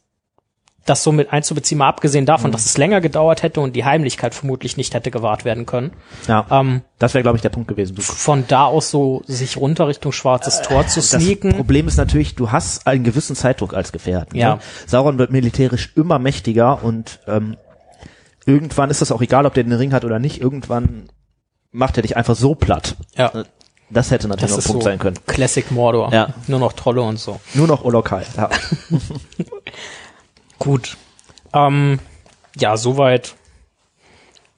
[0.84, 4.76] das somit einzubeziehen, mal abgesehen davon, dass es länger gedauert hätte und die Heimlichkeit vermutlich
[4.76, 5.92] nicht hätte gewahrt werden können.
[6.28, 7.94] Ja, Ähm, das wäre, glaube ich, der Punkt gewesen.
[7.96, 11.54] Du, von da aus so sich runter Richtung Schwarzes Tor zu das sneaken.
[11.54, 14.36] Problem ist natürlich, du hast einen gewissen Zeitdruck als Gefährten.
[14.36, 14.56] Ja.
[14.56, 14.60] Ne?
[14.86, 17.56] Sauron wird militärisch immer mächtiger und ähm,
[18.44, 20.40] irgendwann ist das auch egal, ob der den Ring hat oder nicht.
[20.40, 21.08] Irgendwann
[21.72, 22.96] macht er dich einfach so platt.
[23.16, 23.44] Ja,
[23.90, 25.18] Das hätte natürlich das noch ein Punkt so sein können.
[25.26, 26.12] Classic Mordor.
[26.12, 26.28] Ja.
[26.46, 27.40] Nur noch Trolle und so.
[27.54, 28.22] Nur noch Olokai.
[28.36, 28.50] Ja.
[30.58, 30.96] Gut.
[31.52, 31.98] Ähm,
[32.56, 33.34] ja, soweit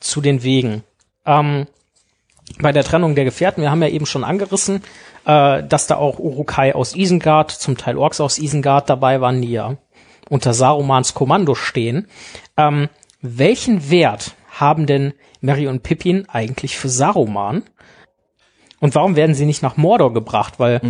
[0.00, 0.82] zu den Wegen.
[1.24, 1.66] Ähm,
[2.60, 4.82] bei der Trennung der Gefährten, wir haben ja eben schon angerissen,
[5.24, 9.50] äh, dass da auch Urukai aus Isengard, zum Teil Orks aus Isengard dabei waren, die
[9.50, 9.76] ja
[10.28, 12.08] unter Sarumans Kommando stehen.
[12.56, 12.88] Ähm,
[13.20, 17.64] welchen Wert haben denn Merry und Pippin eigentlich für Saruman?
[18.80, 20.54] Und warum werden sie nicht nach Mordor gebracht?
[20.58, 20.80] Weil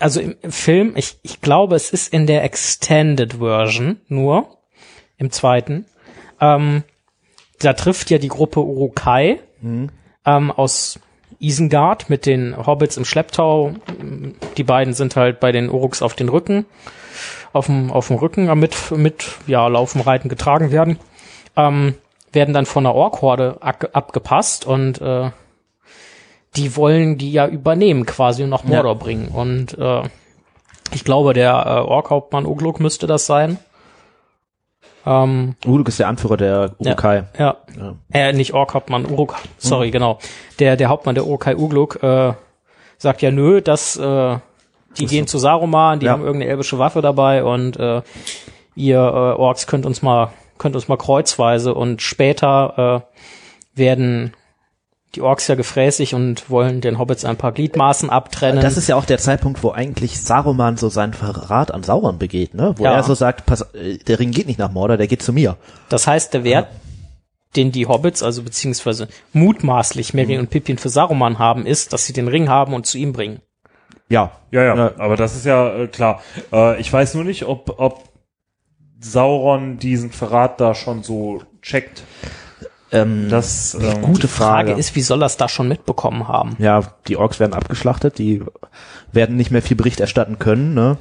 [0.00, 4.58] also im, Film, ich, ich glaube, es ist in der Extended Version nur,
[5.18, 5.86] im zweiten,
[6.40, 6.82] ähm,
[7.60, 9.38] da trifft ja die Gruppe Urukai
[10.26, 10.98] ähm, aus
[11.38, 13.74] Isengard mit den Hobbits im Schlepptau.
[14.56, 16.66] Die beiden sind halt bei den Uruks auf den Rücken,
[17.52, 20.98] auf dem, auf dem Rücken mit, mit ja, Laufen, Reiten getragen werden.
[21.56, 21.94] Ähm,
[22.32, 25.30] werden dann von der Orkhorde ab- abgepasst und äh,
[26.56, 29.28] die wollen die ja übernehmen quasi und nach Mordor bringen.
[29.28, 30.02] Und äh,
[30.94, 33.58] ich glaube, der äh, Orkhauptmann Ugluk müsste das sein.
[35.04, 37.24] Ähm, Uluk ist der Anführer der Urukai.
[37.38, 37.56] ja.
[37.76, 37.94] Ja.
[38.12, 40.18] Äh, nicht Orkhauptmann, Uruk, sorry, genau.
[40.60, 42.34] Der, der Hauptmann der Urukai Ugluk äh,
[42.98, 44.36] sagt ja, nö, dass äh,
[44.98, 46.12] die gehen zu Saruman, die Ja.
[46.12, 48.02] haben irgendeine elbische Waffe dabei und äh,
[48.76, 53.02] ihr äh, Orks könnt uns mal, könnt uns mal kreuzweise und später
[53.74, 54.34] äh, werden
[55.14, 58.62] die Orks ja gefräßig und wollen den Hobbits ein paar Gliedmaßen abtrennen.
[58.62, 62.54] Das ist ja auch der Zeitpunkt, wo eigentlich Saruman so seinen Verrat an Sauron begeht,
[62.54, 62.74] ne?
[62.78, 62.92] Wo Ja.
[62.94, 65.58] er so sagt, pass, äh, der Ring geht nicht nach Mordor, der geht zu mir.
[65.90, 66.68] Das heißt, der Wert,
[67.56, 72.14] den die Hobbits, also beziehungsweise mutmaßlich Merry und Pippin für Saruman haben, ist, dass sie
[72.14, 73.40] den Ring haben und zu ihm bringen.
[74.08, 74.32] Ja.
[74.50, 74.92] Ja, ja, Ja.
[74.96, 76.22] aber das ist ja äh, klar.
[76.52, 78.04] Äh, ich weiß nur nicht, ob, ob
[79.00, 82.02] Sauron diesen Verrat da schon so checkt.
[82.92, 84.80] Ähm, Das ähm, gute Frage Frage.
[84.80, 86.56] ist, wie soll es da schon mitbekommen haben?
[86.58, 88.42] ja, die Orks werden abgeschlachtet, die
[89.12, 90.98] werden nicht mehr viel Bericht erstatten können, ne?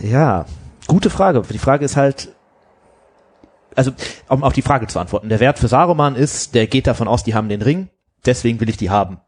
[0.00, 0.46] Ja,
[0.86, 1.42] gute Frage.
[1.50, 2.30] Die Frage ist halt,
[3.74, 3.92] also
[4.28, 7.24] um auf die Frage zu antworten, der Wert für Saruman ist, der geht davon aus,
[7.24, 7.88] die haben den Ring,
[8.24, 9.20] deswegen will ich die haben.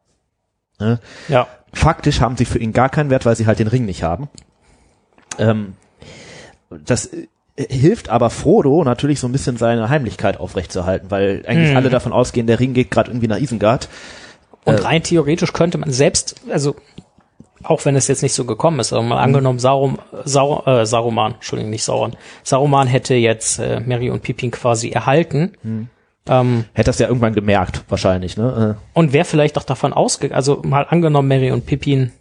[0.80, 1.00] Ne?
[1.28, 1.46] Ja.
[1.72, 4.28] Faktisch haben sie für ihn gar keinen Wert, weil sie halt den Ring nicht haben.
[5.38, 5.74] Ähm,
[6.70, 7.10] das
[7.56, 11.76] hilft aber Frodo natürlich so ein bisschen seine Heimlichkeit aufrechtzuerhalten, weil eigentlich Mhm.
[11.76, 13.88] alle davon ausgehen, der Ring geht gerade irgendwie nach Isengard.
[14.64, 16.74] Und Äh, rein theoretisch könnte man selbst, also
[17.62, 21.34] auch wenn es jetzt nicht so gekommen ist, aber mal angenommen, Sarum, Sau, äh, Saruman,
[21.34, 25.52] Entschuldigung, nicht Sauron, Saruman hätte jetzt äh, Merry und Pippin quasi erhalten.
[26.26, 28.76] Ähm, Hätte das ja irgendwann gemerkt, wahrscheinlich, ne?
[28.94, 32.12] und wäre vielleicht auch davon ausgegangen, also mal angenommen, Merry und Pippin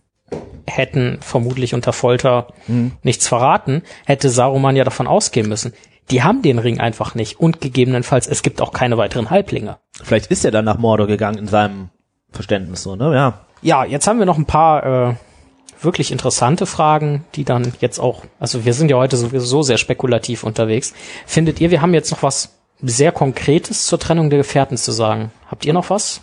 [0.67, 2.93] hätten vermutlich unter Folter Mhm.
[3.03, 5.73] nichts verraten, hätte Saruman ja davon ausgehen müssen.
[6.11, 9.77] Die haben den Ring einfach nicht und gegebenenfalls es gibt auch keine weiteren Halblinge.
[10.03, 11.89] Vielleicht ist er dann nach Mordor gegangen in seinem
[12.31, 13.13] Verständnis so, ne?
[13.13, 13.39] Ja.
[13.61, 15.13] Ja, jetzt haben wir noch ein paar äh,
[15.81, 20.43] wirklich interessante Fragen, die dann jetzt auch, also wir sind ja heute sowieso sehr spekulativ
[20.43, 20.93] unterwegs.
[21.25, 25.31] Findet ihr, wir haben jetzt noch was sehr Konkretes zur Trennung der Gefährten zu sagen?
[25.49, 26.19] Habt ihr noch was?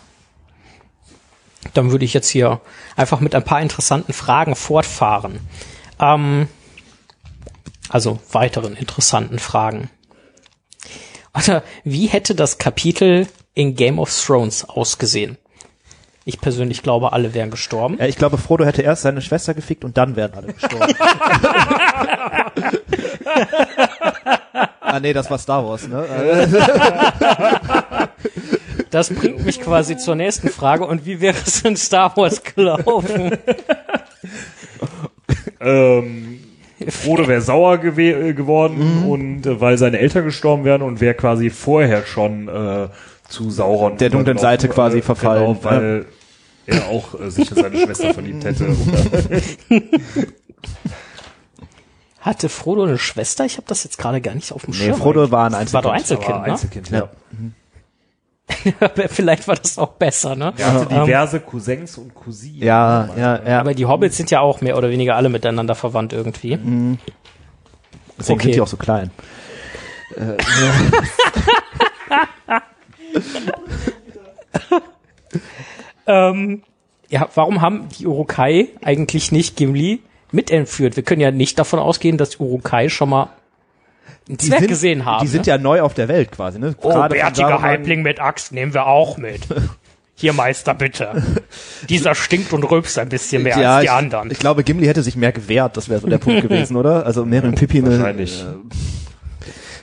[1.73, 2.61] Dann würde ich jetzt hier
[2.95, 5.39] einfach mit ein paar interessanten Fragen fortfahren.
[5.99, 6.47] Ähm,
[7.89, 9.89] also weiteren interessanten Fragen.
[11.35, 15.37] Oder wie hätte das Kapitel in Game of Thrones ausgesehen?
[16.23, 17.97] Ich persönlich glaube, alle wären gestorben.
[17.99, 18.05] ja.
[18.05, 20.93] Ich glaube, Frodo hätte erst seine Schwester gefickt und dann wären alle gestorben.
[24.79, 26.47] ah nee, das war Star Wars, ne?
[28.89, 30.85] Das bringt mich quasi zur nächsten Frage.
[30.85, 33.37] Und wie wäre es in Star Wars gelaufen?
[35.59, 36.39] Ähm,
[36.89, 41.13] Frodo wäre sauer gewe- äh, geworden und äh, weil seine Eltern gestorben wären und wäre
[41.13, 42.87] quasi vorher schon äh,
[43.29, 46.05] zu Sauron Der dunklen übergelaufen, Seite quasi verfallen, Genau, weil
[46.65, 48.75] er auch äh, sich in seine Schwester verliebt hätte.
[52.19, 53.45] Hatte Frodo eine Schwester?
[53.45, 54.97] Ich habe das jetzt gerade gar nicht auf dem Nee, Schirm.
[54.97, 55.73] Frodo war ein Einzelkind.
[55.73, 56.51] war doch Einzelkind, war ne?
[56.53, 56.97] Einzelkind, Ja.
[56.97, 57.03] ja.
[57.03, 57.11] Aber
[59.09, 60.53] Vielleicht war das auch besser, ne?
[60.61, 62.63] Hatte Ähm, diverse Cousins und Cousinen.
[62.63, 63.59] Ja, ja, ja.
[63.59, 66.51] Aber die Hobbits sind ja auch mehr oder weniger alle miteinander verwandt irgendwie.
[66.57, 66.99] Deswegen
[68.17, 68.43] okay.
[68.43, 69.11] sind die auch so klein.
[76.11, 76.63] Ähm,
[77.09, 80.01] ja, warum haben die Urukai eigentlich nicht Gimli
[80.31, 80.95] mitentführt?
[80.95, 83.29] Wir können ja nicht davon ausgehen, dass die Urukai schon mal
[84.27, 85.25] Die Zwerg sind, gesehen haben.
[85.25, 85.53] Die sind ne?
[85.53, 86.75] ja neu auf der Welt quasi, ne?
[86.81, 89.41] Oh, Gerade bärtiger Halbling mit Axt nehmen wir auch mit.
[90.15, 91.23] Hier, Meister, bitte.
[91.89, 94.29] Dieser stinkt und rülpst ein bisschen mehr ja, als die ich, anderen.
[94.29, 97.07] Ich glaube, Gimli hätte sich mehr gewehrt, das wäre so der Punkt gewesen, oder?
[97.07, 98.43] Also mehr im Pipi eine, Wahrscheinlich.
[98.43, 98.75] äh,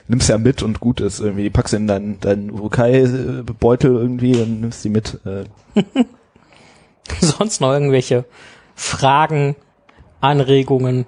[0.07, 1.43] nimmst ja mit und gut ist irgendwie.
[1.43, 5.19] Die packst du in deinen dein Urukai-Beutel irgendwie und nimmst die mit.
[5.25, 5.43] Äh.
[7.19, 8.23] Sonst noch irgendwelche
[8.75, 9.57] Fragen,
[10.21, 11.05] Anregungen,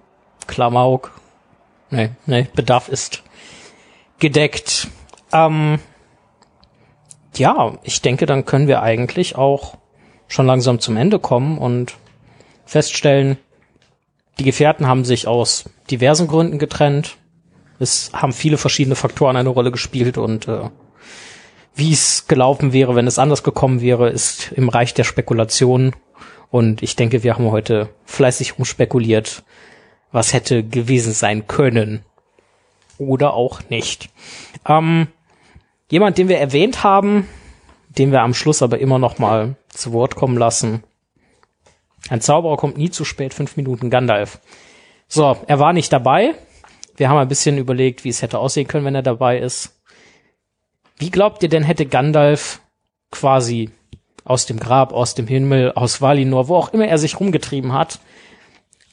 [0.48, 1.12] Klamauk?
[1.92, 3.22] Nee, nee, Bedarf ist
[4.20, 4.88] gedeckt.
[5.34, 5.80] Ähm,
[7.36, 9.78] ja, ich denke, dann können wir eigentlich auch
[10.28, 11.96] schon langsam zum Ende kommen und
[12.66, 13.38] feststellen,
[14.40, 17.18] die Gefährten haben sich aus diversen Gründen getrennt.
[17.80, 20.70] Es haben viele verschiedene Faktoren eine Rolle gespielt und äh,
[21.76, 25.94] wie es gelaufen wäre, wenn es anders gekommen wäre, ist im Reich der Spekulation.
[26.50, 29.44] Und ich denke, wir haben heute fleißig rumspekuliert,
[30.12, 32.04] was hätte gewesen sein können.
[32.98, 34.10] Oder auch nicht.
[34.68, 35.08] Ähm,
[35.90, 37.28] jemand, den wir erwähnt haben,
[37.90, 40.84] den wir am Schluss aber immer noch mal zu Wort kommen lassen.
[42.10, 44.40] Ein Zauberer kommt nie zu spät, fünf Minuten Gandalf.
[45.08, 46.36] So, er war nicht dabei.
[46.96, 49.82] Wir haben ein bisschen überlegt, wie es hätte aussehen können, wenn er dabei ist.
[50.98, 52.62] Wie glaubt ihr denn, hätte Gandalf
[53.12, 53.72] quasi
[54.24, 58.00] aus dem Grab, aus dem Himmel, aus Valinor, wo auch immer er sich rumgetrieben hat,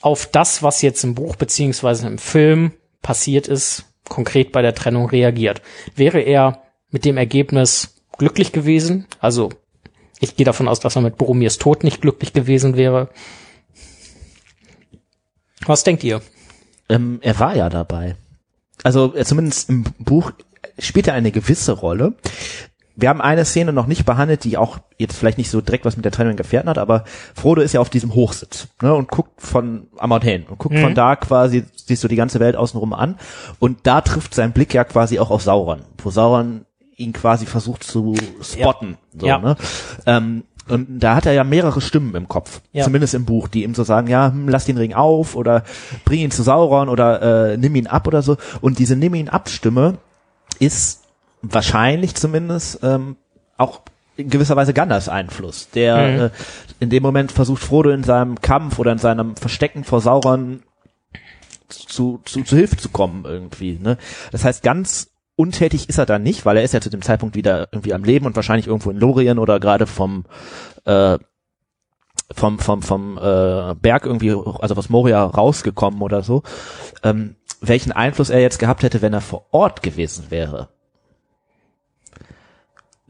[0.01, 2.73] auf das, was jetzt im Buch beziehungsweise im Film
[3.03, 5.63] passiert ist, konkret bei der Trennung reagiert?
[5.95, 9.07] Wäre er mit dem Ergebnis glücklich gewesen?
[9.21, 9.51] Also,
[10.21, 13.09] ich gehe davon aus, dass er mit Boromirs Tod nicht glücklich gewesen wäre.
[15.67, 16.23] Was denkt ihr?
[16.89, 18.17] Ähm, er war ja dabei.
[18.83, 20.33] Also äh, zumindest im Buch
[20.79, 22.15] spielt er eine gewisse Rolle.
[23.01, 25.95] Wir haben eine Szene noch nicht behandelt, die auch jetzt vielleicht nicht so direkt was
[25.97, 27.05] mit der Trennung Gefährten hat, aber
[27.35, 31.15] Frodo ist ja auf diesem Hochsitz ne, und guckt von Amarthain und guckt von da
[31.15, 33.17] quasi, siehst du die ganze Welt außenrum an
[33.61, 36.65] und da trifft sein Blick ja quasi auch auf Sauron, wo Sauron
[36.97, 38.99] ihn quasi versucht zu spotten.
[39.17, 39.39] So, Ja.
[39.39, 39.57] Ne?
[40.05, 42.85] Ähm, und da hat er ja mehrere Stimmen im Kopf, Ja.
[42.85, 45.63] zumindest im Buch, die ihm so sagen, ja, hm, lass den Ring auf oder
[46.05, 48.37] bring ihn zu Sauron oder äh, nimm ihn ab oder so.
[48.61, 49.99] Und diese Nimm ihn ab Stimme
[50.59, 51.05] ist
[51.43, 53.17] wahrscheinlich zumindest ähm,
[53.57, 53.81] auch
[54.17, 56.21] in gewisser Weise Gandalfs Einfluss, der Mhm.
[56.21, 56.31] äh,
[56.81, 60.63] in dem Moment versucht, Frodo in seinem Kampf oder in seinem Verstecken vor Sauron
[61.69, 63.79] zu, zu, zu Hilfe zu kommen irgendwie.
[63.81, 63.99] Ne?
[64.33, 67.37] Das heißt, ganz untätig ist er da nicht, weil er ist ja zu dem Zeitpunkt
[67.37, 70.25] wieder irgendwie am Leben und wahrscheinlich irgendwo in Lorien oder gerade vom
[70.85, 71.19] äh,
[72.35, 76.43] vom vom vom äh, Berg irgendwie, also aus Moria rausgekommen oder so.
[77.03, 80.69] Ähm, welchen Einfluss er jetzt gehabt hätte, wenn er vor Ort gewesen wäre?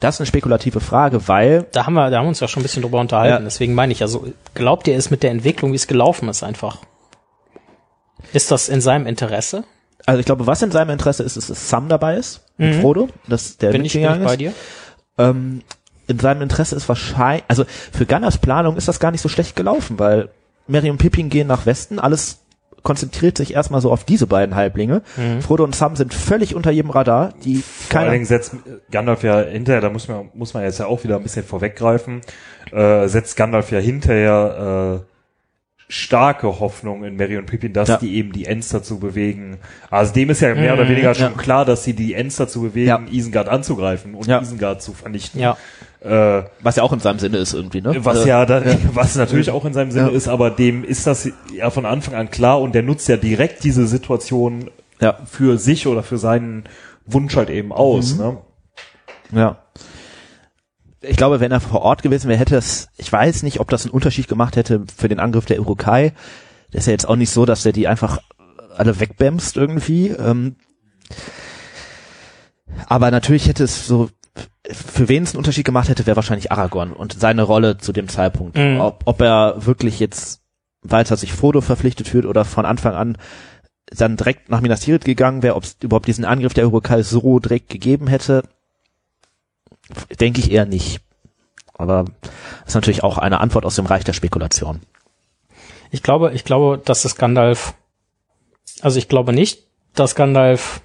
[0.01, 2.61] Das ist eine spekulative Frage, weil Da haben wir, da haben wir uns ja schon
[2.61, 3.43] ein bisschen drüber unterhalten.
[3.43, 3.45] Ja.
[3.45, 6.79] Deswegen meine ich, also glaubt ihr es mit der Entwicklung, wie es gelaufen ist, einfach?
[8.33, 9.65] Ist das in seinem Interesse?
[10.07, 13.09] also ich glaube, was in seinem Interesse ist, ist, dass Sam dabei ist mit Frodo,
[13.27, 13.73] dass der Mhm.
[13.73, 14.41] Bin ich, bin ich bei ist.
[14.41, 14.53] dir?
[15.19, 15.63] ähm,
[16.07, 19.55] in seinem Interesse ist wahrscheinlich, also für Gunners Planung ist das gar nicht so schlecht
[19.55, 20.31] gelaufen, weil
[20.67, 22.39] Merry und Pippin gehen nach Westen, alles
[22.89, 25.03] konzentriert sich erstmal so auf diese beiden Halblinge.
[25.41, 28.55] Frodo und Sam sind völlig unter jedem Radar, die Vor allen keiner, Dingen setzt
[28.91, 32.23] Gandalf ja hinterher, da muss man, muss man jetzt ja auch wieder ein bisschen vorweggreifen,
[32.73, 35.05] äh, setzt Gandalf ja hinterher äh,
[35.91, 37.97] starke Hoffnung in Merry und Pippin, dass Ja.
[37.99, 39.59] die eben die Ents dazu bewegen.
[39.91, 41.37] Also dem ist ja mehr oder weniger schon ja.
[41.39, 43.01] klar, dass sie die Ents dazu bewegen, Ja.
[43.11, 44.41] Isengard anzugreifen und Ja.
[44.41, 45.41] Isengard zu vernichten.
[45.41, 45.57] Ja.
[46.01, 47.97] Äh, was ja auch in seinem Sinne ist irgendwie, ne?
[48.05, 48.63] was Äh, ja, da,
[48.95, 50.17] was natürlich auch in seinem Sinne Ja.
[50.17, 53.65] ist, aber dem ist das ja von Anfang an klar und der nutzt ja direkt
[53.65, 54.71] diese Situation
[55.01, 56.65] Ja, für sich oder für seinen
[57.05, 58.15] Wunsch halt eben aus.
[58.15, 58.19] Mhm.
[58.21, 58.39] Ne?
[59.33, 59.59] ja.
[61.01, 63.85] Ich glaube, wenn er vor Ort gewesen wäre, hätte es, ich weiß nicht, ob das
[63.85, 66.13] einen Unterschied gemacht hätte für den Angriff der Urukai.
[66.73, 68.19] Das ist ja jetzt auch nicht so, dass der die einfach
[68.77, 70.09] alle wegbämst irgendwie.
[70.09, 70.57] Ähm,
[72.87, 74.11] aber natürlich hätte es so,
[74.71, 78.09] für wen es einen Unterschied gemacht hätte, wäre wahrscheinlich Aragorn und seine Rolle zu dem
[78.09, 78.57] Zeitpunkt.
[78.57, 78.81] Mhm.
[78.81, 80.41] Ob, ob er wirklich jetzt
[80.83, 83.19] weiter sich Frodo verpflichtet fühlt oder von Anfang an
[83.91, 87.39] dann direkt nach Minas Tirith gegangen wäre, ob es überhaupt diesen Angriff der Urukai so
[87.39, 88.43] direkt gegeben hätte,
[90.21, 91.01] denke ich eher nicht.
[91.75, 94.81] Aber das ist natürlich auch eine Antwort aus dem Reich der Spekulation.
[95.91, 97.75] Ich glaube, ich glaube, dass es Gandalf,
[98.83, 100.83] also ich glaube nicht, dass Gandalf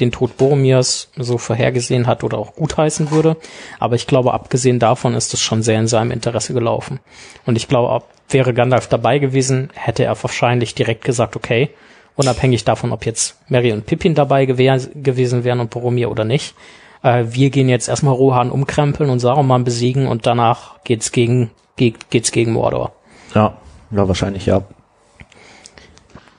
[0.00, 3.36] den Tod Boromirs so vorhergesehen hat oder auch gutheißen würde.
[3.78, 7.00] Aber ich glaube, abgesehen davon ist es schon sehr in seinem Interesse gelaufen.
[7.44, 11.70] Und ich glaube, wäre Gandalf dabei gewesen, hätte er wahrscheinlich direkt gesagt, okay,
[12.16, 16.54] unabhängig davon, ob jetzt Merry und Pippin dabei gewehr, gewesen wären und Boromir oder nicht.
[17.02, 21.94] Äh, wir gehen jetzt erstmal Rohan umkrempeln und Saruman besiegen und danach geht's gegen, ge
[22.10, 22.92] geht's gegen Mordor.
[23.34, 23.56] Ja,
[23.90, 24.62] ja, wahrscheinlich, ja.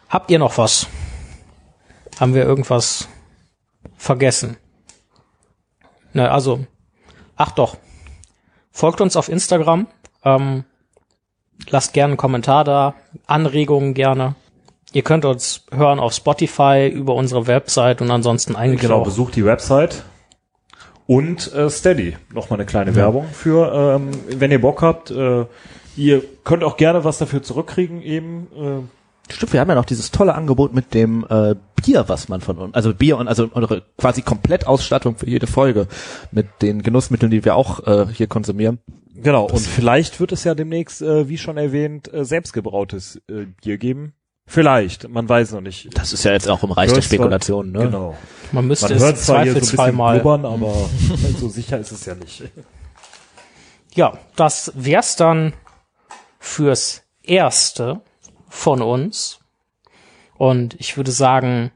[0.09, 0.87] Habt ihr noch was?
[2.19, 3.07] Haben wir irgendwas
[3.97, 4.57] vergessen?
[6.13, 6.65] Ne, also,
[7.35, 7.77] ach doch.
[8.71, 9.87] Folgt uns auf Instagram.
[10.23, 10.63] Ähm,
[11.69, 12.95] lasst gerne einen Kommentar da.
[13.27, 14.35] Anregungen gerne.
[14.93, 19.03] Ihr könnt uns hören auf Spotify, über unsere Website und ansonsten eigentlich Genau, auch.
[19.03, 20.03] besucht die Website.
[21.07, 25.11] Und äh, Steady, nochmal eine kleine Werbung für, ähm, wenn ihr Bock habt.
[25.11, 25.45] Äh,
[25.97, 28.47] ihr könnt auch gerne was dafür zurückkriegen eben.
[28.55, 32.41] Äh, Stimmt, wir haben ja noch dieses tolle Angebot mit dem äh, Bier, was man
[32.41, 35.87] von uns, also Bier und also eure quasi Komplettausstattung für jede Folge
[36.31, 38.79] mit den Genussmitteln, die wir auch äh, hier konsumieren.
[39.15, 43.77] genau, und vielleicht wird es ja demnächst, äh, wie schon erwähnt, äh, selbstgebrautes äh, Bier
[43.77, 44.13] geben.
[44.45, 45.97] Vielleicht, man weiß noch nicht.
[45.97, 47.85] Das ist ja jetzt auch im Reich der Spekulationen, ne?
[47.85, 48.17] Genau.
[48.51, 50.19] Man müsste Man es hier so mal.
[50.19, 50.89] blubbern, aber
[51.39, 52.43] so sicher ist es ja nicht.
[53.95, 55.53] Ja, das wär's dann
[56.39, 58.01] fürs Erste
[58.53, 59.39] von uns.
[60.35, 61.71] Und ich würde sagen,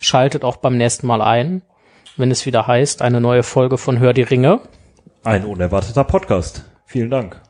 [0.00, 1.62] schaltet auch beim nächsten Mal ein,
[2.16, 4.60] wenn es wieder heißt, eine neue Folge von Hör die Ringe.
[5.24, 6.64] Ein unerwarteter Podcast.
[6.84, 7.40] Vielen Dank.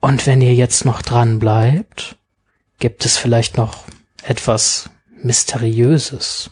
[0.00, 2.16] Und wenn ihr jetzt noch dran bleibt,
[2.78, 3.84] gibt es vielleicht noch
[4.22, 4.90] etwas
[5.22, 6.50] Mysteriöses.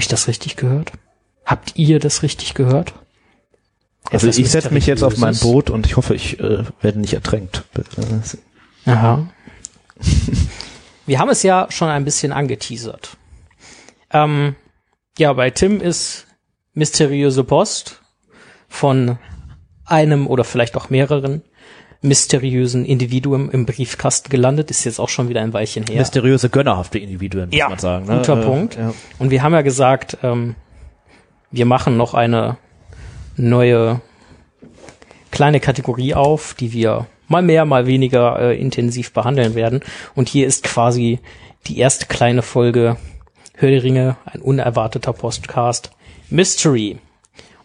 [0.00, 0.92] Habe ich das richtig gehört?
[1.44, 2.94] Habt ihr das richtig gehört?
[4.10, 5.36] Also Etwas ich setze mich jetzt auf mein?
[5.36, 7.64] Boot und ich hoffe, ich äh, werde nicht ertränkt.
[8.86, 9.28] Aha.
[11.04, 13.18] Wir haben es ja schon ein bisschen angeteasert.
[14.10, 14.56] Ähm,
[15.18, 16.26] ja, bei Tim ist
[16.72, 18.00] mysteriöse Post
[18.68, 19.18] von
[19.84, 21.42] einem oder vielleicht auch mehreren
[22.02, 24.70] mysteriösen Individuen im Briefkasten gelandet.
[24.70, 25.98] Ist jetzt auch schon wieder ein Weilchen her.
[25.98, 28.06] Mysteriöse, gönnerhafte Individuen, muss Ja, man sagen.
[28.06, 28.16] Ne?
[28.18, 28.76] guter Äh, Punkt.
[28.76, 28.94] Ja.
[29.18, 30.54] Und wir haben ja gesagt, ähm,
[31.50, 32.56] wir machen noch eine
[33.36, 34.00] neue
[35.30, 39.80] kleine Kategorie auf, die wir mal mehr, mal weniger äh, intensiv behandeln werden.
[40.14, 41.20] Und hier ist quasi
[41.66, 42.96] die erste kleine Folge
[43.54, 45.90] Hör die Ringe, ein unerwarteter Podcast
[46.30, 46.98] Mystery.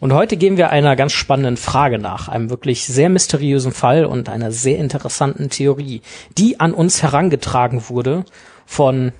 [0.06, 4.30] Und heute gehen wir einer ganz spannenden Frage nach, einem wirklich sehr mysteriösen Fall und
[4.30, 6.04] einer sehr interessanten Theorie,
[6.38, 8.24] die an uns herangetragen wurde
[8.68, 9.14] von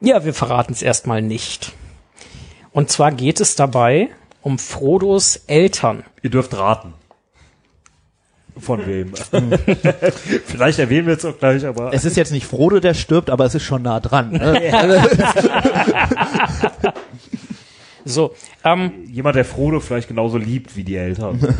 [0.00, 1.74] ja, wir verraten es erstmal nicht.
[2.72, 4.08] Und zwar geht es dabei
[4.40, 6.02] um Frodos Eltern.
[6.22, 6.94] Ihr dürft raten.
[8.56, 9.12] Von wem?
[10.46, 13.44] Vielleicht erwähnen wir es auch gleich, aber Es ist jetzt nicht Frodo, der stirbt, aber
[13.44, 14.32] es ist schon nah dran.
[14.32, 15.02] Ne?
[18.04, 21.40] So, ähm, jemand, der Frodo vielleicht genauso liebt wie die Eltern.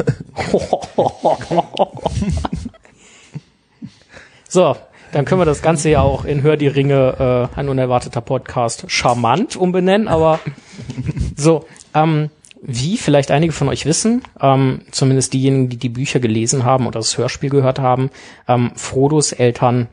[4.48, 4.76] so,
[5.12, 8.84] dann können wir das Ganze ja auch in Hör die Ringe, äh, ein unerwarteter Podcast,
[8.88, 10.40] charmant umbenennen, aber
[11.36, 11.64] so,
[11.94, 12.30] ähm,
[12.60, 16.98] wie vielleicht einige von euch wissen, ähm, zumindest diejenigen, die die Bücher gelesen haben oder
[16.98, 18.10] das Hörspiel gehört haben,
[18.48, 19.88] ähm, Frodos Eltern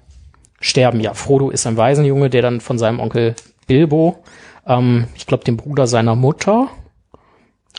[0.59, 1.13] sterben ja.
[1.13, 3.35] Frodo ist ein Waisenjunge, der dann von seinem Onkel
[3.67, 4.23] Bilbo,
[4.65, 6.69] ähm, ich glaube dem Bruder seiner Mutter,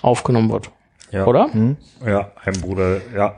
[0.02, 0.70] aufgenommen wird.
[1.10, 1.26] Ja.
[1.26, 1.50] Oder?
[2.04, 3.36] Ja, ein Bruder, ja.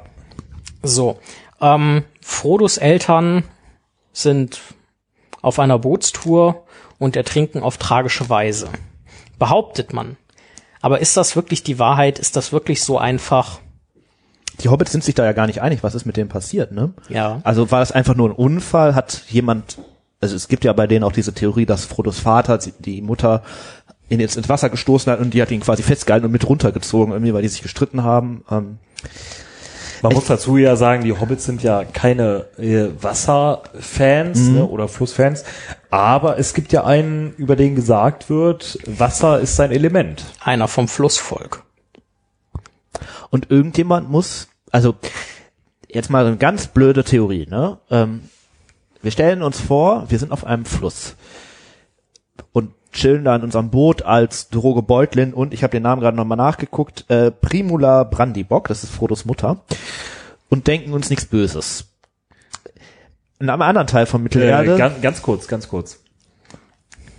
[0.83, 1.19] So.
[1.61, 3.45] Ähm, Frodos Eltern
[4.13, 4.61] sind
[5.43, 6.65] auf einer Bootstour
[6.99, 8.69] und ertrinken auf tragische Weise.
[9.39, 10.17] Behauptet man.
[10.81, 12.19] Aber ist das wirklich die Wahrheit?
[12.19, 13.61] Ist das wirklich so einfach?
[14.61, 16.95] Die Hobbits sind sich da ja gar nicht einig, was ist mit dem passiert, ne?
[17.09, 17.41] Ja.
[17.43, 18.95] Also war das einfach nur ein Unfall?
[18.95, 19.79] Hat jemand,
[20.25, 23.43] also es gibt ja bei denen auch diese Theorie, dass Frodos Vater die- Mutter
[24.09, 27.13] ihn jetzt ins Wasser gestoßen hat und die hat ihn quasi festgehalten und mit runtergezogen,
[27.13, 28.43] irgendwie, weil die sich gestritten haben.
[28.51, 28.79] Ähm,
[30.03, 35.45] Man muss dazu ja sagen, die Hobbits sind ja keine äh, Wasserfans ne, oder Flussfans,
[35.91, 40.25] aber es gibt ja einen, über den gesagt wird, Wasser ist sein Element.
[40.43, 41.63] Einer vom Flussvolk.
[43.31, 44.95] Und irgendjemand muss, also
[45.89, 47.79] jetzt mal eine ganz blöde Theorie, ne?
[47.91, 48.23] Ähm,
[49.05, 51.15] wir stellen uns vor, wir sind auf einem Fluss
[52.53, 56.17] und chillen da in unserem Boot als Droge Beutlin und ich habe den Namen gerade
[56.17, 59.63] nochmal nachgeguckt, äh, Primula Brandibock, das ist Frodos Mutter,
[60.49, 61.87] und denken uns nichts Böses.
[63.41, 66.01] In einem anderen Teil von Mittelerde, Äh, ganz, ganz kurz, ganz kurz.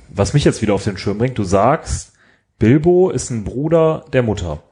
[0.10, 2.14] Was mich jetzt wieder auf den Schirm bringt, du sagst,
[2.57, 4.64] Bilbo ist ein Bruder der Mutter.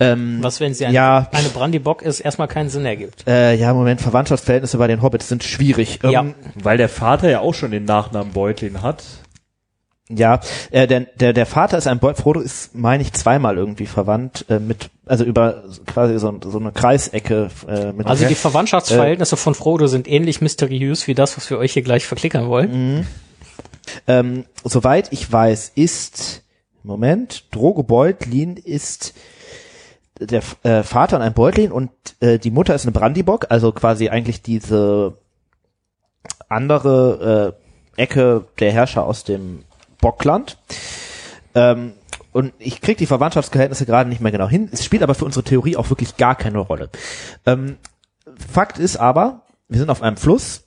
[0.00, 1.28] Ähm, Was, wenn sie ein, Ja.
[1.32, 3.26] eine Brandybock ist, erstmal keinen Sinn ergibt.
[3.26, 6.00] äh, ja, Moment, Verwandtschaftsverhältnisse bei den Hobbits sind schwierig.
[6.02, 6.24] Ähm, Ja.
[6.62, 9.02] Weil der Vater ja auch schon den Nachnamen Beutlin hat.
[10.10, 13.84] Ja, äh, der, der, der Vater ist ein Boy, Frodo ist, meine ich, zweimal irgendwie
[13.84, 19.36] verwandt, äh, mit, also über quasi so, so eine Kreisecke äh, mit Also die Verwandtschaftsverhältnisse
[19.36, 23.06] von Frodo sind ähnlich mysteriös wie das, was wir euch hier gleich verklickern wollen.
[24.06, 26.42] ähm, Soweit ich weiß, ist,
[26.82, 29.12] Moment, Drogo Beutlin ist
[30.20, 31.90] der äh, Vater ein Beutlin und
[32.20, 35.16] äh, die Mutter ist eine Brandybock, also quasi eigentlich diese
[36.48, 37.56] andere
[37.96, 39.64] äh, Ecke der Herrscher aus dem
[40.00, 40.58] Bockland.
[41.54, 41.92] Ähm,
[42.32, 44.68] und ich krieg die Verwandtschaftsverhältnisse gerade nicht mehr genau hin.
[44.70, 46.90] Es spielt aber für unsere Theorie auch wirklich gar keine Rolle.
[47.46, 47.78] Ähm,
[48.52, 50.64] Fakt ist aber, wir sind auf einem Fluss.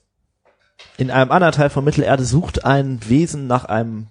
[0.98, 4.08] In einem anderen Teil von Mittelerde sucht ein Wesen nach einem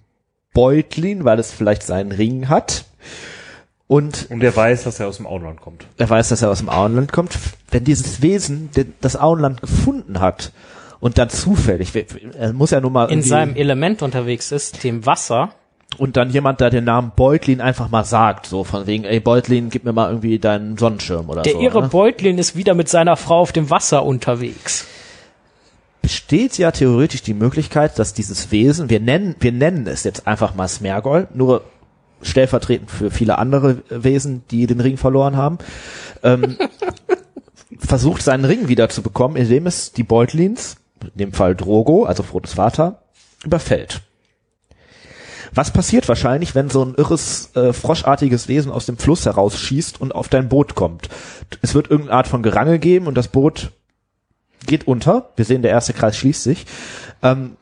[0.52, 2.84] Beutlin, weil es vielleicht seinen Ring hat.
[3.92, 5.86] Und Und der weiß, dass er aus dem Auenland kommt.
[5.98, 7.38] er weiß, dass er aus dem Auenland kommt.
[7.70, 8.70] Wenn dieses Wesen
[9.02, 10.50] das Auenland gefunden hat
[10.98, 11.92] und dann zufällig,
[12.38, 15.50] er muss ja nun mal In seinem Element unterwegs ist, dem Wasser,
[15.98, 19.68] und dann jemand da den Namen Beutlin einfach mal sagt, so von wegen, ey Beutlin,
[19.68, 21.60] gib mir mal irgendwie deinen Sonnenschirm oder der so.
[21.60, 21.88] irre ne?
[21.88, 24.86] Beutlin ist wieder mit seiner Frau auf dem Wasser unterwegs.
[26.00, 30.54] Besteht ja theoretisch die Möglichkeit, dass dieses Wesen, wir nennen, wir nennen es jetzt einfach
[30.54, 31.62] mal Smergol, nur
[32.22, 35.58] stellvertretend für viele andere Wesen, die den Ring verloren haben,
[36.22, 36.56] ähm,
[37.78, 42.22] versucht seinen Ring wieder zu bekommen, indem es die Beutlins, in dem Fall Drogo, also
[42.22, 43.02] Frodos Vater,
[43.44, 44.02] überfällt.
[45.54, 50.14] Was passiert wahrscheinlich, wenn so ein irres, äh, froschartiges Wesen aus dem Fluss herausschießt und
[50.14, 51.08] auf dein Boot kommt?
[51.60, 53.70] Es wird irgendeine Art von Gerangel geben und das Boot
[54.66, 55.30] geht unter.
[55.36, 56.64] Wir sehen, der erste Kreis schließt sich.
[57.22, 57.56] Ähm,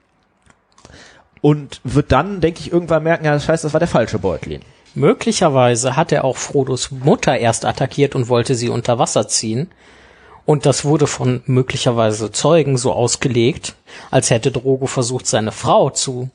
[1.41, 4.63] und wird dann, denke ich, irgendwann merken, ja, das heißt, das war der falsche Beutlin.
[4.95, 9.69] Möglicherweise hat er auch Frodos Mutter erst attackiert und wollte sie unter Wasser ziehen.
[10.45, 13.75] Und das wurde von möglicherweise Zeugen so ausgelegt,
[14.11, 16.31] als hätte Drogo versucht, seine Frau zu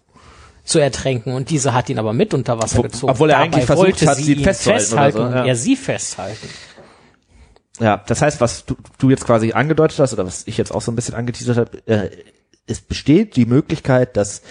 [0.65, 3.11] zu ertränken und diese hat ihn aber mit unter Wasser gezogen.
[3.11, 5.45] obwohl er Dabei eigentlich versucht hat, sie ihn festzuhalten festhalten so, und ja.
[5.45, 6.49] er sie festhalten.
[7.80, 10.82] Ja, das heißt, was du, du jetzt quasi angedeutet hast, oder was ich jetzt auch
[10.82, 12.10] so ein bisschen angeteasert habe, äh,
[12.65, 14.41] es besteht die Möglichkeit, dass,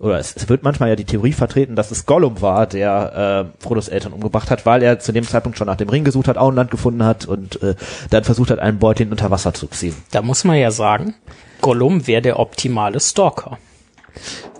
[0.00, 3.62] oder es, es wird manchmal ja die Theorie vertreten, dass es Gollum war, der äh,
[3.62, 6.36] Frodos Eltern umgebracht hat, weil er zu dem Zeitpunkt schon nach dem Ring gesucht hat,
[6.36, 7.74] Auenland gefunden hat und äh,
[8.10, 9.94] dann versucht hat, einen Beutlin unter Wasser zu ziehen.
[10.10, 11.14] Da muss man ja sagen,
[11.62, 13.58] Gollum wäre der optimale Stalker.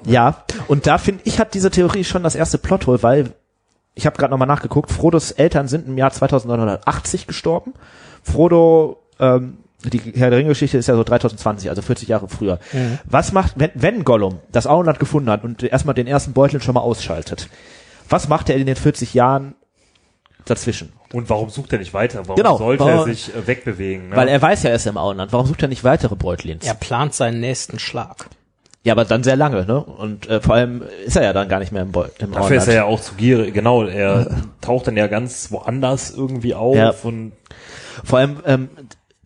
[0.06, 3.34] Ja, und da finde ich, hat diese Theorie schon das erste Plothole, weil
[3.94, 7.74] ich habe gerade nochmal nachgeguckt, Frodos Eltern sind im Jahr 2980 gestorben.
[8.22, 12.58] Frodo, ähm, die Herr der Ringe-Geschichte ist ja so 3020, also 40 Jahre früher.
[13.04, 16.74] Was macht, wenn, wenn Gollum das Auenland gefunden hat und erstmal den ersten Beutel schon
[16.74, 17.48] mal ausschaltet,
[18.08, 19.54] was macht er in den 40 Jahren
[20.44, 20.92] dazwischen?
[21.12, 22.20] Und warum sucht er nicht weiter?
[22.26, 22.56] Warum Genau.
[22.58, 24.08] sollte Warum- er sich äh, wegbewegen?
[24.10, 24.16] Ne?
[24.16, 25.32] Weil er weiß ja, er ist im Auenland.
[25.32, 26.66] Warum sucht er nicht weitere Beutlins?
[26.66, 28.28] Er plant seinen nächsten Schlag.
[28.82, 29.82] Ja, aber dann sehr lange, ne?
[29.82, 32.56] Und äh, vor allem ist er ja dann gar nicht mehr im, Beut im Dafür
[32.56, 32.88] ist er Auenland.
[32.90, 33.52] ja auch zu gierig.
[33.54, 34.30] Genau, er
[34.60, 36.94] taucht dann ja ganz woanders irgendwie auf Ja.
[37.02, 37.32] und
[38.04, 38.68] Vor allem, ähm,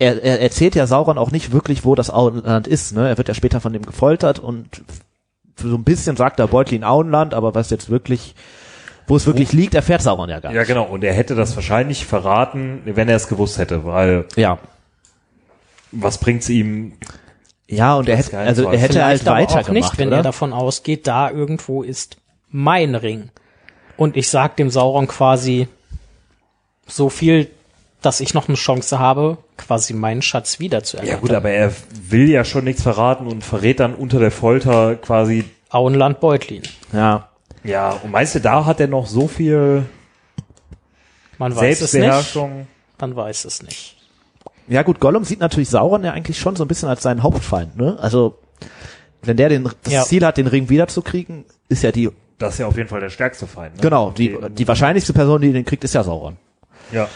[0.01, 2.93] er, er erzählt ja Sauron auch nicht wirklich, wo das Auenland ist.
[2.93, 3.09] Ne?
[3.09, 4.83] Er wird ja später von dem gefoltert und
[5.57, 8.35] so ein bisschen sagt er Beutlin Auenland, aber was jetzt wirklich
[9.07, 10.69] Wo es wirklich liegt, erfährt Sauron ja gar Ja, nicht.
[10.69, 10.85] genau.
[10.85, 14.59] Und er hätte das wahrscheinlich verraten, wenn er es gewusst hätte, weil Ja.
[15.93, 16.93] was bringt's ihm?
[17.69, 20.19] Ja, und er hätte, also er hätte halt weitergemacht, auch nicht, wenn oder?
[20.19, 22.17] er davon ausgeht, da irgendwo ist
[22.49, 23.31] mein Ring.
[23.97, 25.69] Und ich sag dem Sauron quasi
[26.87, 27.49] so viel,
[28.03, 31.73] dass ich noch eine Chance habe, quasi meinen Schatz wieder zu Ja gut, aber er
[32.09, 35.45] will ja schon nichts verraten und verrät dann unter der Folter quasi.
[35.71, 36.63] Auenland Beutlin.
[36.93, 37.27] ja.
[37.63, 39.85] Ja, und meinst du, da hat er noch so viel
[41.37, 42.03] Man weiß es nicht.
[42.03, 42.67] Selbstbeherrschung?
[42.99, 43.97] Man weiß es nicht.
[44.67, 47.77] Ja gut, Gollum sieht natürlich Sauron ja eigentlich schon so ein bisschen als seinen Hauptfeind,
[47.77, 47.99] ne?
[48.01, 48.39] Also
[49.23, 50.05] wenn der den, das Ja.
[50.05, 52.09] Ziel hat, den Ring wiederzukriegen, ist ja die,
[52.39, 53.77] Das ist ja auf jeden Fall der stärkste Feind.
[53.77, 53.83] Ne?
[53.83, 56.39] genau, die, die wahrscheinlichste Person, die den kriegt, ist ja Sauron.
[56.93, 57.09] Ja.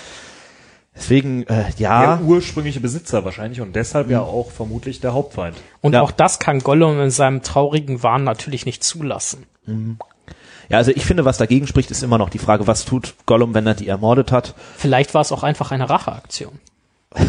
[0.96, 5.56] Deswegen, äh, Der ja, ursprüngliche Besitzer wahrscheinlich und deshalb ja auch vermutlich der Hauptfeind.
[5.80, 6.02] Und Ja.
[6.02, 9.46] auch das kann Gollum in seinem traurigen Wahn natürlich nicht zulassen.
[10.68, 13.54] ja, also ich finde, was dagegen spricht, ist immer noch die Frage, was tut Gollum,
[13.54, 14.54] wenn er die ermordet hat?
[14.76, 16.58] Vielleicht war es auch einfach eine Racheaktion.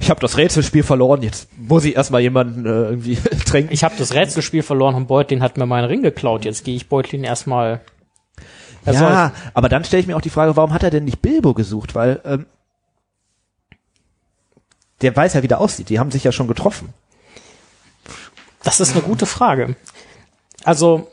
[0.00, 3.16] Ich habe das Rätselspiel verloren, jetzt muss ich erstmal jemanden äh, irgendwie
[3.46, 3.72] tränken.
[3.72, 6.44] Ich habe das Rätselspiel verloren und Beutlin hat mir meinen Ring geklaut.
[6.44, 7.80] Jetzt gehe ich Beutlin erstmal.
[8.84, 11.20] Er ja, aber dann stelle ich mir auch die Frage, warum hat er denn nicht
[11.20, 11.96] Bilbo gesucht?
[11.96, 12.46] Weil ähm,
[15.02, 15.88] der weiß ja, wie der aussieht.
[15.88, 16.92] Die haben sich ja schon getroffen.
[18.62, 19.76] Das ist eine gute Frage.
[20.64, 21.08] Also,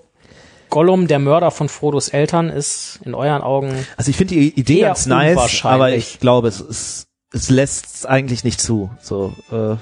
[0.69, 4.81] Gollum, der Mörder von Frodos Eltern, ist in euren Augen Also ich finde die Idee
[4.81, 8.89] ganz nice, aber ich glaube, es, es, es lässt es eigentlich nicht zu.
[8.99, 9.77] So, äh,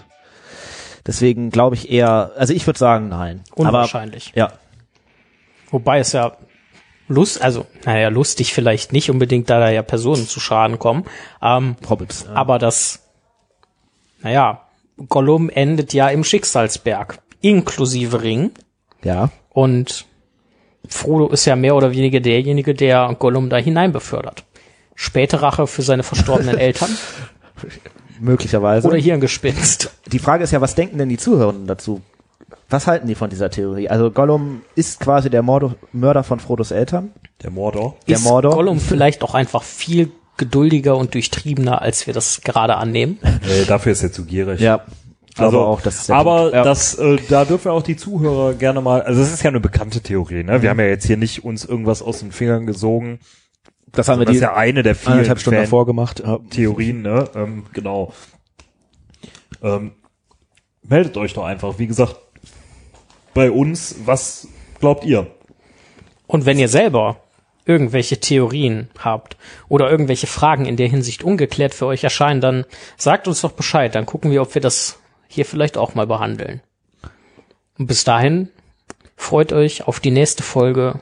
[1.08, 3.44] deswegen glaube ich eher, also ich würde sagen, nein.
[3.56, 4.34] unwahrscheinlich.
[4.36, 4.54] Aber, ja,
[5.74, 6.38] Wobei es ja
[7.08, 11.04] Lust, also, naja, lustig vielleicht nicht unbedingt, da da ja Personen zu Schaden kommen.
[11.42, 12.26] Ähm, Hobbits.
[12.28, 12.36] Ja.
[12.36, 13.03] aber das,
[14.24, 14.62] naja,
[15.10, 18.52] Gollum endet ja im Schicksalsberg, inklusive Ring.
[19.04, 19.30] ja.
[19.50, 20.06] Und
[20.90, 24.44] Frodo ist ja mehr oder weniger derjenige, der Gollum da hinein befördert.
[24.96, 26.90] Späte Rache für seine verstorbenen Eltern
[28.20, 28.88] Möglicherweise.
[28.88, 29.92] oder hier ein Gespinst.
[30.08, 32.02] die Frage ist ja, was denken denn die Zuhörenden dazu?
[32.70, 33.90] Was halten die von dieser Theorie?
[33.90, 37.12] Also Gollum ist quasi der Mordo Mörder von Frodos Eltern.
[37.44, 37.96] Der Mordor.
[38.08, 38.56] Der ist Mordor.
[38.56, 43.20] Gollum vielleicht auch einfach viel geduldiger und durchtriebener, als wir das gerade annehmen.
[43.24, 44.60] Äh, dafür ist er zu gierig.
[44.60, 44.86] Ja.
[45.38, 46.54] Also, auch, das aber.
[46.54, 46.64] Ja.
[46.64, 50.02] das, äh, da dürfen auch die Zuhörer gerne mal, also es ist ja eine bekannte
[50.02, 50.62] Theorie, ne?
[50.62, 53.20] Wir haben ja jetzt hier nicht uns irgendwas aus den Fingern gesogen.
[53.92, 56.22] das haben wir Das die ist ja eine der vielen anderthalb Stunden Fan- davor gemacht.
[56.24, 56.38] Ja.
[56.52, 57.28] Theorien, ne?
[57.36, 58.14] Ähm, genau.
[59.64, 59.94] Ähm,
[60.84, 61.80] meldet euch doch einfach.
[61.80, 62.16] Wie gesagt,
[63.34, 64.48] bei uns, was
[64.80, 65.28] glaubt ihr?
[66.28, 67.18] Und wenn ihr selber
[67.66, 69.38] irgendwelche Theorien habt
[69.70, 72.66] oder irgendwelche Fragen in der Hinsicht ungeklärt für euch erscheinen, dann
[72.98, 73.96] sagt uns doch Bescheid.
[73.96, 76.62] Dann gucken wir, ob wir das hier vielleicht auch mal behandeln.
[77.78, 78.50] Und bis dahin
[79.16, 81.02] freut euch auf die nächste Folge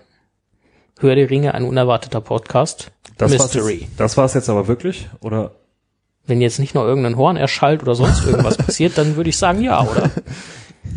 [0.99, 2.91] Hör die Ringe, ein unerwarteter Podcast.
[3.17, 3.63] Das Mystery.
[3.63, 5.09] War's jetzt, das war's jetzt aber wirklich?
[5.21, 5.55] Oder?
[6.27, 9.63] Wenn jetzt nicht nur irgendein Horn erschallt oder sonst irgendwas passiert, dann würde ich sagen
[9.63, 10.11] ja, oder?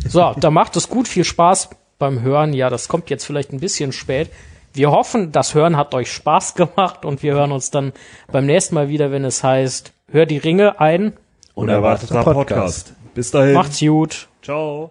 [0.07, 2.53] So, da macht es gut, viel Spaß beim Hören.
[2.53, 4.29] Ja, das kommt jetzt vielleicht ein bisschen spät.
[4.75, 7.93] Wir hoffen, das Hören hat euch Spaß gemacht und wir hören uns dann
[8.31, 11.13] beim nächsten Mal wieder, wenn es heißt, hör die Ringe ein.
[11.55, 12.89] Unerwarteter Podcast.
[12.89, 12.95] Podcast.
[13.15, 13.55] Bis dahin.
[13.55, 14.29] Macht's gut.
[14.43, 14.91] Ciao.